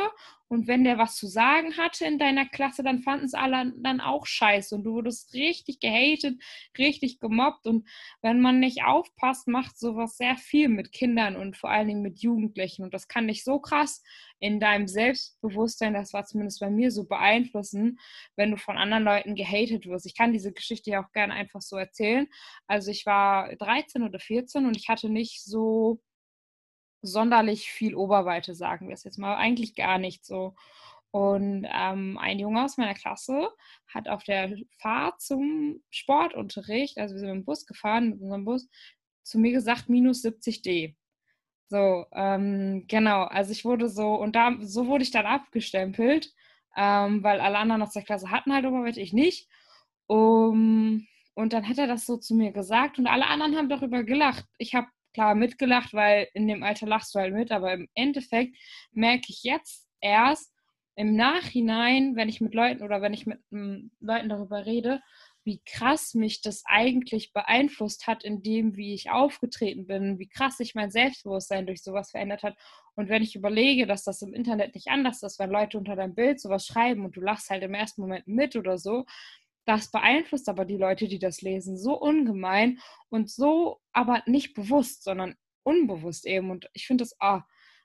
und 0.49 0.67
wenn 0.67 0.83
der 0.83 0.97
was 0.97 1.15
zu 1.15 1.27
sagen 1.27 1.77
hatte 1.77 2.05
in 2.05 2.19
deiner 2.19 2.45
Klasse, 2.45 2.83
dann 2.83 2.99
fanden 3.01 3.25
es 3.25 3.33
alle 3.33 3.73
dann 3.77 4.01
auch 4.01 4.25
scheiße 4.25 4.75
und 4.75 4.83
du 4.83 4.93
wurdest 4.93 5.33
richtig 5.33 5.79
gehatet, 5.79 6.41
richtig 6.77 7.19
gemobbt 7.19 7.67
und 7.67 7.87
wenn 8.21 8.41
man 8.41 8.59
nicht 8.59 8.83
aufpasst, 8.83 9.47
macht 9.47 9.79
sowas 9.79 10.17
sehr 10.17 10.35
viel 10.35 10.67
mit 10.67 10.91
Kindern 10.91 11.35
und 11.35 11.55
vor 11.55 11.69
allen 11.69 11.87
Dingen 11.87 12.01
mit 12.01 12.19
Jugendlichen 12.19 12.83
und 12.83 12.93
das 12.93 13.07
kann 13.07 13.27
dich 13.27 13.43
so 13.43 13.59
krass 13.59 14.03
in 14.39 14.59
deinem 14.59 14.87
Selbstbewusstsein, 14.87 15.93
das 15.93 16.13
war 16.13 16.25
zumindest 16.25 16.59
bei 16.59 16.69
mir 16.69 16.91
so 16.91 17.05
beeinflussen, 17.05 17.99
wenn 18.35 18.51
du 18.51 18.57
von 18.57 18.77
anderen 18.77 19.03
Leuten 19.03 19.35
gehatet 19.35 19.85
wirst. 19.85 20.05
Ich 20.05 20.15
kann 20.15 20.31
diese 20.33 20.53
Geschichte 20.53 20.91
ja 20.91 21.03
auch 21.03 21.11
gerne 21.11 21.33
einfach 21.33 21.61
so 21.61 21.77
erzählen. 21.77 22.27
Also 22.67 22.91
ich 22.91 23.05
war 23.05 23.55
13 23.55 24.03
oder 24.03 24.19
14 24.19 24.65
und 24.65 24.77
ich 24.77 24.87
hatte 24.89 25.09
nicht 25.09 25.43
so 25.43 26.01
sonderlich 27.01 27.71
viel 27.71 27.95
Oberweite, 27.95 28.55
sagen 28.55 28.87
wir 28.87 28.93
es 28.93 29.03
jetzt 29.03 29.17
mal. 29.17 29.35
Eigentlich 29.35 29.75
gar 29.75 29.97
nicht 29.97 30.25
so. 30.25 30.55
Und 31.11 31.67
ähm, 31.71 32.17
ein 32.19 32.39
Junge 32.39 32.63
aus 32.63 32.77
meiner 32.77 32.93
Klasse 32.93 33.49
hat 33.87 34.07
auf 34.09 34.23
der 34.23 34.55
Fahrt 34.77 35.21
zum 35.21 35.81
Sportunterricht, 35.89 36.97
also 36.99 37.15
wir 37.15 37.19
sind 37.19 37.29
mit 37.29 37.37
dem 37.37 37.45
Bus 37.45 37.65
gefahren, 37.65 38.11
mit 38.11 38.21
unserem 38.21 38.45
Bus, 38.45 38.67
zu 39.23 39.39
mir 39.39 39.51
gesagt, 39.51 39.89
minus 39.89 40.21
70 40.21 40.61
D. 40.61 40.95
So, 41.67 42.05
ähm, 42.13 42.85
genau, 42.87 43.23
also 43.23 43.51
ich 43.51 43.65
wurde 43.65 43.89
so, 43.89 44.15
und 44.15 44.35
da, 44.35 44.55
so 44.61 44.87
wurde 44.87 45.03
ich 45.03 45.11
dann 45.11 45.25
abgestempelt, 45.25 46.33
ähm, 46.75 47.23
weil 47.23 47.39
alle 47.41 47.57
anderen 47.57 47.81
aus 47.81 47.93
der 47.93 48.03
Klasse 48.03 48.31
hatten 48.31 48.53
halt 48.53 48.65
Oberweite, 48.65 49.01
ich 49.01 49.13
nicht. 49.13 49.47
Um, 50.07 51.07
und 51.35 51.53
dann 51.53 51.67
hat 51.69 51.77
er 51.77 51.87
das 51.87 52.05
so 52.05 52.17
zu 52.17 52.35
mir 52.35 52.51
gesagt 52.51 52.97
und 52.99 53.07
alle 53.07 53.27
anderen 53.27 53.55
haben 53.55 53.69
darüber 53.69 54.03
gelacht. 54.03 54.45
Ich 54.57 54.73
habe 54.75 54.87
klar 55.19 55.35
mitgelacht, 55.35 55.93
weil 55.93 56.29
in 56.33 56.47
dem 56.47 56.63
Alter 56.63 56.87
lachst 56.87 57.13
du 57.13 57.19
halt 57.19 57.33
mit, 57.33 57.51
aber 57.51 57.73
im 57.73 57.89
Endeffekt 57.93 58.55
merke 58.93 59.25
ich 59.27 59.43
jetzt 59.43 59.85
erst 59.99 60.53
im 60.95 61.17
Nachhinein, 61.17 62.15
wenn 62.15 62.29
ich 62.29 62.39
mit 62.39 62.53
Leuten 62.53 62.83
oder 62.83 63.01
wenn 63.01 63.13
ich 63.13 63.25
mit 63.25 63.39
m, 63.51 63.91
Leuten 63.99 64.29
darüber 64.29 64.65
rede, 64.65 65.01
wie 65.43 65.61
krass 65.65 66.13
mich 66.13 66.41
das 66.41 66.63
eigentlich 66.65 67.33
beeinflusst 67.33 68.07
hat, 68.07 68.23
in 68.23 68.43
dem, 68.43 68.77
wie 68.77 68.93
ich 68.93 69.09
aufgetreten 69.09 69.87
bin, 69.87 70.19
wie 70.19 70.29
krass 70.29 70.55
sich 70.55 70.73
mein 70.73 70.89
Selbstbewusstsein 70.91 71.65
durch 71.65 71.83
sowas 71.83 72.11
verändert 72.11 72.43
hat. 72.43 72.55
Und 72.95 73.09
wenn 73.09 73.23
ich 73.23 73.35
überlege, 73.35 73.87
dass 73.87 74.03
das 74.03 74.21
im 74.21 74.33
Internet 74.33 74.73
nicht 74.73 74.87
anders 74.87 75.21
ist, 75.23 75.37
wenn 75.37 75.49
Leute 75.49 75.77
unter 75.77 75.97
deinem 75.97 76.15
Bild 76.15 76.39
sowas 76.39 76.65
schreiben 76.65 77.03
und 77.03 77.17
du 77.17 77.21
lachst 77.21 77.49
halt 77.49 77.63
im 77.63 77.73
ersten 77.73 78.01
Moment 78.01 78.27
mit 78.27 78.55
oder 78.55 78.77
so, 78.77 79.05
das 79.69 79.91
beeinflusst 79.91 80.49
aber 80.49 80.65
die 80.65 80.77
Leute, 80.77 81.07
die 81.07 81.19
das 81.19 81.41
lesen, 81.41 81.77
so 81.77 81.93
ungemein 81.93 82.79
und 83.09 83.29
so 83.29 83.79
aber 83.93 84.23
nicht 84.25 84.55
bewusst, 84.55 85.03
sondern 85.03 85.35
unbewusst 85.63 86.25
eben. 86.25 86.49
Und 86.49 86.69
ich 86.73 86.87
finde 86.87 87.03
das, 87.03 87.15
oh, 87.21 87.39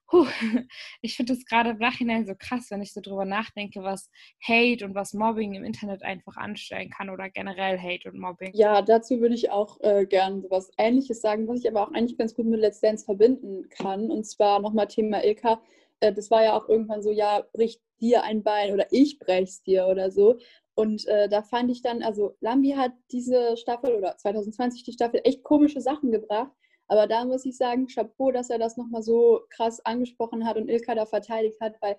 Puh, 0.07 0.26
ich 1.01 1.16
finde 1.16 1.35
das 1.35 1.45
gerade 1.47 1.70
im 1.70 1.78
Nachhinein 1.78 2.26
so 2.26 2.35
krass, 2.39 2.70
wenn 2.70 2.82
ich 2.82 2.93
so 2.93 3.01
drüber 3.01 3.24
nachdenke, 3.24 3.82
was 3.82 4.11
Hate 4.43 4.85
und 4.85 4.95
was 4.95 5.14
Mobbing 5.14 5.55
im 5.55 5.64
Internet 5.64 6.03
einfach 6.03 6.37
anstellen 6.37 6.91
kann 6.91 7.11
oder 7.11 7.30
generell 7.30 7.78
Hate 7.78 8.11
und 8.11 8.18
Mobbing. 8.18 8.53
Ja, 8.55 8.82
dazu 8.82 9.20
würde 9.20 9.35
ich 9.35 9.51
auch 9.51 9.80
äh, 9.80 10.05
gern 10.07 10.43
sowas 10.43 10.70
Ähnliches 10.76 11.20
sagen, 11.20 11.49
was 11.49 11.61
ich 11.61 11.68
aber 11.68 11.82
auch 11.82 11.93
eigentlich 11.93 12.18
ganz 12.18 12.35
gut 12.35 12.47
mit 12.47 12.61
Let's 12.61 12.80
Dance 12.80 13.05
verbinden 13.05 13.68
kann. 13.70 14.11
Und 14.11 14.24
zwar 14.24 14.61
nochmal 14.61 14.89
Thema 14.89 15.24
Ilka. 15.24 15.62
Äh, 16.01 16.12
das 16.12 16.30
war 16.30 16.45
ja 16.45 16.55
auch 16.55 16.68
irgendwann 16.68 17.03
so, 17.03 17.11
ja, 17.11 17.43
brich 17.53 17.80
dir 18.01 18.24
ein 18.24 18.43
Bein 18.43 18.72
oder 18.72 18.87
ich 18.91 19.18
brech's 19.18 19.62
dir 19.62 19.87
oder 19.87 20.11
so. 20.11 20.39
Und 20.75 21.07
äh, 21.07 21.29
da 21.29 21.43
fand 21.43 21.70
ich 21.70 21.83
dann, 21.83 22.03
also 22.03 22.37
Lambi 22.41 22.70
hat 22.70 22.93
diese 23.12 23.57
Staffel 23.57 23.95
oder 23.95 24.16
2020 24.16 24.83
die 24.83 24.93
Staffel 24.93 25.20
echt 25.25 25.45
komische 25.45 25.81
Sachen 25.81 26.11
gebracht. 26.11 26.51
Aber 26.89 27.07
da 27.07 27.25
muss 27.25 27.47
ich 27.47 27.57
sagen, 27.57 27.87
Chapeau, 27.87 28.31
dass 28.33 28.51
er 28.51 28.59
das 28.59 28.77
nochmal 28.77 29.03
so 29.03 29.43
krass 29.51 29.81
angesprochen 29.85 30.47
hat 30.47 30.57
und 30.57 30.68
Ilka 30.68 30.95
da 30.95 31.07
verteidigt 31.07 31.61
hat, 31.61 31.81
weil 31.81 31.97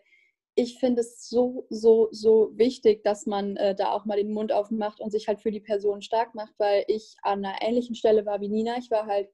ich 0.55 0.79
finde 0.79 1.01
es 1.01 1.27
so, 1.27 1.65
so, 1.69 2.07
so 2.11 2.51
wichtig, 2.53 3.03
dass 3.03 3.25
man 3.25 3.57
äh, 3.57 3.75
da 3.75 3.91
auch 3.91 4.05
mal 4.05 4.17
den 4.17 4.31
Mund 4.31 4.53
aufmacht 4.53 5.01
und 5.01 5.11
sich 5.11 5.27
halt 5.27 5.41
für 5.41 5.51
die 5.51 5.59
Person 5.59 6.01
stark 6.01 6.33
macht, 6.33 6.53
weil 6.57 6.85
ich 6.87 7.17
an 7.23 7.43
einer 7.43 7.61
ähnlichen 7.61 7.95
Stelle 7.95 8.25
war 8.25 8.39
wie 8.39 8.47
Nina. 8.47 8.77
Ich 8.77 8.89
war 8.89 9.05
halt 9.05 9.29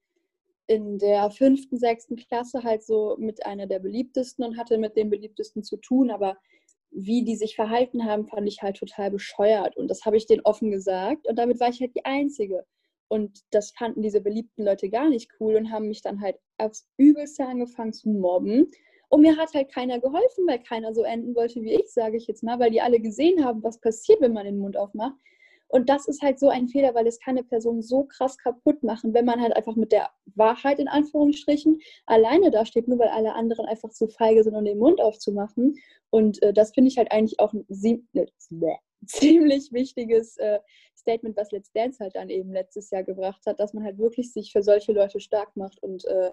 in 0.68 0.98
der 0.98 1.30
fünften, 1.30 1.78
sechsten 1.78 2.16
Klasse 2.16 2.64
halt 2.64 2.84
so 2.84 3.16
mit 3.20 3.46
einer 3.46 3.68
der 3.68 3.80
beliebtesten 3.80 4.44
und 4.46 4.58
hatte 4.58 4.78
mit 4.78 4.96
den 4.96 5.10
beliebtesten 5.10 5.64
zu 5.64 5.78
tun, 5.78 6.10
aber 6.10 6.38
wie 6.92 7.24
die 7.24 7.36
sich 7.36 7.56
verhalten 7.56 8.06
haben, 8.06 8.28
fand 8.28 8.48
ich 8.48 8.62
halt 8.62 8.78
total 8.78 9.12
bescheuert. 9.12 9.78
Und 9.78 9.90
das 9.90 10.06
habe 10.06 10.18
ich 10.18 10.28
denen 10.28 10.42
offen 10.44 10.72
gesagt. 10.72 11.28
Und 11.28 11.38
damit 11.38 11.60
war 11.60 11.70
ich 11.70 11.82
halt 11.82 11.96
die 11.96 12.06
Einzige. 12.06 12.66
Und 13.08 13.40
das 13.52 13.72
fanden 13.72 14.02
diese 14.02 14.22
beliebten 14.22 14.64
Leute 14.64 14.90
gar 14.90 15.10
nicht 15.10 15.32
cool 15.40 15.56
und 15.56 15.72
haben 15.72 15.88
mich 15.88 16.02
dann 16.02 16.22
halt 16.22 16.38
aufs 16.58 16.88
Übelste 16.98 17.46
angefangen 17.46 17.94
zu 17.94 18.10
mobben. 18.10 18.72
Und 19.10 19.22
mir 19.22 19.36
hat 19.36 19.54
halt 19.54 19.70
keiner 19.74 20.00
geholfen, 20.00 20.48
weil 20.48 20.60
keiner 20.60 20.94
so 20.94 21.04
enden 21.04 21.36
wollte 21.36 21.62
wie 21.62 21.74
ich, 21.74 21.92
sage 21.92 22.16
ich 22.16 22.28
jetzt 22.28 22.44
mal, 22.44 22.60
weil 22.60 22.72
die 22.72 22.82
alle 22.82 23.02
gesehen 23.02 23.44
haben, 23.44 23.62
was 23.64 23.82
passiert, 23.82 24.22
wenn 24.22 24.32
man 24.32 24.46
den 24.46 24.58
Mund 24.58 24.78
aufmacht. 24.78 25.16
Und 25.72 25.88
das 25.90 26.08
ist 26.08 26.22
halt 26.22 26.38
so 26.38 26.50
ein 26.50 26.68
Fehler, 26.68 26.94
weil 26.94 27.08
es 27.08 27.20
kann 27.20 27.38
eine 27.38 27.46
Person 27.46 27.82
so 27.82 28.04
krass 28.04 28.38
kaputt 28.38 28.84
machen, 28.84 29.14
wenn 29.14 29.26
man 29.26 29.42
halt 29.42 29.56
einfach 29.56 29.78
mit 29.78 29.94
der 29.94 30.10
Wahrheit 30.36 30.80
in 30.80 30.90
Anführungsstrichen 30.90 31.80
alleine 32.06 32.52
dasteht, 32.52 32.90
nur 32.90 33.00
weil 33.00 33.08
alle 33.08 33.34
anderen 33.34 33.66
einfach 33.66 33.90
zu 33.90 34.10
feige 34.10 34.44
sind, 34.44 34.56
um 34.56 34.66
den 34.66 34.80
Mund 34.80 35.00
aufzumachen. 35.00 35.76
Und 36.10 36.44
äh, 36.44 36.52
das 36.52 36.74
finde 36.74 36.90
ich 36.90 36.98
halt 36.98 37.12
eigentlich 37.12 37.40
auch 37.40 37.54
ein 37.54 37.66
ne, 37.70 38.78
ziemlich 39.06 39.72
wichtiges 39.72 40.36
äh, 40.38 40.60
Statement, 40.98 41.38
was 41.38 41.52
Let's 41.52 41.72
Dance 41.72 42.00
halt 42.00 42.16
dann 42.16 42.30
eben 42.30 42.52
letztes 42.52 42.92
Jahr 42.92 43.04
gebracht 43.04 43.42
hat, 43.46 43.60
dass 43.60 43.74
man 43.74 43.86
halt 43.86 43.98
wirklich 43.98 44.34
sich 44.34 44.52
für 44.52 44.62
solche 44.62 44.92
Leute 44.92 45.22
stark 45.22 45.56
macht 45.56 45.82
und 45.82 46.04
äh, 46.06 46.32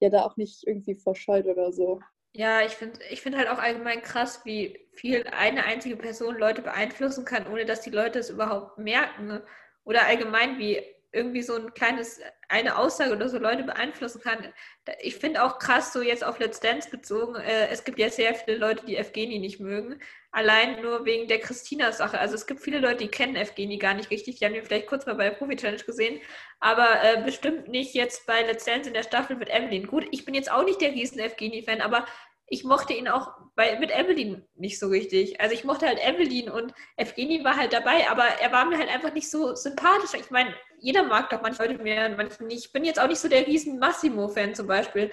ja 0.00 0.08
da 0.08 0.24
auch 0.24 0.36
nicht 0.36 0.66
irgendwie 0.66 0.94
verscheut 0.94 1.46
oder 1.46 1.72
so. 1.72 2.00
Ja, 2.38 2.62
ich 2.62 2.74
finde 2.76 3.00
ich 3.10 3.20
find 3.20 3.36
halt 3.36 3.48
auch 3.48 3.58
allgemein 3.58 4.00
krass, 4.00 4.42
wie 4.44 4.78
viel 4.94 5.26
eine 5.26 5.64
einzige 5.64 5.96
Person 5.96 6.36
Leute 6.38 6.62
beeinflussen 6.62 7.24
kann, 7.24 7.48
ohne 7.48 7.64
dass 7.64 7.80
die 7.80 7.90
Leute 7.90 8.20
es 8.20 8.30
überhaupt 8.30 8.78
merken. 8.78 9.26
Ne? 9.26 9.44
Oder 9.82 10.06
allgemein, 10.06 10.56
wie 10.56 10.80
irgendwie 11.10 11.42
so 11.42 11.56
ein 11.56 11.74
kleines, 11.74 12.20
eine 12.48 12.76
Aussage 12.78 13.12
oder 13.12 13.28
so 13.28 13.38
Leute 13.38 13.64
beeinflussen 13.64 14.20
kann. 14.20 14.52
Ich 15.00 15.16
finde 15.16 15.42
auch 15.42 15.58
krass, 15.58 15.92
so 15.92 16.00
jetzt 16.02 16.22
auf 16.22 16.38
Let's 16.38 16.60
Dance 16.60 16.90
bezogen, 16.90 17.34
äh, 17.36 17.68
es 17.68 17.82
gibt 17.82 17.98
ja 17.98 18.10
sehr 18.10 18.34
viele 18.34 18.58
Leute, 18.58 18.84
die 18.86 18.96
Evgeni 18.96 19.38
nicht 19.38 19.58
mögen. 19.58 20.00
Allein 20.30 20.82
nur 20.82 21.06
wegen 21.06 21.26
der 21.26 21.40
Christina-Sache. 21.40 22.18
Also 22.20 22.34
es 22.34 22.46
gibt 22.46 22.60
viele 22.60 22.78
Leute, 22.78 22.98
die 22.98 23.08
kennen 23.08 23.34
Evgeni 23.34 23.78
gar 23.78 23.94
nicht 23.94 24.10
richtig. 24.10 24.36
Die 24.36 24.44
haben 24.44 24.54
ihn 24.54 24.64
vielleicht 24.64 24.86
kurz 24.86 25.06
mal 25.06 25.14
bei 25.14 25.30
der 25.30 25.36
Profi-Challenge 25.36 25.82
gesehen, 25.82 26.20
aber 26.60 27.02
äh, 27.02 27.22
bestimmt 27.24 27.68
nicht 27.68 27.94
jetzt 27.94 28.26
bei 28.26 28.42
Let's 28.42 28.64
Dance 28.66 28.88
in 28.88 28.94
der 28.94 29.02
Staffel 29.02 29.36
mit 29.36 29.48
Evelyn. 29.48 29.86
Gut, 29.86 30.06
ich 30.10 30.24
bin 30.26 30.34
jetzt 30.34 30.52
auch 30.52 30.64
nicht 30.64 30.80
der 30.82 30.92
riesen 30.92 31.18
Evgeni-Fan, 31.18 31.80
aber 31.80 32.06
ich 32.50 32.64
mochte 32.64 32.94
ihn 32.94 33.08
auch 33.08 33.32
bei, 33.54 33.78
mit 33.78 33.90
Evelyn 33.90 34.46
nicht 34.54 34.78
so 34.78 34.88
richtig. 34.88 35.40
Also 35.40 35.54
ich 35.54 35.64
mochte 35.64 35.86
halt 35.86 35.98
Evelyn 35.98 36.50
und 36.50 36.72
Evgeny 36.96 37.44
war 37.44 37.56
halt 37.56 37.72
dabei, 37.72 38.08
aber 38.10 38.24
er 38.24 38.52
war 38.52 38.64
mir 38.64 38.78
halt 38.78 38.88
einfach 38.88 39.12
nicht 39.12 39.30
so 39.30 39.54
sympathisch. 39.54 40.18
Ich 40.18 40.30
meine, 40.30 40.54
jeder 40.80 41.04
mag 41.04 41.28
doch 41.30 41.42
manche 41.42 41.62
Leute 41.62 41.82
mehr 41.82 42.06
und 42.06 42.16
manche 42.16 42.44
nicht. 42.44 42.66
Ich 42.66 42.72
bin 42.72 42.84
jetzt 42.84 43.00
auch 43.00 43.08
nicht 43.08 43.20
so 43.20 43.28
der 43.28 43.46
riesen 43.46 43.78
Massimo-Fan 43.78 44.54
zum 44.54 44.66
Beispiel. 44.66 45.10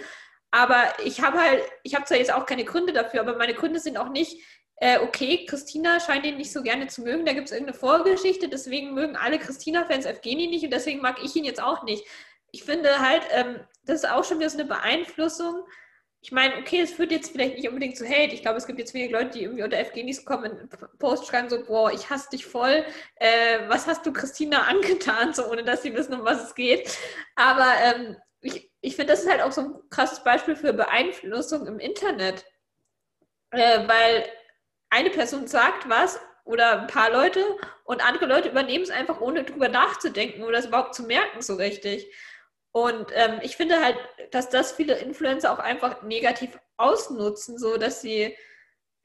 Aber 0.52 0.94
ich 1.04 1.22
habe 1.22 1.40
halt, 1.40 1.64
ich 1.84 1.96
habe 1.96 2.06
zwar 2.06 2.18
jetzt 2.18 2.34
auch 2.34 2.46
keine 2.46 2.64
Gründe 2.64 2.94
dafür, 2.94 3.20
aber 3.20 3.36
meine 3.36 3.54
Gründe 3.54 3.80
sind 3.80 3.98
auch 3.98 4.10
nicht, 4.10 4.42
äh, 4.78 5.00
okay, 5.00 5.46
Christina 5.46 6.00
scheint 6.00 6.26
ihn 6.26 6.38
nicht 6.38 6.52
so 6.52 6.62
gerne 6.62 6.88
zu 6.88 7.02
mögen, 7.02 7.26
da 7.26 7.34
gibt 7.34 7.48
es 7.48 7.52
irgendeine 7.52 7.78
Vorgeschichte, 7.78 8.48
deswegen 8.48 8.94
mögen 8.94 9.16
alle 9.16 9.40
Christina-Fans 9.40 10.06
Evgeny 10.06 10.48
nicht 10.48 10.64
und 10.64 10.72
deswegen 10.72 11.02
mag 11.02 11.18
ich 11.24 11.36
ihn 11.36 11.46
jetzt 11.46 11.62
auch 11.62 11.84
nicht. 11.84 12.06
Ich 12.52 12.64
finde 12.64 13.00
halt, 13.00 13.24
ähm, 13.32 13.60
das 13.86 14.04
ist 14.04 14.10
auch 14.10 14.24
schon 14.24 14.40
wieder 14.40 14.50
so 14.50 14.58
eine 14.58 14.68
Beeinflussung 14.68 15.64
ich 16.26 16.32
meine, 16.32 16.58
okay, 16.58 16.82
es 16.82 16.92
führt 16.92 17.12
jetzt 17.12 17.32
vielleicht 17.32 17.56
nicht 17.56 17.68
unbedingt 17.68 17.96
zu 17.96 18.04
Hate. 18.04 18.34
Ich 18.34 18.42
glaube, 18.42 18.58
es 18.58 18.66
gibt 18.66 18.80
jetzt 18.80 18.96
wenige 18.96 19.14
Leute, 19.14 19.30
die 19.30 19.44
irgendwie 19.44 19.62
unter 19.62 19.78
Evgenis 19.78 20.26
kommen, 20.26 20.68
Post 20.98 21.28
schreiben 21.28 21.50
so, 21.50 21.64
boah, 21.64 21.92
ich 21.92 22.10
hasse 22.10 22.32
dich 22.32 22.48
voll. 22.48 22.84
Äh, 23.18 23.60
was 23.68 23.86
hast 23.86 24.08
du 24.08 24.12
Christina 24.12 24.64
angetan, 24.68 25.36
so 25.36 25.46
ohne 25.46 25.64
dass 25.64 25.84
sie 25.84 25.94
wissen, 25.94 26.16
um 26.16 26.26
was 26.26 26.48
es 26.48 26.56
geht. 26.56 26.98
Aber 27.36 27.72
ähm, 27.80 28.18
ich, 28.42 28.72
ich 28.82 28.96
finde, 28.96 29.14
das 29.14 29.22
ist 29.22 29.30
halt 29.30 29.44
auch 29.44 29.52
so 29.52 29.62
ein 29.62 29.76
krasses 29.92 30.24
Beispiel 30.24 30.56
für 30.56 30.74
Beeinflussung 30.74 31.68
im 31.68 31.78
Internet. 31.78 32.44
Äh, 33.52 33.88
weil 33.88 34.26
eine 34.90 35.12
Person 35.12 35.46
sagt 35.46 35.88
was 35.88 36.20
oder 36.44 36.82
ein 36.82 36.88
paar 36.88 37.12
Leute 37.12 37.46
und 37.84 38.04
andere 38.04 38.26
Leute 38.26 38.50
übernehmen 38.50 38.84
es 38.84 38.90
einfach, 38.90 39.22
ohne 39.22 39.44
drüber 39.44 39.70
nachzudenken 39.70 40.42
oder 40.42 40.58
es 40.58 40.66
überhaupt 40.66 40.96
zu 40.96 41.04
merken 41.04 41.44
so 41.44 41.54
richtig. 41.54 42.12
Und 42.76 43.08
ähm, 43.14 43.40
ich 43.42 43.56
finde 43.56 43.82
halt, 43.82 43.96
dass 44.32 44.50
das 44.50 44.74
viele 44.74 44.96
Influencer 44.96 45.54
auch 45.54 45.60
einfach 45.60 46.02
negativ 46.02 46.60
ausnutzen, 46.76 47.58
so 47.58 47.78
dass 47.78 48.02
sie 48.02 48.36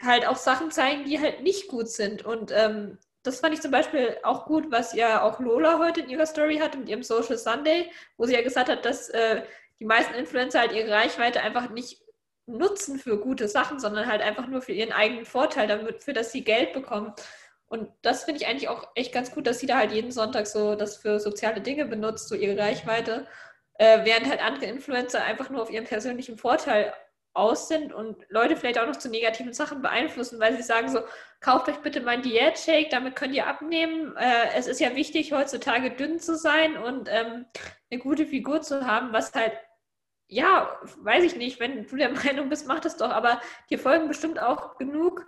halt 0.02 0.26
auch 0.26 0.34
Sachen 0.34 0.72
zeigen, 0.72 1.04
die 1.04 1.20
halt 1.20 1.44
nicht 1.44 1.68
gut 1.68 1.88
sind. 1.88 2.24
Und 2.24 2.50
ähm, 2.50 2.98
das 3.22 3.38
fand 3.38 3.54
ich 3.54 3.60
zum 3.60 3.70
Beispiel 3.70 4.18
auch 4.24 4.46
gut, 4.46 4.72
was 4.72 4.92
ja 4.92 5.22
auch 5.22 5.38
Lola 5.38 5.78
heute 5.78 6.00
in 6.00 6.10
ihrer 6.10 6.26
Story 6.26 6.56
hat, 6.56 6.76
mit 6.76 6.88
ihrem 6.88 7.04
Social 7.04 7.38
Sunday, 7.38 7.88
wo 8.16 8.26
sie 8.26 8.34
ja 8.34 8.42
gesagt 8.42 8.68
hat, 8.68 8.84
dass 8.84 9.08
äh, 9.10 9.42
die 9.78 9.84
meisten 9.84 10.14
Influencer 10.14 10.58
halt 10.58 10.72
ihre 10.72 10.90
Reichweite 10.90 11.40
einfach 11.40 11.70
nicht 11.70 12.02
nutzen 12.46 12.98
für 12.98 13.20
gute 13.20 13.46
Sachen, 13.46 13.78
sondern 13.78 14.08
halt 14.08 14.20
einfach 14.20 14.48
nur 14.48 14.62
für 14.62 14.72
ihren 14.72 14.90
eigenen 14.90 15.26
Vorteil, 15.26 15.68
damit, 15.68 16.02
für 16.02 16.12
das 16.12 16.32
sie 16.32 16.42
Geld 16.42 16.72
bekommen. 16.72 17.14
Und 17.68 17.88
das 18.02 18.24
finde 18.24 18.40
ich 18.40 18.48
eigentlich 18.48 18.68
auch 18.68 18.88
echt 18.96 19.12
ganz 19.12 19.30
gut, 19.30 19.46
dass 19.46 19.60
sie 19.60 19.66
da 19.68 19.76
halt 19.76 19.92
jeden 19.92 20.10
Sonntag 20.10 20.48
so 20.48 20.74
das 20.74 20.96
für 20.96 21.20
soziale 21.20 21.60
Dinge 21.60 21.84
benutzt, 21.84 22.28
so 22.28 22.34
ihre 22.34 22.60
Reichweite. 22.60 23.28
Äh, 23.80 24.04
während 24.04 24.28
halt 24.28 24.44
andere 24.44 24.66
Influencer 24.66 25.24
einfach 25.24 25.48
nur 25.48 25.62
auf 25.62 25.70
ihren 25.70 25.86
persönlichen 25.86 26.36
Vorteil 26.36 26.92
aus 27.32 27.66
sind 27.66 27.94
und 27.94 28.26
Leute 28.28 28.54
vielleicht 28.54 28.78
auch 28.78 28.86
noch 28.86 28.96
zu 28.96 29.08
negativen 29.08 29.54
Sachen 29.54 29.80
beeinflussen, 29.80 30.38
weil 30.38 30.54
sie 30.54 30.62
sagen 30.62 30.90
so, 30.90 31.00
kauft 31.40 31.66
euch 31.66 31.78
bitte 31.78 32.02
meinen 32.02 32.20
Diät-Shake, 32.20 32.90
damit 32.90 33.16
könnt 33.16 33.34
ihr 33.34 33.46
abnehmen. 33.46 34.14
Äh, 34.18 34.50
es 34.54 34.66
ist 34.66 34.80
ja 34.80 34.94
wichtig, 34.96 35.32
heutzutage 35.32 35.92
dünn 35.92 36.18
zu 36.20 36.36
sein 36.36 36.76
und 36.76 37.08
ähm, 37.10 37.46
eine 37.90 38.00
gute 38.00 38.26
Figur 38.26 38.60
zu 38.60 38.86
haben, 38.86 39.14
was 39.14 39.32
halt, 39.32 39.54
ja, 40.28 40.78
weiß 40.98 41.24
ich 41.24 41.36
nicht, 41.36 41.58
wenn 41.58 41.86
du 41.86 41.96
der 41.96 42.10
Meinung 42.24 42.50
bist, 42.50 42.66
mach 42.68 42.80
das 42.80 42.98
doch, 42.98 43.10
aber 43.10 43.40
dir 43.70 43.78
folgen 43.78 44.08
bestimmt 44.08 44.42
auch 44.42 44.76
genug 44.76 45.26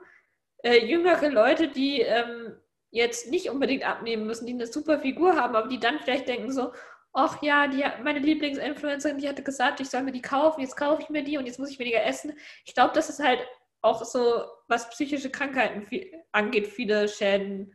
äh, 0.62 0.84
jüngere 0.84 1.30
Leute, 1.30 1.68
die 1.68 2.02
ähm, 2.02 2.54
jetzt 2.90 3.30
nicht 3.30 3.48
unbedingt 3.48 3.86
abnehmen 3.88 4.26
müssen, 4.26 4.44
die 4.44 4.52
eine 4.52 4.66
super 4.66 4.98
Figur 4.98 5.36
haben, 5.36 5.56
aber 5.56 5.68
die 5.68 5.80
dann 5.80 6.00
vielleicht 6.00 6.28
denken 6.28 6.52
so, 6.52 6.72
ach 7.12 7.42
ja, 7.42 7.66
die, 7.66 7.84
meine 8.02 8.18
Lieblingsinfluencerin, 8.18 9.18
die 9.18 9.28
hatte 9.28 9.42
gesagt, 9.42 9.80
ich 9.80 9.90
soll 9.90 10.02
mir 10.02 10.12
die 10.12 10.22
kaufen, 10.22 10.60
jetzt 10.60 10.76
kaufe 10.76 11.02
ich 11.02 11.10
mir 11.10 11.22
die 11.22 11.38
und 11.38 11.46
jetzt 11.46 11.58
muss 11.58 11.70
ich 11.70 11.78
weniger 11.78 12.04
essen. 12.04 12.32
Ich 12.64 12.74
glaube, 12.74 12.94
dass 12.94 13.08
es 13.08 13.18
halt 13.18 13.40
auch 13.82 14.04
so, 14.04 14.44
was 14.68 14.88
psychische 14.90 15.30
Krankheiten 15.30 15.86
angeht, 16.32 16.68
viele 16.68 17.08
Schäden 17.08 17.74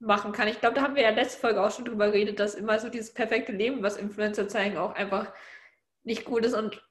machen 0.00 0.32
kann. 0.32 0.48
Ich 0.48 0.60
glaube, 0.60 0.74
da 0.74 0.82
haben 0.82 0.96
wir 0.96 1.02
ja 1.02 1.10
letzte 1.10 1.40
Folge 1.40 1.62
auch 1.62 1.70
schon 1.70 1.84
drüber 1.84 2.06
geredet, 2.06 2.40
dass 2.40 2.54
immer 2.54 2.78
so 2.78 2.88
dieses 2.88 3.14
perfekte 3.14 3.52
Leben, 3.52 3.82
was 3.82 3.96
Influencer 3.96 4.48
zeigen, 4.48 4.76
auch 4.76 4.94
einfach 4.94 5.32
nicht 6.02 6.24
gut 6.24 6.44
ist. 6.44 6.54
Und 6.54 6.82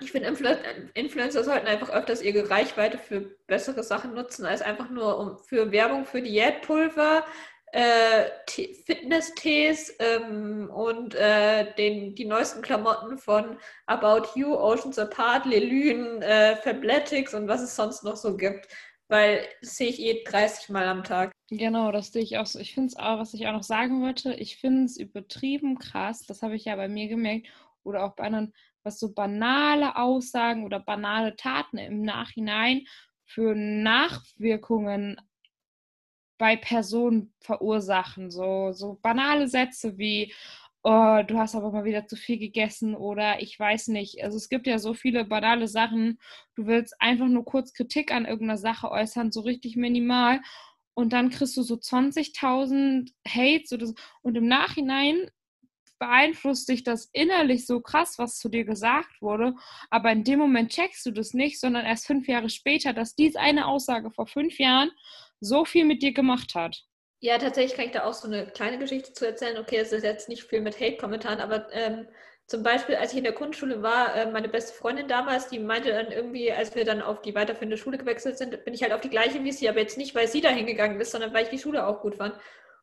ich 0.00 0.12
finde, 0.12 0.28
Influ 0.28 0.48
Influencer 0.94 1.44
sollten 1.44 1.66
einfach 1.66 1.90
öfters 1.90 2.22
ihre 2.22 2.50
Reichweite 2.50 2.98
für 2.98 3.20
bessere 3.46 3.82
Sachen 3.82 4.14
nutzen, 4.14 4.44
als 4.44 4.62
einfach 4.62 4.90
nur 4.90 5.18
um, 5.18 5.38
für 5.38 5.70
Werbung 5.70 6.04
für 6.04 6.20
Diätpulver, 6.20 7.24
äh, 7.74 8.30
Fitness-Tees 8.86 9.96
ähm, 9.98 10.70
und 10.70 11.16
äh, 11.16 11.74
den, 11.74 12.14
die 12.14 12.24
neuesten 12.24 12.62
Klamotten 12.62 13.18
von 13.18 13.58
About 13.86 14.28
You, 14.36 14.54
Oceans 14.54 14.96
Apart, 14.96 15.44
Lelune, 15.44 16.24
äh, 16.24 16.54
Fabletics 16.56 17.34
und 17.34 17.48
was 17.48 17.62
es 17.62 17.74
sonst 17.74 18.04
noch 18.04 18.14
so 18.14 18.36
gibt. 18.36 18.68
Weil 19.08 19.44
das 19.60 19.76
sehe 19.76 19.88
ich 19.88 20.00
eh 20.00 20.22
30 20.22 20.68
Mal 20.68 20.86
am 20.86 21.02
Tag. 21.02 21.32
Genau, 21.50 21.90
das 21.90 22.12
sehe 22.12 22.22
ich 22.22 22.38
auch 22.38 22.46
so. 22.46 22.60
Ich 22.60 22.74
finde 22.74 22.88
es 22.88 22.96
auch, 22.96 23.18
was 23.18 23.34
ich 23.34 23.48
auch 23.48 23.52
noch 23.52 23.64
sagen 23.64 24.02
wollte, 24.02 24.34
ich 24.34 24.56
finde 24.58 24.84
es 24.84 24.96
übertrieben 24.96 25.76
krass, 25.76 26.24
das 26.26 26.42
habe 26.42 26.54
ich 26.54 26.66
ja 26.66 26.76
bei 26.76 26.88
mir 26.88 27.08
gemerkt 27.08 27.48
oder 27.82 28.04
auch 28.04 28.14
bei 28.14 28.24
anderen, 28.24 28.54
was 28.84 29.00
so 29.00 29.12
banale 29.12 29.96
Aussagen 29.96 30.64
oder 30.64 30.78
banale 30.78 31.34
Taten 31.34 31.78
im 31.78 32.02
Nachhinein 32.02 32.86
für 33.24 33.54
Nachwirkungen 33.56 35.20
bei 36.38 36.56
Personen 36.56 37.32
verursachen. 37.40 38.30
So, 38.30 38.72
so 38.72 38.98
banale 39.02 39.48
Sätze 39.48 39.98
wie, 39.98 40.32
oh, 40.82 41.22
du 41.26 41.38
hast 41.38 41.54
aber 41.54 41.72
mal 41.72 41.84
wieder 41.84 42.06
zu 42.06 42.16
viel 42.16 42.38
gegessen 42.38 42.94
oder 42.94 43.40
ich 43.40 43.58
weiß 43.58 43.88
nicht. 43.88 44.22
Also 44.22 44.36
es 44.36 44.48
gibt 44.48 44.66
ja 44.66 44.78
so 44.78 44.94
viele 44.94 45.24
banale 45.24 45.66
Sachen. 45.66 46.18
Du 46.54 46.66
willst 46.66 46.94
einfach 47.00 47.26
nur 47.26 47.44
kurz 47.44 47.72
Kritik 47.72 48.12
an 48.12 48.26
irgendeiner 48.26 48.58
Sache 48.58 48.90
äußern, 48.90 49.32
so 49.32 49.40
richtig 49.40 49.76
minimal. 49.76 50.40
Und 50.94 51.12
dann 51.12 51.30
kriegst 51.30 51.56
du 51.56 51.62
so 51.62 51.74
20.000 51.74 53.10
Hates 53.26 53.72
oder 53.72 53.86
so. 53.86 53.94
Und 54.22 54.36
im 54.36 54.46
Nachhinein 54.46 55.28
beeinflusst 55.98 56.68
dich 56.68 56.82
das 56.84 57.08
innerlich 57.12 57.66
so 57.66 57.80
krass, 57.80 58.18
was 58.18 58.38
zu 58.38 58.48
dir 58.50 58.64
gesagt 58.64 59.22
wurde. 59.22 59.54
Aber 59.90 60.12
in 60.12 60.22
dem 60.22 60.38
Moment 60.38 60.70
checkst 60.70 61.06
du 61.06 61.12
das 61.12 61.32
nicht, 61.32 61.58
sondern 61.58 61.86
erst 61.86 62.06
fünf 62.06 62.28
Jahre 62.28 62.50
später, 62.50 62.92
dass 62.92 63.14
dies 63.14 63.36
eine 63.36 63.66
Aussage 63.66 64.10
vor 64.10 64.26
fünf 64.26 64.58
Jahren 64.58 64.90
so 65.44 65.64
viel 65.64 65.84
mit 65.84 66.02
dir 66.02 66.12
gemacht 66.12 66.54
hat. 66.54 66.84
Ja, 67.20 67.38
tatsächlich 67.38 67.74
kann 67.74 67.86
ich 67.86 67.92
da 67.92 68.04
auch 68.04 68.12
so 68.12 68.26
eine 68.28 68.46
kleine 68.46 68.78
Geschichte 68.78 69.12
zu 69.12 69.26
erzählen. 69.26 69.58
Okay, 69.58 69.76
es 69.76 69.92
ist 69.92 70.04
jetzt 70.04 70.28
nicht 70.28 70.44
viel 70.44 70.60
mit 70.60 70.78
Hate-Kommentaren, 70.78 71.40
aber 71.40 71.72
ähm, 71.72 72.06
zum 72.46 72.62
Beispiel, 72.62 72.96
als 72.96 73.12
ich 73.12 73.18
in 73.18 73.24
der 73.24 73.32
Grundschule 73.32 73.82
war, 73.82 74.14
äh, 74.14 74.30
meine 74.30 74.48
beste 74.48 74.74
Freundin 74.74 75.08
damals, 75.08 75.48
die 75.48 75.58
meinte 75.58 75.90
dann 75.90 76.12
irgendwie, 76.12 76.52
als 76.52 76.74
wir 76.74 76.84
dann 76.84 77.00
auf 77.00 77.22
die 77.22 77.34
weiterführende 77.34 77.78
Schule 77.78 77.96
gewechselt 77.96 78.36
sind, 78.36 78.64
bin 78.64 78.74
ich 78.74 78.82
halt 78.82 78.92
auf 78.92 79.00
die 79.00 79.08
gleiche 79.08 79.42
wie 79.42 79.52
sie, 79.52 79.68
aber 79.68 79.80
jetzt 79.80 79.96
nicht, 79.96 80.14
weil 80.14 80.28
sie 80.28 80.42
da 80.42 80.50
hingegangen 80.50 81.00
ist, 81.00 81.12
sondern 81.12 81.32
weil 81.32 81.44
ich 81.44 81.50
die 81.50 81.58
Schule 81.58 81.86
auch 81.86 82.02
gut 82.02 82.16
fand. 82.16 82.34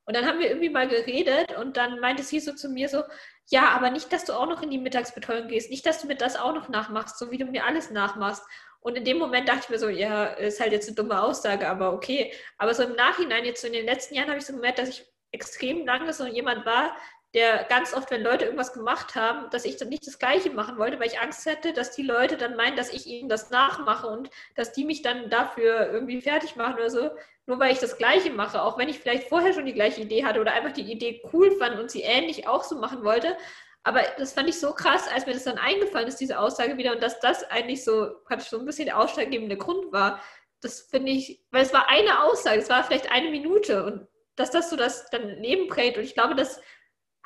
Und 0.05 0.15
dann 0.15 0.25
haben 0.25 0.39
wir 0.39 0.49
irgendwie 0.49 0.69
mal 0.69 0.87
geredet 0.87 1.55
und 1.57 1.77
dann 1.77 1.99
meinte 1.99 2.23
sie 2.23 2.39
so 2.39 2.53
zu 2.53 2.69
mir 2.69 2.89
so, 2.89 3.03
ja, 3.49 3.69
aber 3.69 3.91
nicht, 3.91 4.11
dass 4.11 4.25
du 4.25 4.33
auch 4.33 4.47
noch 4.47 4.63
in 4.63 4.71
die 4.71 4.79
Mittagsbetreuung 4.79 5.47
gehst, 5.47 5.69
nicht, 5.69 5.85
dass 5.85 6.01
du 6.01 6.07
mir 6.07 6.15
das 6.15 6.35
auch 6.35 6.55
noch 6.55 6.69
nachmachst, 6.69 7.19
so 7.19 7.29
wie 7.29 7.37
du 7.37 7.45
mir 7.45 7.65
alles 7.65 7.91
nachmachst. 7.91 8.43
Und 8.81 8.97
in 8.97 9.05
dem 9.05 9.17
Moment 9.17 9.47
dachte 9.47 9.61
ich 9.63 9.69
mir 9.69 9.79
so, 9.79 9.89
ja, 9.89 10.25
ist 10.25 10.59
halt 10.59 10.71
jetzt 10.71 10.87
eine 10.87 10.95
dumme 10.95 11.21
Aussage, 11.21 11.67
aber 11.69 11.93
okay. 11.93 12.33
Aber 12.57 12.73
so 12.73 12.83
im 12.83 12.95
Nachhinein, 12.95 13.45
jetzt 13.45 13.61
so 13.61 13.67
in 13.67 13.73
den 13.73 13.85
letzten 13.85 14.15
Jahren, 14.15 14.27
habe 14.27 14.39
ich 14.39 14.45
so 14.45 14.53
gemerkt, 14.53 14.79
dass 14.79 14.89
ich 14.89 15.05
extrem 15.31 15.85
lange 15.85 16.11
so 16.13 16.25
jemand 16.25 16.65
war, 16.65 16.95
der 17.33 17.63
ganz 17.63 17.93
oft, 17.93 18.11
wenn 18.11 18.23
Leute 18.23 18.45
irgendwas 18.45 18.73
gemacht 18.73 19.15
haben, 19.15 19.49
dass 19.51 19.63
ich 19.63 19.77
dann 19.77 19.87
nicht 19.87 20.05
das 20.05 20.19
Gleiche 20.19 20.49
machen 20.49 20.77
wollte, 20.77 20.99
weil 20.99 21.07
ich 21.07 21.21
Angst 21.21 21.45
hätte, 21.45 21.71
dass 21.71 21.91
die 21.91 22.03
Leute 22.03 22.35
dann 22.35 22.57
meinen, 22.57 22.75
dass 22.75 22.91
ich 22.91 23.07
ihnen 23.07 23.29
das 23.29 23.51
nachmache 23.51 24.07
und 24.07 24.29
dass 24.55 24.73
die 24.73 24.83
mich 24.83 25.01
dann 25.01 25.29
dafür 25.29 25.91
irgendwie 25.93 26.19
fertig 26.21 26.57
machen 26.57 26.75
oder 26.75 26.89
so, 26.89 27.09
nur 27.45 27.59
weil 27.59 27.71
ich 27.71 27.79
das 27.79 27.97
Gleiche 27.97 28.31
mache, 28.31 28.61
auch 28.61 28.77
wenn 28.77 28.89
ich 28.89 28.99
vielleicht 28.99 29.29
vorher 29.29 29.53
schon 29.53 29.65
die 29.65 29.73
gleiche 29.73 30.01
Idee 30.01 30.25
hatte 30.25 30.41
oder 30.41 30.53
einfach 30.53 30.73
die 30.73 30.91
Idee 30.91 31.21
cool 31.31 31.51
fand 31.57 31.79
und 31.79 31.89
sie 31.89 32.01
ähnlich 32.01 32.47
auch 32.47 32.63
so 32.63 32.77
machen 32.77 33.03
wollte. 33.03 33.37
Aber 33.83 34.01
das 34.17 34.33
fand 34.33 34.47
ich 34.47 34.59
so 34.59 34.73
krass, 34.73 35.07
als 35.07 35.25
mir 35.25 35.33
das 35.33 35.45
dann 35.45 35.57
eingefallen 35.57 36.07
ist, 36.07 36.19
diese 36.19 36.39
Aussage 36.39 36.77
wieder, 36.77 36.91
und 36.93 37.01
dass 37.01 37.19
das 37.19 37.43
eigentlich 37.45 37.83
so 37.83 38.11
praktisch 38.25 38.49
so 38.49 38.59
ein 38.59 38.65
bisschen 38.65 38.85
der 38.85 38.99
ausschlaggebende 38.99 39.57
Grund 39.57 39.91
war. 39.91 40.21
Das 40.61 40.81
finde 40.81 41.11
ich, 41.11 41.43
weil 41.49 41.63
es 41.63 41.73
war 41.73 41.89
eine 41.89 42.23
Aussage, 42.23 42.59
es 42.59 42.69
war 42.69 42.83
vielleicht 42.83 43.11
eine 43.11 43.31
Minute 43.31 43.83
und 43.83 44.07
dass 44.35 44.51
das 44.51 44.69
so 44.69 44.75
das 44.75 45.09
dann 45.09 45.27
Leben 45.41 45.67
prägt. 45.67 45.97
Und 45.97 46.03
ich 46.03 46.13
glaube, 46.13 46.35
dass 46.35 46.61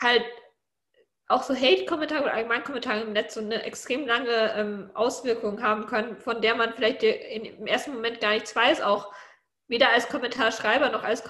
halt 0.01 0.23
auch 1.27 1.43
so 1.43 1.55
Hate-Kommentare 1.55 2.23
oder 2.23 2.33
Allgemeinkommentare 2.33 3.01
im 3.01 3.13
Netz 3.13 3.33
so 3.33 3.41
eine 3.41 3.63
extrem 3.63 4.05
lange 4.05 4.53
ähm, 4.55 4.91
Auswirkung 4.93 5.61
haben 5.61 5.87
können, 5.87 6.17
von 6.17 6.41
der 6.41 6.55
man 6.55 6.73
vielleicht 6.73 7.03
in, 7.03 7.45
im 7.45 7.67
ersten 7.67 7.93
Moment 7.93 8.21
gar 8.21 8.31
nichts 8.31 8.55
weiß, 8.55 8.81
auch 8.81 9.11
weder 9.67 9.89
als 9.89 10.07
Kommentarschreiber 10.07 10.89
noch 10.89 11.03
als 11.03 11.23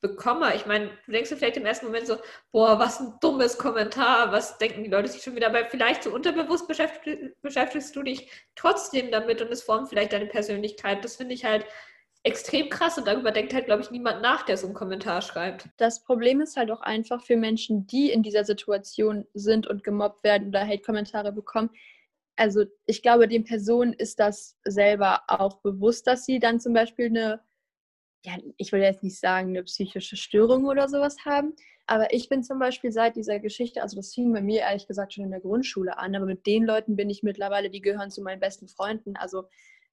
Kommentarbekommer. 0.00 0.54
Ich 0.54 0.66
meine, 0.66 0.90
du 1.06 1.12
denkst 1.12 1.30
dir 1.30 1.36
vielleicht 1.36 1.56
im 1.56 1.66
ersten 1.66 1.86
Moment 1.86 2.06
so, 2.06 2.16
boah, 2.52 2.78
was 2.78 3.00
ein 3.00 3.14
dummes 3.20 3.58
Kommentar, 3.58 4.32
was 4.32 4.58
denken 4.58 4.84
die 4.84 4.90
Leute 4.90 5.08
sich 5.08 5.22
schon 5.22 5.36
wieder, 5.36 5.48
aber 5.48 5.64
vielleicht 5.66 6.04
so 6.04 6.14
unterbewusst 6.14 6.68
beschäftigst, 6.68 7.40
beschäftigst 7.42 7.94
du 7.96 8.02
dich 8.02 8.30
trotzdem 8.54 9.10
damit 9.10 9.42
und 9.42 9.50
es 9.50 9.62
formt 9.62 9.88
vielleicht 9.88 10.12
deine 10.12 10.26
Persönlichkeit. 10.26 11.04
Das 11.04 11.16
finde 11.16 11.34
ich 11.34 11.44
halt 11.44 11.66
extrem 12.24 12.68
krass 12.68 12.98
und 12.98 13.06
darüber 13.06 13.30
denkt 13.30 13.54
halt, 13.54 13.66
glaube 13.66 13.82
ich, 13.82 13.90
niemand 13.90 14.22
nach, 14.22 14.44
der 14.44 14.56
so 14.56 14.66
einen 14.66 14.74
Kommentar 14.74 15.22
schreibt. 15.22 15.68
Das 15.76 16.02
Problem 16.02 16.40
ist 16.40 16.56
halt 16.56 16.70
auch 16.70 16.80
einfach 16.80 17.22
für 17.22 17.36
Menschen, 17.36 17.86
die 17.86 18.10
in 18.10 18.22
dieser 18.22 18.44
Situation 18.44 19.26
sind 19.34 19.66
und 19.66 19.84
gemobbt 19.84 20.24
werden 20.24 20.48
oder 20.48 20.66
Hate-Kommentare 20.66 21.32
bekommen. 21.32 21.70
Also 22.36 22.64
ich 22.86 23.02
glaube, 23.02 23.28
den 23.28 23.44
Personen 23.44 23.92
ist 23.92 24.20
das 24.20 24.56
selber 24.64 25.22
auch 25.26 25.60
bewusst, 25.60 26.06
dass 26.06 26.24
sie 26.24 26.38
dann 26.38 26.60
zum 26.60 26.72
Beispiel 26.72 27.06
eine, 27.06 27.40
ja, 28.28 28.36
ich 28.56 28.72
will 28.72 28.80
jetzt 28.80 29.02
nicht 29.02 29.18
sagen, 29.18 29.48
eine 29.48 29.62
psychische 29.64 30.16
Störung 30.16 30.66
oder 30.66 30.88
sowas 30.88 31.16
haben. 31.24 31.54
Aber 31.86 32.12
ich 32.12 32.28
bin 32.28 32.42
zum 32.42 32.58
Beispiel 32.58 32.92
seit 32.92 33.16
dieser 33.16 33.38
Geschichte, 33.38 33.82
also 33.82 33.96
das 33.96 34.12
fing 34.12 34.32
bei 34.32 34.42
mir 34.42 34.60
ehrlich 34.60 34.86
gesagt 34.86 35.14
schon 35.14 35.24
in 35.24 35.30
der 35.30 35.40
Grundschule 35.40 35.96
an, 35.96 36.14
aber 36.14 36.26
mit 36.26 36.46
den 36.46 36.64
Leuten 36.64 36.96
bin 36.96 37.08
ich 37.08 37.22
mittlerweile, 37.22 37.70
die 37.70 37.80
gehören 37.80 38.10
zu 38.10 38.20
meinen 38.20 38.40
besten 38.40 38.68
Freunden. 38.68 39.16
Also 39.16 39.44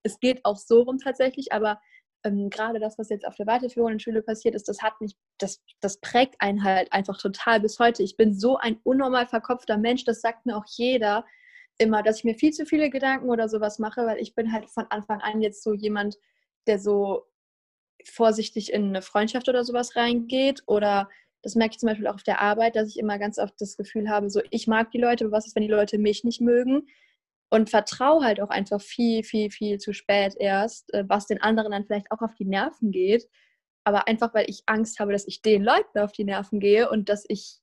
es 0.04 0.20
geht 0.20 0.44
auch 0.44 0.58
so 0.58 0.82
rum 0.82 0.98
tatsächlich, 0.98 1.54
aber 1.54 1.80
ähm, 2.26 2.50
gerade 2.50 2.80
das, 2.80 2.98
was 2.98 3.10
jetzt 3.10 3.26
auf 3.26 3.36
der 3.36 3.48
weiterführenden 3.48 4.02
Schule 4.02 4.22
passiert 4.22 4.56
ist, 4.56 4.68
das 4.68 4.82
hat 4.82 5.00
mich, 5.00 5.16
das, 5.38 5.64
das 5.80 6.02
prägt 6.02 6.36
einen 6.40 6.66
halt 6.66 6.92
einfach 6.92 7.18
total 7.18 7.62
bis 7.62 7.80
heute. 7.80 8.04
Ich 8.04 8.18
bin 8.18 8.34
so 8.34 8.58
ein 8.58 8.78
unnormal 8.84 9.28
verkopfter 9.28 9.78
Mensch, 9.78 10.04
das 10.04 10.20
sagt 10.20 10.46
mir 10.46 10.58
auch 10.58 10.66
jeder 10.68 11.26
immer, 11.78 12.04
dass 12.04 12.18
ich 12.18 12.24
mir 12.26 12.36
viel 12.36 12.52
zu 12.52 12.66
viele 12.66 12.90
Gedanken 12.90 13.30
oder 13.30 13.48
sowas 13.48 13.80
mache, 13.80 14.06
weil 14.06 14.18
ich 14.20 14.36
bin 14.36 14.52
halt 14.52 14.70
von 14.70 14.86
Anfang 14.90 15.22
an 15.22 15.42
jetzt 15.42 15.64
so 15.64 15.74
jemand, 15.74 16.18
der 16.68 16.80
so 16.80 17.26
vorsichtig 18.06 18.72
in 18.74 18.90
eine 18.90 19.02
Freundschaft 19.02 19.50
oder 19.50 19.64
sowas 19.64 19.96
reingeht 19.96 20.64
oder 20.68 21.10
das 21.42 21.56
merke 21.56 21.74
ich 21.74 21.80
zum 21.80 21.90
Beispiel 21.90 22.08
auch 22.08 22.16
auf 22.16 22.24
der 22.24 22.42
Arbeit, 22.42 22.76
dass 22.76 22.90
ich 22.90 22.98
immer 22.98 23.20
ganz 23.20 23.38
oft 23.38 23.54
das 23.60 23.78
Gefühl 23.78 24.10
habe, 24.10 24.30
so 24.30 24.42
ich 24.50 24.68
mag 24.68 24.92
die 24.92 24.98
Leute, 24.98 25.26
aber 25.26 25.38
was 25.38 25.46
ist, 25.46 25.56
wenn 25.56 25.64
die 25.64 25.70
Leute 25.70 25.98
mich 25.98 26.24
nicht 26.24 26.42
mögen? 26.42 26.88
und 27.50 27.70
vertraue 27.70 28.24
halt 28.24 28.42
auch 28.42 28.50
einfach 28.50 28.82
viel, 28.82 29.24
viel, 29.24 29.50
viel 29.50 29.78
zu 29.78 29.94
spät 29.94 30.36
erst, 30.38 30.94
äh, 30.94 31.06
was 31.08 31.28
den 31.28 31.42
anderen 31.42 31.72
dann 31.72 31.86
vielleicht 31.86 32.12
auch 32.12 32.22
auf 32.22 32.36
die 32.36 32.46
Nerven 32.46 32.92
geht. 32.92 33.30
Aber 33.84 34.08
einfach, 34.08 34.34
weil 34.34 34.50
ich 34.50 34.64
Angst 34.66 35.00
habe, 35.00 35.12
dass 35.12 35.28
ich 35.28 35.42
den 35.42 35.64
Leuten 35.64 36.00
auf 36.00 36.12
die 36.12 36.24
Nerven 36.24 36.60
gehe 36.60 36.90
und 36.90 37.08
dass 37.08 37.24
ich 37.28 37.60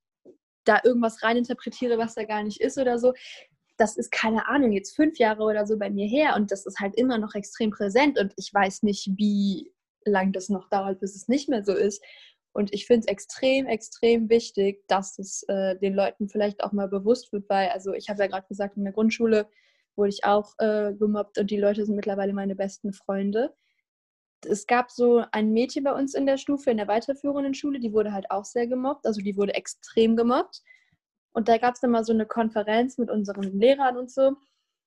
da 0.65 0.81
irgendwas 0.85 1.23
reininterpretiere, 1.23 1.99
was 1.99 2.15
da 2.15 2.25
gar 2.25 2.43
nicht 2.45 2.61
ist 2.61 2.79
oder 2.79 2.99
so. 2.99 3.13
Das 3.77 3.97
ist 3.97 4.13
keine 4.13 4.47
Ahnung, 4.47 4.73
jetzt 4.73 4.95
fünf 4.95 5.19
Jahre 5.19 5.43
oder 5.43 5.67
so 5.67 5.77
bei 5.79 5.91
mir 5.91 6.07
her 6.07 6.37
und 6.37 6.53
das 6.53 6.67
ist 6.67 6.79
halt 6.79 6.95
immer 6.97 7.19
noch 7.19 7.35
extrem 7.35 7.71
präsent 7.71 8.19
und 8.19 8.33
ich 8.37 8.53
weiß 8.55 8.85
nicht, 8.85 9.11
wie 9.17 9.73
lang 10.05 10.33
das 10.33 10.49
noch 10.49 10.69
dauert, 10.69 11.01
bis 11.01 11.15
es 11.15 11.29
nicht 11.29 11.49
mehr 11.49 11.65
so 11.65 11.75
ist. 11.75 12.03
Und 12.53 12.73
ich 12.75 12.87
finde 12.87 13.01
es 13.01 13.07
extrem, 13.07 13.67
extrem 13.67 14.29
wichtig, 14.29 14.87
dass 14.87 15.19
es 15.19 15.43
äh, 15.49 15.79
den 15.79 15.95
Leuten 15.95 16.29
vielleicht 16.29 16.63
auch 16.63 16.73
mal 16.73 16.89
bewusst 16.89 17.33
wird, 17.33 17.49
weil, 17.49 17.71
also 17.71 17.95
ich 17.95 18.11
habe 18.11 18.21
ja 18.21 18.27
gerade 18.27 18.47
gesagt, 18.47 18.77
in 18.77 18.85
der 18.85 18.93
Grundschule 18.93 19.49
wurde 19.97 20.11
ich 20.11 20.25
auch 20.25 20.55
äh, 20.59 20.93
gemobbt 20.95 21.39
und 21.39 21.51
die 21.51 21.59
Leute 21.59 21.85
sind 21.87 21.97
mittlerweile 21.97 22.33
meine 22.33 22.55
besten 22.55 22.93
Freunde. 22.93 23.55
Es 24.47 24.67
gab 24.67 24.91
so 24.91 25.25
ein 25.33 25.53
Mädchen 25.53 25.85
bei 25.85 25.93
uns 25.93 26.15
in 26.15 26.27
der 26.27 26.37
Stufe, 26.37 26.71
in 26.71 26.77
der 26.77 26.89
weiterführenden 26.89 27.55
Schule, 27.55 27.81
die 27.81 27.93
wurde 27.93 28.13
halt 28.13 28.31
auch 28.31 28.45
sehr 28.45 28.67
gemobbt, 28.67 29.07
also 29.07 29.21
die 29.21 29.37
wurde 29.37 29.55
extrem 29.55 30.17
gemobbt. 30.17 30.63
Und 31.33 31.49
da 31.49 31.57
gab 31.59 31.75
es 31.75 31.81
dann 31.81 31.93
mal 31.93 32.05
so 32.05 32.13
eine 32.13 32.27
Konferenz 32.27 32.99
mit 32.99 33.11
unseren 33.11 33.59
Lehrern 33.59 33.97
und 33.97 34.11
so. 34.11 34.37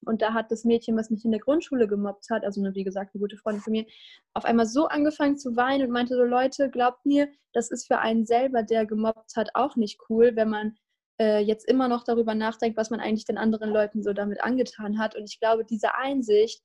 Und 0.03 0.21
da 0.21 0.33
hat 0.33 0.51
das 0.51 0.63
Mädchen, 0.65 0.97
was 0.97 1.09
mich 1.09 1.25
in 1.25 1.31
der 1.31 1.39
Grundschule 1.39 1.87
gemobbt 1.87 2.29
hat, 2.29 2.43
also 2.43 2.61
wie 2.61 2.83
gesagt, 2.83 3.13
eine 3.13 3.21
gute 3.21 3.37
Freundin 3.37 3.61
von 3.61 3.71
mir, 3.71 3.85
auf 4.33 4.45
einmal 4.45 4.65
so 4.65 4.87
angefangen 4.87 5.37
zu 5.37 5.55
weinen 5.55 5.85
und 5.85 5.91
meinte 5.91 6.15
so, 6.15 6.23
Leute, 6.23 6.69
glaubt 6.69 7.05
mir, 7.05 7.29
das 7.53 7.71
ist 7.71 7.87
für 7.87 7.99
einen 7.99 8.25
selber, 8.25 8.63
der 8.63 8.85
gemobbt 8.85 9.35
hat, 9.35 9.49
auch 9.53 9.75
nicht 9.75 9.99
cool, 10.09 10.35
wenn 10.35 10.49
man 10.49 10.77
äh, 11.19 11.39
jetzt 11.39 11.67
immer 11.67 11.87
noch 11.87 12.03
darüber 12.03 12.35
nachdenkt, 12.35 12.77
was 12.77 12.89
man 12.89 12.99
eigentlich 12.99 13.25
den 13.25 13.37
anderen 13.37 13.69
Leuten 13.71 14.03
so 14.03 14.13
damit 14.13 14.43
angetan 14.43 14.99
hat. 14.99 15.15
Und 15.15 15.23
ich 15.29 15.39
glaube, 15.39 15.65
diese 15.65 15.95
Einsicht, 15.95 16.61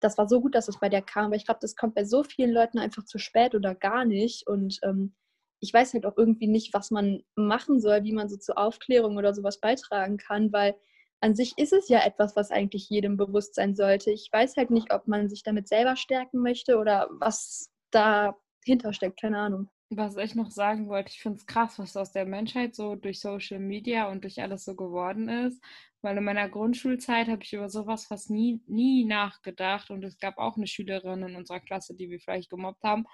das 0.00 0.16
war 0.16 0.28
so 0.28 0.40
gut, 0.40 0.54
dass 0.54 0.68
es 0.68 0.80
bei 0.80 0.88
der 0.88 1.02
kam, 1.02 1.30
weil 1.30 1.38
ich 1.38 1.44
glaube, 1.44 1.60
das 1.60 1.76
kommt 1.76 1.94
bei 1.94 2.04
so 2.04 2.22
vielen 2.22 2.50
Leuten 2.50 2.78
einfach 2.78 3.04
zu 3.04 3.18
spät 3.18 3.54
oder 3.54 3.74
gar 3.74 4.04
nicht. 4.04 4.46
Und 4.46 4.78
ähm, 4.82 5.14
ich 5.60 5.72
weiß 5.72 5.92
halt 5.92 6.06
auch 6.06 6.16
irgendwie 6.16 6.48
nicht, 6.48 6.72
was 6.72 6.90
man 6.90 7.22
machen 7.34 7.80
soll, 7.80 8.02
wie 8.04 8.12
man 8.12 8.28
so 8.28 8.36
zur 8.36 8.56
Aufklärung 8.58 9.18
oder 9.18 9.34
sowas 9.34 9.60
beitragen 9.60 10.16
kann, 10.16 10.52
weil 10.52 10.74
an 11.20 11.34
sich 11.34 11.56
ist 11.58 11.72
es 11.72 11.88
ja 11.88 12.04
etwas, 12.04 12.34
was 12.34 12.50
eigentlich 12.50 12.88
jedem 12.88 13.16
bewusst 13.16 13.54
sein 13.54 13.74
sollte. 13.74 14.10
Ich 14.10 14.30
weiß 14.32 14.56
halt 14.56 14.70
nicht, 14.70 14.92
ob 14.92 15.06
man 15.06 15.28
sich 15.28 15.42
damit 15.42 15.68
selber 15.68 15.96
stärken 15.96 16.38
möchte 16.38 16.78
oder 16.78 17.08
was 17.10 17.70
dahinter 17.90 18.92
steckt, 18.92 19.20
keine 19.20 19.38
Ahnung. 19.38 19.68
Was 19.90 20.16
ich 20.16 20.34
noch 20.36 20.50
sagen 20.50 20.88
wollte, 20.88 21.10
ich 21.10 21.20
finde 21.20 21.38
es 21.38 21.46
krass, 21.46 21.78
was 21.78 21.96
aus 21.96 22.12
der 22.12 22.24
Menschheit 22.24 22.76
so 22.76 22.94
durch 22.94 23.20
Social 23.20 23.58
Media 23.58 24.08
und 24.08 24.22
durch 24.22 24.40
alles 24.40 24.64
so 24.64 24.76
geworden 24.76 25.28
ist. 25.28 25.60
Weil 26.00 26.16
in 26.16 26.24
meiner 26.24 26.48
Grundschulzeit 26.48 27.28
habe 27.28 27.42
ich 27.42 27.52
über 27.52 27.68
sowas 27.68 28.06
fast 28.06 28.30
nie, 28.30 28.62
nie 28.66 29.04
nachgedacht. 29.04 29.90
Und 29.90 30.04
es 30.04 30.16
gab 30.18 30.38
auch 30.38 30.56
eine 30.56 30.68
Schülerin 30.68 31.22
in 31.22 31.36
unserer 31.36 31.60
Klasse, 31.60 31.94
die 31.94 32.08
wir 32.08 32.20
vielleicht 32.20 32.50
gemobbt 32.50 32.82
haben. 32.84 33.04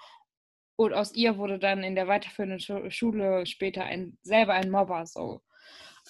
Und 0.77 0.93
aus 0.93 1.13
ihr 1.15 1.37
wurde 1.37 1.57
dann 1.57 1.83
in 1.83 1.95
der 1.95 2.07
weiterführenden 2.07 2.91
Schule 2.91 3.45
später 3.47 3.83
ein, 3.83 4.17
selber 4.21 4.53
ein 4.53 4.69
Mobber. 4.69 5.05
So. 5.07 5.41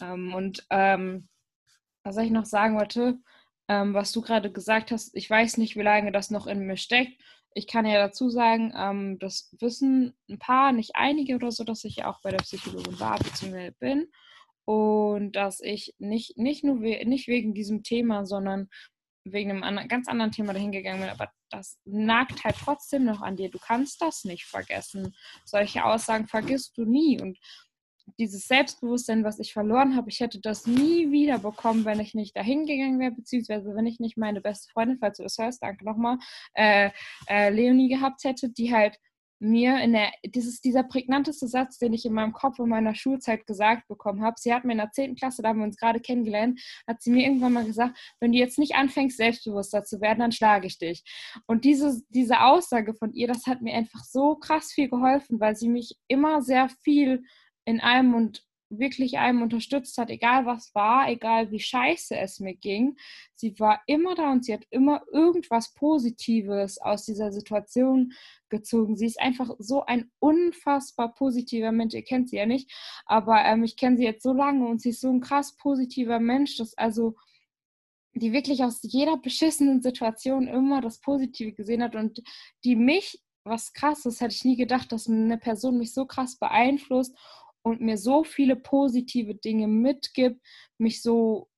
Ähm, 0.01 0.35
und 0.35 0.67
ähm, 0.69 1.29
was 2.15 2.25
ich 2.25 2.31
noch 2.31 2.45
sagen 2.45 2.77
wollte, 2.77 3.19
ähm, 3.67 3.93
was 3.93 4.11
du 4.11 4.21
gerade 4.21 4.51
gesagt 4.51 4.91
hast, 4.91 5.15
ich 5.15 5.29
weiß 5.29 5.57
nicht, 5.57 5.75
wie 5.75 5.81
lange 5.81 6.11
das 6.11 6.31
noch 6.31 6.47
in 6.47 6.65
mir 6.65 6.77
steckt 6.77 7.21
ich 7.57 7.65
kann 7.65 7.87
ja 7.87 7.97
dazu 7.97 8.29
sagen, 8.29 8.71
ähm, 8.77 9.17
das 9.17 9.49
wissen 9.59 10.15
ein 10.29 10.37
paar, 10.37 10.71
nicht 10.71 10.91
einige 10.93 11.35
oder 11.35 11.51
so, 11.51 11.63
dass 11.63 11.83
ich 11.85 12.05
auch 12.05 12.21
bei 12.21 12.29
der 12.29 12.37
Psychologin 12.37 12.99
war 12.99 13.17
bzw. 13.17 13.71
bin 13.79 14.11
und 14.63 15.31
dass 15.31 15.59
ich 15.59 15.95
nicht, 15.97 16.37
nicht 16.37 16.63
nur 16.63 16.81
we 16.81 17.03
nicht 17.05 17.27
wegen 17.27 17.55
diesem 17.55 17.81
Thema, 17.81 18.27
sondern 18.27 18.69
wegen 19.23 19.49
einem 19.49 19.63
anderen, 19.63 19.87
ganz 19.87 20.07
anderen 20.07 20.31
Thema 20.31 20.53
dahingegangen 20.53 21.01
bin, 21.01 21.09
aber 21.09 21.31
das 21.49 21.79
nagt 21.83 22.43
halt 22.43 22.57
trotzdem 22.63 23.05
noch 23.05 23.21
an 23.21 23.37
dir. 23.37 23.49
Du 23.49 23.57
kannst 23.57 24.01
das 24.01 24.23
nicht 24.23 24.45
vergessen. 24.45 25.15
Solche 25.43 25.83
Aussagen 25.83 26.27
vergisst 26.27 26.77
du 26.77 26.85
nie. 26.85 27.19
Und 27.19 27.39
dieses 28.19 28.47
Selbstbewusstsein, 28.47 29.23
was 29.23 29.39
ich 29.39 29.53
verloren 29.53 29.95
habe, 29.95 30.09
ich 30.09 30.19
hätte 30.19 30.39
das 30.39 30.65
nie 30.65 31.11
wieder 31.11 31.39
bekommen, 31.39 31.85
wenn 31.85 31.99
ich 31.99 32.13
nicht 32.13 32.35
dahin 32.35 32.65
gegangen 32.65 32.99
wäre, 32.99 33.11
beziehungsweise 33.11 33.75
wenn 33.75 33.85
ich 33.85 33.99
nicht 33.99 34.17
meine 34.17 34.41
beste 34.41 34.71
Freundin, 34.71 34.97
falls 34.99 35.17
du 35.17 35.23
das 35.23 35.37
hörst, 35.37 35.61
danke 35.61 35.85
nochmal, 35.85 36.17
äh, 36.53 36.91
äh, 37.27 37.49
Leonie 37.49 37.89
gehabt 37.89 38.23
hätte, 38.23 38.49
die 38.49 38.73
halt 38.73 38.97
mir 39.39 39.79
in 39.81 39.93
der, 39.93 40.11
dieses, 40.25 40.61
dieser 40.61 40.83
prägnanteste 40.83 41.47
Satz, 41.47 41.77
den 41.77 41.93
ich 41.93 42.05
in 42.05 42.13
meinem 42.13 42.33
Kopf 42.33 42.59
in 42.59 42.69
meiner 42.69 42.95
Schulzeit 42.95 43.45
gesagt 43.45 43.87
bekommen 43.87 44.23
habe. 44.23 44.35
Sie 44.39 44.53
hat 44.53 44.65
mir 44.65 44.71
in 44.71 44.79
der 44.79 44.91
10. 44.91 45.15
Klasse, 45.15 45.41
da 45.41 45.49
haben 45.49 45.59
wir 45.59 45.65
uns 45.65 45.77
gerade 45.77 45.99
kennengelernt, 45.99 46.59
hat 46.87 47.01
sie 47.01 47.11
mir 47.11 47.25
irgendwann 47.25 47.53
mal 47.53 47.65
gesagt, 47.65 47.97
wenn 48.19 48.31
du 48.31 48.37
jetzt 48.37 48.57
nicht 48.57 48.75
anfängst, 48.75 49.17
selbstbewusster 49.17 49.83
zu 49.83 50.01
werden, 50.01 50.19
dann 50.19 50.31
schlage 50.31 50.67
ich 50.67 50.79
dich. 50.79 51.03
Und 51.45 51.65
diese, 51.65 52.01
diese 52.09 52.41
Aussage 52.41 52.93
von 52.95 53.13
ihr, 53.13 53.27
das 53.27 53.45
hat 53.45 53.61
mir 53.61 53.75
einfach 53.75 54.03
so 54.03 54.35
krass 54.35 54.71
viel 54.71 54.89
geholfen, 54.89 55.39
weil 55.39 55.55
sie 55.55 55.69
mich 55.69 55.95
immer 56.07 56.41
sehr 56.41 56.69
viel 56.83 57.23
in 57.67 57.81
allem 57.81 58.15
und 58.15 58.47
wirklich 58.69 59.17
einem 59.17 59.41
unterstützt 59.41 59.97
hat, 59.97 60.09
egal 60.09 60.45
was 60.45 60.73
war, 60.75 61.09
egal 61.09 61.51
wie 61.51 61.59
scheiße 61.59 62.17
es 62.17 62.39
mir 62.39 62.55
ging. 62.55 62.97
Sie 63.33 63.57
war 63.59 63.81
immer 63.87 64.15
da 64.15 64.31
und 64.31 64.45
sie 64.45 64.53
hat 64.53 64.65
immer 64.69 65.03
irgendwas 65.11 65.73
Positives 65.73 66.77
aus 66.77 67.05
dieser 67.05 67.31
Situation 67.31 68.13
gezogen. 68.49 68.97
Sie 68.97 69.05
ist 69.05 69.19
einfach 69.19 69.51
so 69.59 69.85
ein 69.85 70.11
unfassbar 70.19 71.13
positiver 71.13 71.71
Mensch. 71.71 71.93
Ihr 71.93 72.03
kennt 72.03 72.29
sie 72.29 72.37
ja 72.37 72.45
nicht, 72.45 72.71
aber 73.05 73.43
ähm, 73.45 73.63
ich 73.63 73.77
kenne 73.77 73.97
sie 73.97 74.03
jetzt 74.03 74.23
so 74.23 74.33
lange 74.33 74.67
und 74.67 74.81
sie 74.81 74.89
ist 74.89 75.01
so 75.01 75.09
ein 75.09 75.21
krass 75.21 75.55
positiver 75.55 76.19
Mensch, 76.19 76.57
dass 76.57 76.77
also 76.77 77.15
die 78.13 78.33
wirklich 78.33 78.63
aus 78.63 78.79
jeder 78.81 79.17
beschissenen 79.17 79.81
Situation 79.81 80.47
immer 80.47 80.81
das 80.81 80.99
Positive 80.99 81.53
gesehen 81.53 81.83
hat 81.83 81.95
und 81.95 82.21
die 82.63 82.75
mich, 82.75 83.21
was 83.43 83.73
krass 83.73 84.05
ist, 84.05 84.19
hätte 84.19 84.33
ich 84.33 84.43
nie 84.43 84.57
gedacht, 84.57 84.91
dass 84.91 85.07
eine 85.07 85.37
Person 85.37 85.77
mich 85.77 85.93
so 85.93 86.05
krass 86.05 86.37
beeinflusst 86.37 87.15
und 87.67 87.81
mir 87.81 87.97
so 87.97 88.23
viele 88.23 88.55
positive 88.55 89.35
Dinge 89.35 89.67
mitgibt, 89.67 90.41
mich 90.77 91.01
so, 91.01 91.49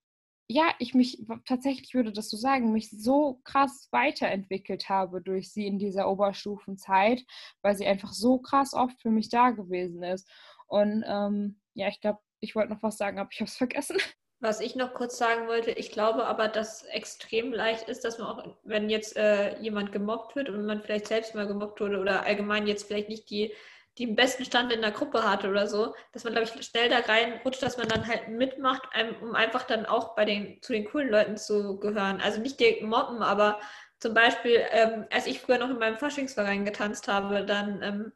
ja, 0.47 0.74
ich 0.80 0.93
mich 0.93 1.24
tatsächlich 1.45 1.93
würde 1.93 2.12
das 2.12 2.30
so 2.30 2.38
sagen, 2.38 2.72
mich 2.72 2.89
so 2.89 3.39
krass 3.43 3.88
weiterentwickelt 3.91 4.89
habe 4.89 5.22
durch 5.22 5.51
sie 5.51 5.68
in 5.68 5.80
dieser 5.80 6.10
Oberstufenzeit, 6.10 7.24
weil 7.62 7.76
sie 7.76 7.86
einfach 7.86 8.14
so 8.14 8.39
krass 8.39 8.74
oft 8.74 8.99
für 9.01 9.12
mich 9.12 9.30
da 9.30 9.51
gewesen 9.51 10.03
ist. 10.03 10.30
Und 10.68 11.03
ähm, 11.07 11.60
ja, 11.76 11.88
ich 11.88 12.01
glaube, 12.01 12.20
ich 12.39 12.55
wollte 12.55 12.74
noch 12.74 12.84
was 12.84 12.97
sagen, 12.97 13.20
aber 13.20 13.30
ich 13.32 13.39
habe 13.39 13.49
es 13.49 13.57
vergessen. 13.57 13.97
Was 14.41 14.62
ich 14.62 14.76
noch 14.76 14.93
kurz 14.93 15.18
sagen 15.18 15.47
wollte, 15.47 15.72
ich 15.72 15.91
glaube 15.91 16.26
aber, 16.26 16.47
dass 16.47 16.84
extrem 16.84 17.51
leicht 17.51 17.89
ist, 17.89 18.05
dass 18.05 18.20
man 18.20 18.28
auch, 18.28 18.55
wenn 18.64 18.89
jetzt 18.89 19.18
äh, 19.18 19.60
jemand 19.60 19.91
gemobbt 19.91 20.36
wird 20.38 20.49
und 20.49 20.66
man 20.66 20.82
vielleicht 20.82 21.07
selbst 21.07 21.36
mal 21.36 21.45
gemobbt 21.45 21.82
wurde 21.82 21.99
oder 21.99 22.24
allgemein 22.24 22.66
jetzt 22.66 22.88
vielleicht 22.88 23.10
nicht 23.10 23.30
die, 23.30 23.53
die 23.97 24.03
im 24.03 24.15
besten 24.15 24.45
Stand 24.45 24.71
in 24.71 24.81
der 24.81 24.91
Gruppe 24.91 25.29
hatte 25.29 25.49
oder 25.49 25.67
so, 25.67 25.93
dass 26.13 26.23
man, 26.23 26.33
glaube 26.33 26.47
ich, 26.47 26.65
schnell 26.65 26.89
da 26.89 26.99
reinrutscht, 26.99 27.61
dass 27.61 27.77
man 27.77 27.87
dann 27.87 28.07
halt 28.07 28.29
mitmacht, 28.29 28.83
um 29.21 29.35
einfach 29.35 29.63
dann 29.63 29.85
auch 29.85 30.15
bei 30.15 30.25
den, 30.25 30.61
zu 30.61 30.73
den 30.73 30.85
coolen 30.85 31.09
Leuten 31.09 31.37
zu 31.37 31.79
gehören. 31.79 32.21
Also 32.21 32.39
nicht 32.39 32.59
direkt 32.59 32.83
mobben, 32.83 33.21
aber 33.21 33.59
zum 33.99 34.13
Beispiel, 34.13 34.63
ähm, 34.71 35.05
als 35.11 35.27
ich 35.27 35.41
früher 35.41 35.57
noch 35.57 35.69
in 35.69 35.79
meinem 35.79 35.97
Faschingsverein 35.97 36.63
getanzt 36.63 37.07
habe, 37.09 37.43
dann 37.45 37.81
ähm, 37.81 38.11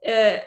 äh, 0.00 0.40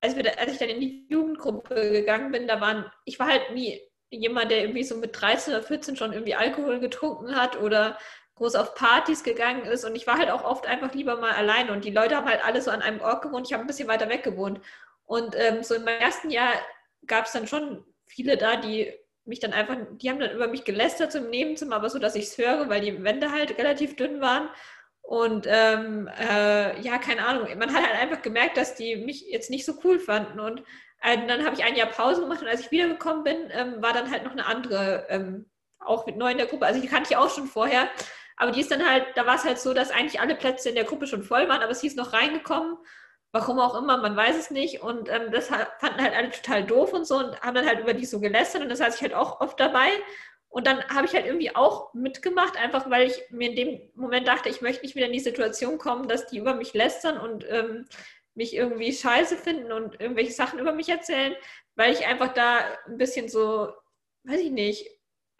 als, 0.00 0.16
wir, 0.16 0.38
als 0.38 0.52
ich 0.52 0.58
dann 0.58 0.70
in 0.70 0.80
die 0.80 1.06
Jugendgruppe 1.10 1.92
gegangen 1.92 2.32
bin, 2.32 2.48
da 2.48 2.60
waren, 2.60 2.90
ich 3.04 3.18
war 3.18 3.28
halt 3.28 3.52
nie 3.52 3.80
jemand, 4.10 4.50
der 4.50 4.60
irgendwie 4.60 4.84
so 4.84 4.96
mit 4.96 5.18
13 5.18 5.54
oder 5.54 5.62
14 5.62 5.96
schon 5.96 6.12
irgendwie 6.12 6.34
Alkohol 6.34 6.80
getrunken 6.80 7.36
hat 7.36 7.60
oder 7.60 7.98
groß 8.36 8.54
auf 8.54 8.74
Partys 8.74 9.22
gegangen 9.22 9.64
ist. 9.64 9.84
Und 9.84 9.94
ich 9.94 10.06
war 10.06 10.18
halt 10.18 10.30
auch 10.30 10.44
oft 10.44 10.66
einfach 10.66 10.94
lieber 10.94 11.16
mal 11.16 11.32
alleine. 11.32 11.72
Und 11.72 11.84
die 11.84 11.90
Leute 11.90 12.16
haben 12.16 12.28
halt 12.28 12.44
alle 12.44 12.60
so 12.60 12.70
an 12.70 12.82
einem 12.82 13.00
Ort 13.00 13.22
gewohnt. 13.22 13.46
Ich 13.46 13.52
habe 13.52 13.62
ein 13.62 13.66
bisschen 13.66 13.88
weiter 13.88 14.08
weg 14.08 14.22
gewohnt. 14.22 14.60
Und 15.04 15.34
ähm, 15.36 15.62
so 15.62 15.74
im 15.74 15.86
ersten 15.86 16.30
Jahr 16.30 16.52
gab 17.06 17.26
es 17.26 17.32
dann 17.32 17.46
schon 17.46 17.84
viele 18.06 18.36
da, 18.36 18.56
die 18.56 18.92
mich 19.24 19.40
dann 19.40 19.52
einfach, 19.52 19.76
die 19.92 20.10
haben 20.10 20.18
dann 20.18 20.32
über 20.32 20.48
mich 20.48 20.64
gelästert 20.64 21.14
im 21.14 21.30
Nebenzimmer, 21.30 21.76
aber 21.76 21.90
so, 21.90 21.98
dass 21.98 22.16
ich 22.16 22.24
es 22.24 22.38
höre, 22.38 22.68
weil 22.68 22.80
die 22.80 23.04
Wände 23.04 23.30
halt 23.30 23.56
relativ 23.58 23.96
dünn 23.96 24.20
waren. 24.20 24.48
Und 25.02 25.46
ähm, 25.48 26.08
äh, 26.18 26.80
ja, 26.80 26.98
keine 26.98 27.26
Ahnung, 27.26 27.46
man 27.58 27.72
hat 27.74 27.86
halt 27.86 28.00
einfach 28.00 28.22
gemerkt, 28.22 28.56
dass 28.56 28.74
die 28.74 28.96
mich 28.96 29.28
jetzt 29.28 29.50
nicht 29.50 29.64
so 29.64 29.74
cool 29.84 29.98
fanden. 29.98 30.40
Und 30.40 30.60
äh, 31.02 31.26
dann 31.26 31.44
habe 31.44 31.54
ich 31.54 31.64
ein 31.64 31.76
Jahr 31.76 31.88
Pause 31.88 32.22
gemacht 32.22 32.40
und 32.42 32.48
als 32.48 32.60
ich 32.60 32.70
wiedergekommen 32.70 33.24
bin, 33.24 33.50
ähm, 33.50 33.82
war 33.82 33.92
dann 33.92 34.10
halt 34.10 34.24
noch 34.24 34.32
eine 34.32 34.46
andere, 34.46 35.06
ähm, 35.08 35.50
auch 35.78 36.06
mit 36.06 36.16
neu 36.16 36.30
in 36.30 36.38
der 36.38 36.46
Gruppe. 36.46 36.66
Also 36.66 36.80
die 36.80 36.88
kannte 36.88 37.10
ich 37.10 37.16
auch 37.16 37.30
schon 37.30 37.46
vorher. 37.46 37.88
Aber 38.36 38.52
die 38.52 38.60
ist 38.60 38.70
dann 38.70 38.88
halt, 38.88 39.04
da 39.14 39.26
war 39.26 39.36
es 39.36 39.44
halt 39.44 39.58
so, 39.58 39.74
dass 39.74 39.90
eigentlich 39.90 40.20
alle 40.20 40.34
Plätze 40.34 40.68
in 40.68 40.74
der 40.74 40.84
Gruppe 40.84 41.06
schon 41.06 41.22
voll 41.22 41.48
waren, 41.48 41.62
aber 41.62 41.74
sie 41.74 41.86
ist 41.86 41.96
noch 41.96 42.12
reingekommen. 42.12 42.76
Warum 43.32 43.58
auch 43.58 43.74
immer, 43.74 43.96
man 43.96 44.16
weiß 44.16 44.36
es 44.36 44.50
nicht. 44.50 44.82
Und 44.82 45.08
ähm, 45.08 45.32
das 45.32 45.48
fanden 45.48 46.02
halt 46.02 46.14
alle 46.14 46.30
total 46.30 46.64
doof 46.64 46.92
und 46.92 47.06
so 47.06 47.16
und 47.16 47.40
haben 47.40 47.54
dann 47.54 47.66
halt 47.66 47.80
über 47.80 47.94
die 47.94 48.04
so 48.04 48.20
gelästert 48.20 48.62
und 48.62 48.68
das 48.68 48.80
heißt 48.80 48.96
ich 48.96 49.02
halt 49.02 49.14
auch 49.14 49.40
oft 49.40 49.58
dabei. 49.58 49.88
Und 50.48 50.66
dann 50.66 50.86
habe 50.88 51.06
ich 51.06 51.14
halt 51.14 51.24
irgendwie 51.24 51.56
auch 51.56 51.94
mitgemacht, 51.94 52.58
einfach 52.58 52.90
weil 52.90 53.06
ich 53.06 53.22
mir 53.30 53.48
in 53.48 53.56
dem 53.56 53.90
Moment 53.94 54.28
dachte, 54.28 54.50
ich 54.50 54.60
möchte 54.60 54.82
nicht 54.82 54.94
wieder 54.94 55.06
in 55.06 55.12
die 55.14 55.20
Situation 55.20 55.78
kommen, 55.78 56.08
dass 56.08 56.26
die 56.26 56.36
über 56.36 56.54
mich 56.54 56.74
lästern 56.74 57.18
und 57.18 57.46
ähm, 57.48 57.86
mich 58.34 58.54
irgendwie 58.54 58.92
scheiße 58.92 59.36
finden 59.38 59.72
und 59.72 59.98
irgendwelche 59.98 60.32
Sachen 60.32 60.58
über 60.58 60.72
mich 60.72 60.90
erzählen, 60.90 61.34
weil 61.74 61.92
ich 61.92 62.06
einfach 62.06 62.34
da 62.34 62.58
ein 62.86 62.98
bisschen 62.98 63.30
so, 63.30 63.72
weiß 64.24 64.40
ich 64.40 64.50
nicht, 64.50 64.90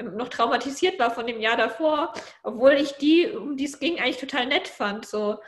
noch 0.02 0.28
traumatisiert 0.28 0.98
war 0.98 1.10
von 1.10 1.26
dem 1.26 1.40
Jahr 1.40 1.56
davor, 1.56 2.12
obwohl 2.42 2.72
ich 2.72 2.92
die, 2.92 3.30
um 3.30 3.56
die 3.56 3.64
es 3.64 3.78
ging, 3.78 3.98
eigentlich 3.98 4.18
total 4.18 4.46
nett 4.46 4.68
fand. 4.68 5.06
So. 5.06 5.40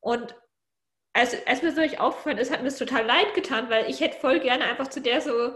Und 0.00 0.36
als, 1.12 1.36
als 1.46 1.62
mir 1.62 1.72
so 1.72 1.80
nicht 1.80 2.00
aufgefallen 2.00 2.38
ist, 2.38 2.52
hat 2.52 2.62
mir 2.62 2.68
es 2.68 2.78
total 2.78 3.06
leid 3.06 3.34
getan, 3.34 3.70
weil 3.70 3.88
ich 3.88 4.00
hätte 4.00 4.18
voll 4.18 4.40
gerne 4.40 4.64
einfach 4.64 4.88
zu 4.88 5.00
der 5.00 5.20
so 5.20 5.54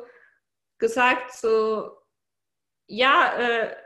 gesagt, 0.79 1.33
so, 1.33 1.91
ja, 2.87 3.35
äh, 3.37 3.77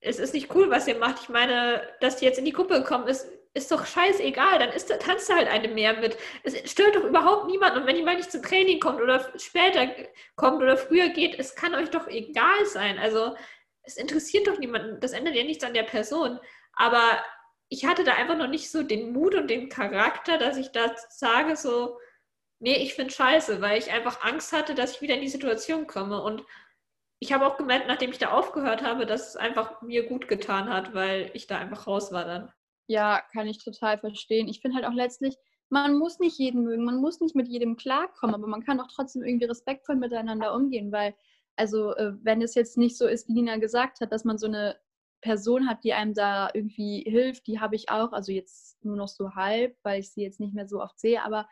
es 0.00 0.18
ist 0.18 0.34
nicht 0.34 0.54
cool, 0.54 0.70
was 0.70 0.88
ihr 0.88 0.98
macht. 0.98 1.22
Ich 1.22 1.28
meine, 1.28 1.82
dass 2.00 2.16
die 2.16 2.24
jetzt 2.24 2.38
in 2.38 2.44
die 2.44 2.52
Gruppe 2.52 2.80
gekommen 2.80 3.06
ist, 3.06 3.28
ist 3.54 3.70
doch 3.70 3.86
scheißegal. 3.86 4.58
Dann 4.58 4.70
ist, 4.70 4.88
tanzt 5.00 5.28
da 5.28 5.36
halt 5.36 5.48
eine 5.48 5.68
mehr 5.68 5.94
mit. 5.94 6.16
Es 6.42 6.70
stört 6.70 6.96
doch 6.96 7.04
überhaupt 7.04 7.46
niemanden. 7.46 7.80
Und 7.80 7.86
wenn 7.86 7.96
jemand 7.96 8.18
nicht 8.18 8.32
zum 8.32 8.42
Training 8.42 8.80
kommt 8.80 9.00
oder 9.00 9.30
später 9.38 9.88
kommt 10.36 10.62
oder 10.62 10.76
früher 10.76 11.08
geht, 11.10 11.38
es 11.38 11.54
kann 11.54 11.74
euch 11.74 11.90
doch 11.90 12.08
egal 12.08 12.66
sein. 12.66 12.98
Also 12.98 13.36
es 13.82 13.96
interessiert 13.96 14.46
doch 14.46 14.58
niemanden. 14.58 15.00
Das 15.00 15.12
ändert 15.12 15.34
ja 15.34 15.44
nichts 15.44 15.64
an 15.64 15.74
der 15.74 15.82
Person. 15.82 16.38
Aber 16.74 17.22
ich 17.68 17.86
hatte 17.86 18.04
da 18.04 18.14
einfach 18.14 18.36
noch 18.36 18.48
nicht 18.48 18.70
so 18.70 18.82
den 18.82 19.12
Mut 19.12 19.34
und 19.34 19.48
den 19.48 19.68
Charakter, 19.68 20.38
dass 20.38 20.56
ich 20.56 20.72
da 20.72 20.94
sage 21.10 21.56
so, 21.56 21.98
nee, 22.60 22.76
ich 22.76 22.94
finde 22.94 23.12
scheiße, 23.12 23.60
weil 23.60 23.78
ich 23.78 23.90
einfach 23.90 24.22
Angst 24.22 24.52
hatte, 24.52 24.74
dass 24.74 24.92
ich 24.92 25.02
wieder 25.02 25.14
in 25.14 25.22
die 25.22 25.28
Situation 25.28 25.86
komme. 25.86 26.22
Und 26.22 26.44
ich 27.18 27.32
habe 27.32 27.46
auch 27.46 27.56
gemerkt, 27.56 27.86
nachdem 27.88 28.10
ich 28.10 28.18
da 28.18 28.30
aufgehört 28.30 28.82
habe, 28.82 29.06
dass 29.06 29.28
es 29.28 29.36
einfach 29.36 29.82
mir 29.82 30.06
gut 30.06 30.28
getan 30.28 30.70
hat, 30.70 30.94
weil 30.94 31.30
ich 31.34 31.46
da 31.46 31.58
einfach 31.58 31.86
raus 31.86 32.12
war 32.12 32.24
dann. 32.24 32.52
Ja, 32.88 33.22
kann 33.32 33.46
ich 33.46 33.62
total 33.64 33.98
verstehen. 33.98 34.48
Ich 34.48 34.60
finde 34.60 34.76
halt 34.76 34.86
auch 34.86 34.94
letztlich, 34.94 35.36
man 35.70 35.96
muss 35.98 36.18
nicht 36.18 36.38
jeden 36.38 36.64
mögen, 36.64 36.84
man 36.84 36.96
muss 37.00 37.20
nicht 37.20 37.34
mit 37.34 37.48
jedem 37.48 37.76
klarkommen, 37.76 38.34
aber 38.34 38.46
man 38.46 38.62
kann 38.64 38.80
auch 38.80 38.88
trotzdem 38.88 39.22
irgendwie 39.22 39.46
respektvoll 39.46 39.96
miteinander 39.96 40.54
umgehen, 40.54 40.92
weil, 40.92 41.14
also, 41.56 41.94
äh, 41.96 42.12
wenn 42.22 42.42
es 42.42 42.54
jetzt 42.54 42.76
nicht 42.76 42.98
so 42.98 43.06
ist, 43.06 43.28
wie 43.28 43.32
Nina 43.34 43.56
gesagt 43.56 44.00
hat, 44.00 44.12
dass 44.12 44.24
man 44.24 44.36
so 44.38 44.46
eine 44.46 44.76
Person 45.22 45.68
hat, 45.68 45.84
die 45.84 45.92
einem 45.94 46.14
da 46.14 46.50
irgendwie 46.52 47.04
hilft, 47.06 47.46
die 47.46 47.60
habe 47.60 47.76
ich 47.76 47.88
auch, 47.90 48.12
also 48.12 48.32
jetzt 48.32 48.84
nur 48.84 48.96
noch 48.96 49.08
so 49.08 49.34
halb, 49.34 49.76
weil 49.82 50.00
ich 50.00 50.10
sie 50.12 50.22
jetzt 50.22 50.40
nicht 50.40 50.52
mehr 50.54 50.66
so 50.68 50.80
oft 50.82 50.98
sehe, 50.98 51.22
aber 51.24 51.48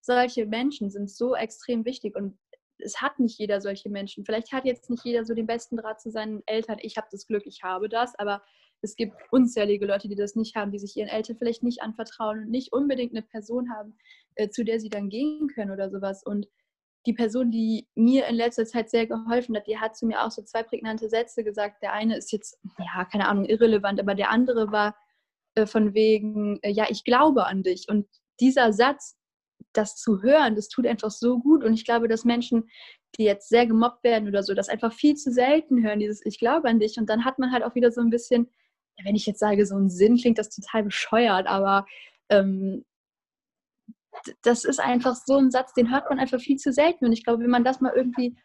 solche 0.00 0.46
Menschen 0.46 0.90
sind 0.90 1.10
so 1.10 1.34
extrem 1.34 1.84
wichtig 1.84 2.14
und 2.14 2.38
es 2.78 3.00
hat 3.00 3.18
nicht 3.18 3.38
jeder 3.38 3.60
solche 3.60 3.88
Menschen. 3.88 4.24
Vielleicht 4.26 4.52
hat 4.52 4.66
jetzt 4.66 4.90
nicht 4.90 5.04
jeder 5.04 5.24
so 5.24 5.34
den 5.34 5.46
besten 5.46 5.78
Draht 5.78 6.00
zu 6.00 6.10
seinen 6.10 6.42
Eltern. 6.46 6.76
Ich 6.82 6.96
habe 6.98 7.08
das 7.10 7.26
Glück, 7.26 7.46
ich 7.46 7.62
habe 7.62 7.88
das, 7.88 8.14
aber 8.18 8.42
es 8.82 8.96
gibt 8.96 9.16
unzählige 9.30 9.86
Leute, 9.86 10.08
die 10.08 10.14
das 10.14 10.36
nicht 10.36 10.54
haben, 10.56 10.72
die 10.72 10.78
sich 10.78 10.96
ihren 10.96 11.08
Eltern 11.08 11.36
vielleicht 11.36 11.62
nicht 11.62 11.82
anvertrauen 11.82 12.44
und 12.44 12.50
nicht 12.50 12.72
unbedingt 12.72 13.12
eine 13.12 13.22
Person 13.22 13.70
haben, 13.70 13.96
äh, 14.34 14.48
zu 14.48 14.64
der 14.64 14.80
sie 14.80 14.90
dann 14.90 15.08
gehen 15.08 15.48
können 15.48 15.70
oder 15.70 15.90
sowas. 15.90 16.22
Und 16.24 16.46
die 17.06 17.12
Person, 17.12 17.50
die 17.50 17.88
mir 17.94 18.26
in 18.26 18.34
letzter 18.34 18.66
Zeit 18.66 18.90
sehr 18.90 19.06
geholfen 19.06 19.56
hat, 19.56 19.66
die 19.66 19.78
hat 19.78 19.96
zu 19.96 20.06
mir 20.06 20.24
auch 20.24 20.30
so 20.30 20.42
zwei 20.42 20.62
prägnante 20.62 21.08
Sätze 21.08 21.44
gesagt. 21.44 21.82
Der 21.82 21.92
eine 21.92 22.16
ist 22.16 22.32
jetzt, 22.32 22.58
ja, 22.78 23.04
keine 23.04 23.28
Ahnung, 23.28 23.44
irrelevant, 23.44 24.00
aber 24.00 24.14
der 24.14 24.30
andere 24.30 24.72
war 24.72 24.96
äh, 25.54 25.66
von 25.66 25.94
wegen, 25.94 26.58
äh, 26.62 26.70
ja, 26.70 26.86
ich 26.88 27.04
glaube 27.04 27.46
an 27.46 27.62
dich. 27.62 27.86
Und 27.88 28.06
dieser 28.40 28.72
Satz, 28.72 29.16
das 29.72 29.96
zu 29.96 30.22
hören, 30.22 30.56
das 30.56 30.68
tut 30.68 30.86
einfach 30.86 31.10
so 31.10 31.38
gut. 31.38 31.64
Und 31.64 31.74
ich 31.74 31.84
glaube, 31.84 32.08
dass 32.08 32.24
Menschen, 32.24 32.68
die 33.18 33.24
jetzt 33.24 33.48
sehr 33.48 33.66
gemobbt 33.66 34.04
werden 34.04 34.28
oder 34.28 34.42
so, 34.42 34.54
das 34.54 34.68
einfach 34.68 34.92
viel 34.92 35.14
zu 35.14 35.32
selten 35.32 35.82
hören, 35.82 36.00
dieses 36.00 36.24
Ich 36.24 36.38
glaube 36.38 36.68
an 36.68 36.80
dich. 36.80 36.98
Und 36.98 37.08
dann 37.08 37.24
hat 37.24 37.38
man 37.38 37.52
halt 37.52 37.62
auch 37.62 37.74
wieder 37.74 37.92
so 37.92 38.00
ein 38.00 38.10
bisschen, 38.10 38.50
wenn 39.04 39.16
ich 39.16 39.26
jetzt 39.26 39.40
sage, 39.40 39.66
so 39.66 39.76
ein 39.76 39.90
Sinn, 39.90 40.16
klingt 40.16 40.38
das 40.38 40.50
total 40.50 40.84
bescheuert, 40.84 41.46
aber 41.46 41.86
ähm, 42.28 42.84
das 44.42 44.64
ist 44.64 44.80
einfach 44.80 45.14
so 45.14 45.36
ein 45.36 45.50
Satz, 45.50 45.72
den 45.74 45.90
hört 45.90 46.08
man 46.08 46.18
einfach 46.18 46.40
viel 46.40 46.56
zu 46.56 46.72
selten. 46.72 47.04
Und 47.06 47.12
ich 47.12 47.24
glaube, 47.24 47.42
wenn 47.42 47.50
man 47.50 47.64
das 47.64 47.80
mal 47.80 47.92
irgendwie 47.94 48.36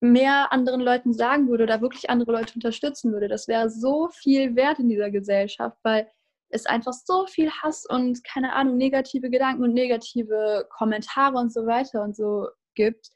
mehr 0.00 0.52
anderen 0.52 0.80
Leuten 0.80 1.12
sagen 1.12 1.48
würde 1.48 1.64
oder 1.64 1.80
wirklich 1.80 2.10
andere 2.10 2.32
Leute 2.32 2.54
unterstützen 2.54 3.12
würde, 3.12 3.28
das 3.28 3.48
wäre 3.48 3.70
so 3.70 4.08
viel 4.08 4.56
wert 4.56 4.78
in 4.78 4.88
dieser 4.88 5.10
Gesellschaft, 5.10 5.78
weil 5.82 6.10
es 6.48 6.66
einfach 6.66 6.92
so 6.92 7.26
viel 7.26 7.50
Hass 7.50 7.86
und 7.86 8.22
keine 8.24 8.52
Ahnung, 8.52 8.76
negative 8.76 9.30
Gedanken 9.30 9.64
und 9.64 9.74
negative 9.74 10.66
Kommentare 10.70 11.36
und 11.36 11.52
so 11.52 11.66
weiter 11.66 12.02
und 12.02 12.14
so 12.16 12.48
gibt. 12.74 13.10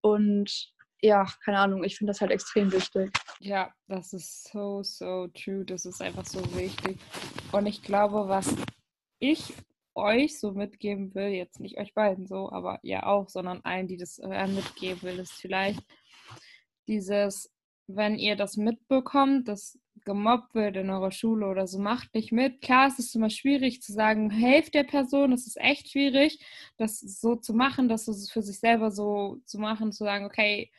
Und 0.00 0.73
ja, 1.04 1.26
keine 1.44 1.58
Ahnung, 1.58 1.84
ich 1.84 1.98
finde 1.98 2.12
das 2.12 2.22
halt 2.22 2.30
extrem 2.30 2.72
wichtig. 2.72 3.12
Ja, 3.38 3.70
das 3.88 4.14
ist 4.14 4.50
so, 4.50 4.82
so 4.82 5.28
true. 5.28 5.64
Das 5.64 5.84
ist 5.84 6.00
einfach 6.00 6.24
so 6.24 6.40
wichtig. 6.56 6.98
Und 7.52 7.66
ich 7.66 7.82
glaube, 7.82 8.26
was 8.26 8.56
ich 9.18 9.52
euch 9.94 10.40
so 10.40 10.52
mitgeben 10.52 11.14
will, 11.14 11.28
jetzt 11.28 11.60
nicht 11.60 11.76
euch 11.76 11.92
beiden 11.92 12.26
so, 12.26 12.50
aber 12.50 12.80
ja 12.82 13.04
auch, 13.04 13.28
sondern 13.28 13.60
allen, 13.64 13.86
die 13.86 13.98
das 13.98 14.18
mitgeben 14.18 15.02
will, 15.02 15.18
ist 15.18 15.34
vielleicht 15.34 15.82
dieses, 16.88 17.52
wenn 17.86 18.16
ihr 18.16 18.34
das 18.34 18.56
mitbekommt, 18.56 19.46
dass 19.48 19.78
gemobbt 20.06 20.54
wird 20.54 20.76
in 20.76 20.90
eurer 20.90 21.12
Schule 21.12 21.46
oder 21.46 21.66
so, 21.66 21.78
macht 21.78 22.14
nicht 22.14 22.32
mit. 22.32 22.62
Klar, 22.62 22.88
es 22.88 22.98
ist 22.98 23.14
immer 23.14 23.30
schwierig 23.30 23.82
zu 23.82 23.92
sagen, 23.92 24.30
helft 24.30 24.74
der 24.74 24.84
Person, 24.84 25.32
es 25.32 25.46
ist 25.46 25.58
echt 25.60 25.90
schwierig, 25.90 26.38
das 26.78 27.00
so 27.00 27.36
zu 27.36 27.52
machen, 27.52 27.88
das 27.88 28.06
für 28.30 28.42
sich 28.42 28.58
selber 28.58 28.90
so 28.90 29.38
zu 29.44 29.58
machen, 29.58 29.92
zu 29.92 30.04
sagen, 30.04 30.24
okay, 30.24 30.70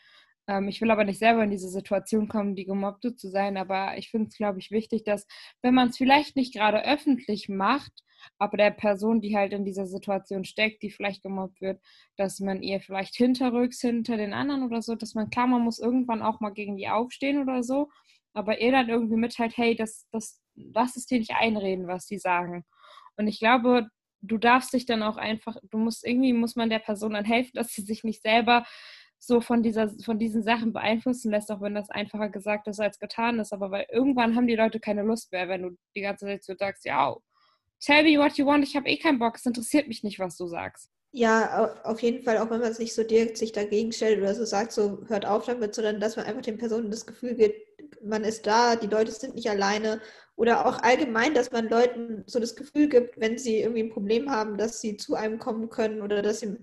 ähm, 0.47 0.67
ich 0.67 0.81
will 0.81 0.91
aber 0.91 1.03
nicht 1.03 1.19
selber 1.19 1.43
in 1.43 1.51
diese 1.51 1.69
Situation 1.69 2.27
kommen, 2.27 2.55
die 2.55 2.65
Gemobbte 2.65 3.15
zu 3.15 3.29
sein, 3.29 3.57
aber 3.57 3.97
ich 3.97 4.09
finde 4.09 4.27
es, 4.29 4.37
glaube 4.37 4.59
ich, 4.59 4.71
wichtig, 4.71 5.03
dass, 5.03 5.27
wenn 5.61 5.73
man 5.73 5.89
es 5.89 5.97
vielleicht 5.97 6.35
nicht 6.35 6.53
gerade 6.53 6.85
öffentlich 6.85 7.49
macht, 7.49 7.91
aber 8.37 8.57
der 8.57 8.71
Person, 8.71 9.21
die 9.21 9.35
halt 9.35 9.53
in 9.53 9.65
dieser 9.65 9.87
Situation 9.87 10.45
steckt, 10.45 10.81
die 10.83 10.89
vielleicht 10.89 11.23
gemobbt 11.23 11.61
wird, 11.61 11.81
dass 12.17 12.39
man 12.39 12.63
ihr 12.63 12.81
vielleicht 12.81 13.15
hinterrücks 13.15 13.81
hinter 13.81 14.17
den 14.17 14.33
anderen 14.33 14.63
oder 14.63 14.81
so, 14.81 14.95
dass 14.95 15.13
man, 15.13 15.29
klar, 15.29 15.47
man 15.47 15.61
muss 15.61 15.79
irgendwann 15.79 16.21
auch 16.21 16.39
mal 16.39 16.51
gegen 16.51 16.77
die 16.77 16.89
aufstehen 16.89 17.41
oder 17.41 17.63
so, 17.63 17.89
aber 18.33 18.59
ihr 18.61 18.71
dann 18.71 18.89
irgendwie 18.89 19.17
mitteilt, 19.17 19.57
hey, 19.57 19.75
das, 19.75 20.07
das, 20.11 20.41
lass 20.55 20.95
es 20.95 21.05
dir 21.05 21.19
nicht 21.19 21.35
einreden, 21.35 21.87
was 21.87 22.07
die 22.07 22.17
sagen. 22.17 22.65
Und 23.17 23.27
ich 23.27 23.39
glaube, 23.39 23.87
du 24.21 24.37
darfst 24.37 24.73
dich 24.73 24.85
dann 24.85 25.03
auch 25.03 25.17
einfach, 25.17 25.55
du 25.69 25.77
musst 25.77 26.05
irgendwie, 26.05 26.33
muss 26.33 26.55
man 26.55 26.69
der 26.69 26.79
Person 26.79 27.13
dann 27.13 27.25
helfen, 27.25 27.51
dass 27.53 27.69
sie 27.69 27.83
sich 27.83 28.03
nicht 28.03 28.21
selber 28.21 28.65
so 29.19 29.41
von, 29.41 29.63
dieser, 29.63 29.89
von 30.03 30.19
diesen 30.19 30.43
Sachen 30.43 30.73
beeinflussen 30.73 31.31
lässt, 31.31 31.51
auch 31.51 31.61
wenn 31.61 31.75
das 31.75 31.89
einfacher 31.89 32.29
gesagt 32.29 32.67
ist 32.67 32.79
als 32.79 32.99
getan 32.99 33.39
ist. 33.39 33.53
Aber 33.53 33.71
weil 33.71 33.87
irgendwann 33.91 34.35
haben 34.35 34.47
die 34.47 34.55
Leute 34.55 34.79
keine 34.79 35.03
Lust 35.03 35.31
mehr, 35.31 35.49
wenn 35.49 35.63
du 35.63 35.77
die 35.95 36.01
ganze 36.01 36.25
Zeit 36.25 36.43
so 36.43 36.53
sagst, 36.55 36.85
ja, 36.85 37.15
tell 37.79 38.03
me 38.03 38.19
what 38.19 38.37
you 38.37 38.45
want, 38.45 38.63
ich 38.63 38.75
habe 38.75 38.89
eh 38.89 38.97
keinen 38.97 39.19
Bock, 39.19 39.35
es 39.35 39.45
interessiert 39.45 39.87
mich 39.87 40.03
nicht, 40.03 40.19
was 40.19 40.37
du 40.37 40.47
sagst. 40.47 40.91
Ja, 41.11 41.73
auf 41.83 42.01
jeden 42.01 42.23
Fall, 42.23 42.37
auch 42.39 42.49
wenn 42.49 42.59
man 42.59 42.71
es 42.71 42.79
nicht 42.79 42.93
so 42.93 43.03
direkt 43.03 43.37
sich 43.37 43.53
dagegen 43.53 43.93
stellt 43.93 44.19
oder 44.19 44.35
so 44.35 44.43
sagt, 44.43 44.73
so 44.73 44.99
hört 45.07 45.25
auf 45.25 45.45
damit, 45.45 45.73
sondern 45.73 46.01
dass 46.01 46.17
man 46.17 46.25
einfach 46.25 46.41
den 46.41 46.57
Personen 46.57 46.91
das 46.91 47.05
Gefühl 47.05 47.35
gibt, 47.35 47.55
man 48.03 48.23
ist 48.23 48.45
da, 48.45 48.75
die 48.75 48.87
Leute 48.87 49.11
sind 49.11 49.35
nicht 49.35 49.49
alleine. 49.49 50.01
Oder 50.35 50.65
auch 50.65 50.83
allgemein, 50.83 51.33
dass 51.33 51.51
man 51.51 51.69
Leuten 51.69 52.23
so 52.27 52.39
das 52.39 52.57
Gefühl 52.57 52.89
gibt, 52.89 53.17
wenn 53.17 53.37
sie 53.37 53.61
irgendwie 53.61 53.83
ein 53.83 53.89
Problem 53.89 54.29
haben, 54.29 54.57
dass 54.57 54.81
sie 54.81 54.97
zu 54.97 55.15
einem 55.15 55.39
kommen 55.39 55.69
können 55.69 56.01
oder 56.01 56.21
dass 56.21 56.41
sie, 56.41 56.57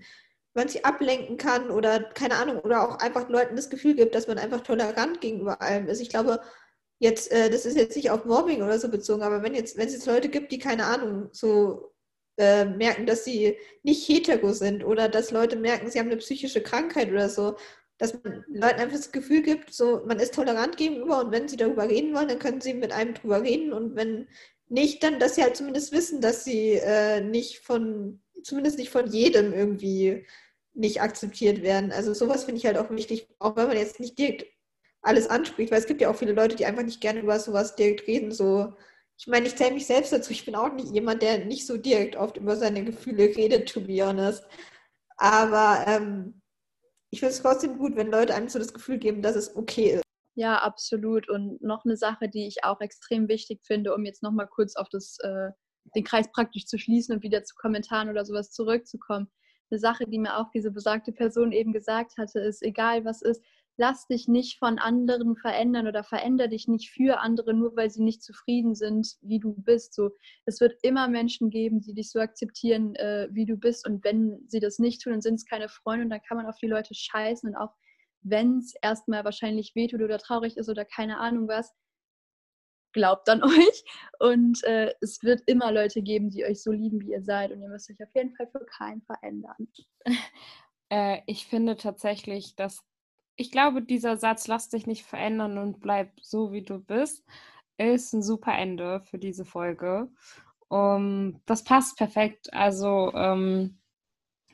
man 0.55 0.69
sie 0.69 0.85
ablenken 0.85 1.37
kann 1.37 1.71
oder 1.71 2.01
keine 2.01 2.37
Ahnung, 2.37 2.59
oder 2.61 2.89
auch 2.89 2.99
einfach 2.99 3.29
Leuten 3.29 3.57
das 3.57 3.71
Gefühl 3.71 3.95
gibt, 3.95 4.15
dass 4.15 4.27
man 4.29 4.39
einfach 4.39 4.61
tolerant 4.61 5.21
gegenüber 5.21 5.61
allem 5.63 5.89
ist. 5.89 6.01
Ich 6.01 6.11
glaube, 6.11 6.41
jetzt, 6.99 7.33
äh, 7.33 7.51
das 7.51 7.67
ist 7.67 7.77
jetzt 7.77 7.97
nicht 7.97 8.11
auf 8.11 8.25
Mobbing 8.25 8.63
oder 8.63 8.79
so 8.79 8.89
bezogen, 8.89 9.23
aber 9.23 9.43
wenn 9.43 9.55
jetzt, 9.55 9.77
wenn 9.77 9.87
es 9.89 9.95
jetzt 9.95 10.07
Leute 10.07 10.29
gibt, 10.29 10.53
die 10.53 10.59
keine 10.59 10.87
Ahnung, 10.87 11.29
so 11.33 11.93
äh, 12.39 12.65
merken, 12.65 13.07
dass 13.07 13.25
sie 13.25 13.59
nicht 13.83 14.09
hetero 14.09 14.53
sind 14.53 14.85
oder 14.85 15.09
dass 15.09 15.31
Leute 15.33 15.57
merken, 15.57 15.91
sie 15.91 15.99
haben 15.99 16.07
eine 16.09 16.17
psychische 16.19 16.63
Krankheit 16.63 17.11
oder 17.11 17.29
so, 17.29 17.57
dass 17.99 18.15
man 18.23 18.45
Leuten 18.49 18.81
einfach 18.81 18.97
das 18.97 19.13
Gefühl 19.13 19.43
gibt, 19.43 19.73
so 19.73 20.03
man 20.07 20.19
ist 20.19 20.35
tolerant 20.35 20.77
gegenüber 20.77 21.21
und 21.21 21.33
wenn 21.33 21.49
sie 21.49 21.57
darüber 21.57 21.89
reden 21.89 22.15
wollen, 22.15 22.29
dann 22.29 22.39
können 22.39 22.61
sie 22.61 22.75
mit 22.75 22.93
einem 22.93 23.15
drüber 23.15 23.43
reden 23.43 23.73
und 23.73 23.97
wenn 23.97 24.29
nicht, 24.69 25.03
dann, 25.03 25.19
dass 25.21 25.35
sie 25.35 25.43
halt 25.43 25.57
zumindest 25.57 25.93
wissen, 25.93 26.21
dass 26.21 26.45
sie 26.45 26.73
äh, 26.73 27.21
nicht 27.21 27.59
von, 27.61 28.22
zumindest 28.45 28.79
nicht 28.79 28.91
von 28.91 29.07
jedem 29.07 29.53
irgendwie 29.53 30.27
nicht 30.75 31.03
akzeptiert 31.03 31.63
werden. 31.63 31.93
Also 31.93 32.15
sowas 32.15 32.45
finde 32.45 32.59
ich 32.59 32.67
halt 32.67 32.79
auch 32.79 32.91
wichtig, 32.91 33.29
auch 33.39 33.57
wenn 33.57 33.69
man 33.69 33.77
jetzt 33.77 34.01
nicht 34.01 34.19
direkt 34.19 34.47
alles 35.03 35.29
anspricht, 35.29 35.71
weil 35.71 35.81
es 35.81 35.87
gibt 35.87 36.01
ja 36.01 36.11
auch 36.11 36.17
viele 36.17 36.33
Leute, 36.33 36.57
die 36.57 36.67
einfach 36.67 36.85
nicht 36.85 37.01
gerne 37.01 37.21
über 37.21 37.39
sowas 37.39 37.77
direkt 37.77 38.07
reden, 38.07 38.33
so 38.33 38.73
ich 39.23 39.29
meine, 39.29 39.47
ich 39.47 39.55
zähle 39.55 39.75
mich 39.75 39.87
selbst 39.87 40.13
dazu. 40.13 40.33
Ich 40.33 40.45
bin 40.45 40.57
auch 40.57 40.73
nicht 40.73 40.93
jemand, 40.93 41.23
der 41.23 41.45
nicht 41.45 41.65
so 41.65 41.77
direkt 41.77 42.17
oft 42.17 42.37
über 42.37 42.57
seine 42.57 42.85
Gefühle 42.85 43.25
redet, 43.37 43.69
to 43.69 43.81
be 43.81 44.05
honest. 44.05 44.45
Aber 45.17 45.85
ähm, 45.87 46.43
ich 47.11 47.21
finde 47.21 47.35
es 47.35 47.41
trotzdem 47.41 47.79
gut, 47.79 47.95
wenn 47.95 48.11
Leute 48.11 48.35
einem 48.35 48.49
so 48.49 48.59
das 48.59 48.75
Gefühl 48.75 48.99
geben, 48.99 49.23
dass 49.23 49.37
es 49.37 49.55
okay 49.55 49.93
ist. 49.93 50.03
Ja, 50.35 50.59
absolut. 50.59 51.29
Und 51.29 51.63
noch 51.63 51.85
eine 51.85 51.97
Sache, 51.97 52.29
die 52.29 52.49
ich 52.49 52.65
auch 52.65 52.81
extrem 52.81 53.29
wichtig 53.29 53.61
finde, 53.63 53.95
um 53.95 54.05
jetzt 54.05 54.25
nochmal 54.25 54.49
kurz 54.49 54.75
auf 54.75 54.89
das, 54.89 55.19
äh, 55.21 55.51
den 55.95 56.05
Kreis 56.05 56.31
praktisch 56.31 56.67
zu 56.67 56.79
schließen 56.79 57.15
und 57.15 57.23
wieder 57.23 57.45
zu 57.45 57.55
Kommentaren 57.55 58.09
oder 58.09 58.25
sowas 58.25 58.51
zurückzukommen. 58.51 59.31
Eine 59.71 59.79
Sache, 59.79 60.05
die 60.07 60.19
mir 60.19 60.37
auch 60.37 60.51
diese 60.51 60.71
besagte 60.71 61.13
Person 61.13 61.53
eben 61.53 61.73
gesagt 61.73 62.19
hatte, 62.19 62.41
ist, 62.41 62.63
egal 62.63 63.05
was 63.05 63.23
ist, 63.23 63.43
lass 63.77 64.07
dich 64.07 64.29
nicht 64.29 64.59
von 64.59 64.79
anderen 64.79 65.37
verändern 65.37 65.87
oder 65.87 66.05
veränder 66.05 66.49
dich 66.49 66.69
nicht 66.69 66.91
für 66.91 67.21
andere, 67.21 67.55
nur 67.55 67.75
weil 67.77 67.91
sie 67.91 68.03
nicht 68.03 68.23
zufrieden 68.23 68.75
sind, 68.75 69.17
wie 69.23 69.41
du 69.41 69.55
bist. 69.55 69.95
So, 69.95 70.11
es 70.45 70.61
wird 70.61 70.75
immer 70.83 71.09
Menschen 71.09 71.51
geben, 71.51 71.81
die 71.81 71.95
dich 71.95 72.11
so 72.11 72.21
akzeptieren, 72.21 72.95
äh, 72.97 73.29
wie 73.33 73.47
du 73.47 73.57
bist. 73.57 73.87
Und 73.87 74.05
wenn 74.05 74.45
sie 74.47 74.61
das 74.61 74.79
nicht 74.79 75.03
tun, 75.03 75.13
dann 75.13 75.23
sind 75.23 75.37
es 75.37 75.47
keine 75.47 75.69
Freunde 75.69 76.05
und 76.05 76.11
dann 76.11 76.23
kann 76.23 76.37
man 76.37 76.47
auf 76.47 76.59
die 76.59 76.67
Leute 76.67 76.95
scheißen. 76.95 77.51
Und 77.51 77.57
auch 77.57 77.75
wenn 78.21 78.59
es 78.59 78.75
erstmal 78.83 79.25
wahrscheinlich 79.25 79.75
wehtut 79.75 80.03
oder 80.03 80.19
traurig 80.19 80.57
ist 80.57 80.69
oder 80.69 80.85
keine 80.85 81.19
Ahnung 81.19 81.49
was, 81.49 81.73
glaubt 82.93 83.29
an 83.29 83.43
euch. 83.45 83.85
Und 84.19 84.63
äh, 84.65 84.95
es 85.01 85.23
wird 85.23 85.43
immer 85.47 85.73
Leute 85.73 86.03
geben, 86.03 86.31
die 86.31 86.45
euch 86.45 86.63
so 86.63 86.73
lieben, 86.73 87.01
wie 87.01 87.13
ihr 87.13 87.23
seid. 87.23 87.53
Und 87.53 87.63
ihr 87.63 87.69
müsst 87.69 87.91
euch 87.91 88.03
auf 88.03 88.15
jeden 88.15 88.35
Fall 88.37 88.49
für 88.49 88.65
keinen 88.67 89.03
verändern. 89.03 89.69
Äh, 90.95 91.23
ich 91.25 91.47
finde 91.47 91.79
tatsächlich, 91.79 92.55
dass 92.55 92.85
ich 93.37 93.51
glaube, 93.51 93.81
dieser 93.83 94.19
Satz, 94.19 94.47
lass 94.47 94.69
dich 94.69 94.87
nicht 94.87 95.05
verändern 95.05 95.57
und 95.57 95.81
bleib 95.81 96.13
so, 96.21 96.53
wie 96.53 96.61
du 96.61 96.79
bist, 96.79 97.25
ist 97.79 98.13
ein 98.13 98.23
super 98.23 98.53
Ende 98.53 99.01
für 99.01 99.19
diese 99.19 99.45
Folge. 99.45 100.09
Um, 100.69 101.41
das 101.47 101.65
passt 101.65 101.99
perfekt. 101.99 102.53
Also, 102.53 103.13
ähm, 103.15 103.79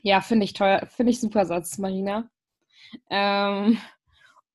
ja, 0.02 0.20
finde 0.20 0.44
ich 0.44 0.52
toll. 0.52 0.80
Finde 0.88 1.10
ich 1.10 1.20
super 1.20 1.44
Satz, 1.46 1.78
Marina. 1.78 2.30
Ähm, 3.10 3.78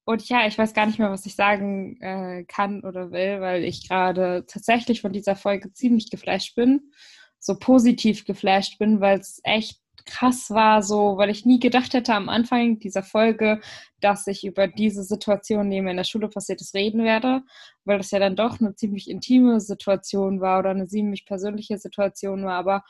und 0.06 0.28
ja, 0.28 0.46
ich 0.48 0.58
weiß 0.58 0.74
gar 0.74 0.86
nicht 0.86 1.00
mehr, 1.00 1.12
was 1.12 1.26
ich 1.26 1.36
sagen 1.36 1.98
äh, 2.02 2.44
kann 2.46 2.84
oder 2.84 3.12
will, 3.12 3.40
weil 3.42 3.64
ich 3.64 3.88
gerade 3.88 4.46
tatsächlich 4.48 5.02
von 5.02 5.14
dieser 5.14 5.36
Folge 5.36 5.72
ziemlich 5.72 6.10
geflasht 6.10 6.56
bin. 6.56 6.92
So 7.40 7.58
positiv 7.58 8.26
geflasht 8.26 8.80
bin, 8.80 9.02
weil 9.02 9.20
es 9.20 9.40
echt 9.44 9.80
krass 10.06 10.50
war, 10.50 10.84
so, 10.84 11.18
weil 11.18 11.30
ich 11.30 11.46
nie 11.46 11.60
gedacht 11.60 11.94
hätte 11.94 12.14
am 12.14 12.28
Anfang 12.30 12.80
dieser 12.80 13.04
Folge, 13.04 13.62
dass 14.02 14.28
ich 14.28 14.46
über 14.46 14.68
diese 14.68 15.04
Situation, 15.04 15.70
die 15.70 15.82
mir 15.82 15.92
in 15.92 15.98
der 15.98 16.04
Schule 16.04 16.28
passiert 16.28 16.62
ist, 16.62 16.74
reden 16.74 17.04
werde, 17.04 17.44
weil 17.86 17.98
das 17.98 18.12
ja 18.12 18.20
dann 18.20 18.36
doch 18.36 18.60
eine 18.60 18.76
ziemlich 18.76 19.10
intime 19.10 19.62
Situation 19.62 20.42
war 20.42 20.60
oder 20.60 20.72
eine 20.72 20.88
ziemlich 20.88 21.26
persönliche 21.26 21.78
Situation 21.78 22.44
war. 22.44 22.56
Aber 22.56 22.84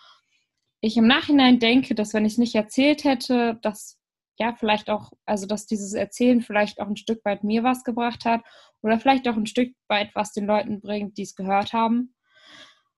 ich 0.81 0.97
im 0.97 1.07
Nachhinein 1.07 1.59
denke, 1.59 1.95
dass 1.95 2.13
wenn 2.13 2.25
ich 2.25 2.33
es 2.33 2.37
nicht 2.39 2.55
erzählt 2.55 3.03
hätte, 3.03 3.59
dass 3.61 3.99
ja 4.43 4.55
vielleicht 4.57 4.89
auch, 4.89 5.11
also 5.25 5.47
dass 5.47 5.65
dieses 5.65 5.93
Erzählen 5.93 6.41
vielleicht 6.41 6.79
auch 6.79 6.87
ein 6.87 6.97
Stück 6.97 7.23
weit 7.25 7.43
mir 7.43 7.63
was 7.63 7.83
gebracht 7.83 8.25
hat 8.25 8.41
oder 8.81 8.99
vielleicht 8.99 9.27
auch 9.27 9.35
ein 9.35 9.47
Stück 9.47 9.73
weit 9.87 10.11
was 10.13 10.33
den 10.33 10.45
Leuten 10.45 10.81
bringt, 10.81 11.17
die 11.17 11.23
es 11.23 11.35
gehört 11.35 11.73
haben 11.73 12.13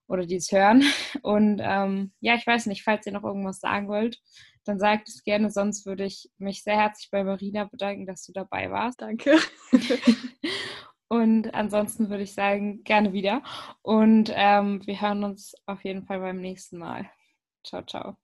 oder 0.08 0.26
die 0.26 0.36
es 0.36 0.52
hören. 0.52 0.82
Und 1.22 1.60
ähm, 1.62 2.12
ja, 2.20 2.34
ich 2.34 2.46
weiß 2.46 2.66
nicht, 2.66 2.82
falls 2.82 3.06
ihr 3.06 3.12
noch 3.12 3.24
irgendwas 3.24 3.60
sagen 3.60 3.88
wollt, 3.88 4.20
dann 4.64 4.78
sagt 4.78 5.08
es 5.08 5.22
gerne. 5.22 5.50
Sonst 5.50 5.86
würde 5.86 6.04
ich 6.04 6.28
mich 6.38 6.62
sehr 6.62 6.76
herzlich 6.76 7.10
bei 7.10 7.24
Marina 7.24 7.64
bedanken, 7.64 8.06
dass 8.06 8.24
du 8.24 8.32
dabei 8.32 8.70
warst. 8.70 9.00
Danke. 9.00 9.38
Und 11.08 11.54
ansonsten 11.54 12.10
würde 12.10 12.24
ich 12.24 12.34
sagen, 12.34 12.82
gerne 12.82 13.12
wieder. 13.12 13.42
Und 13.82 14.32
ähm, 14.34 14.84
wir 14.86 15.00
hören 15.00 15.22
uns 15.22 15.54
auf 15.66 15.84
jeden 15.84 16.04
Fall 16.04 16.18
beim 16.18 16.40
nächsten 16.40 16.78
Mal. 16.78 17.08
Ciao, 17.64 17.82
ciao. 17.82 18.16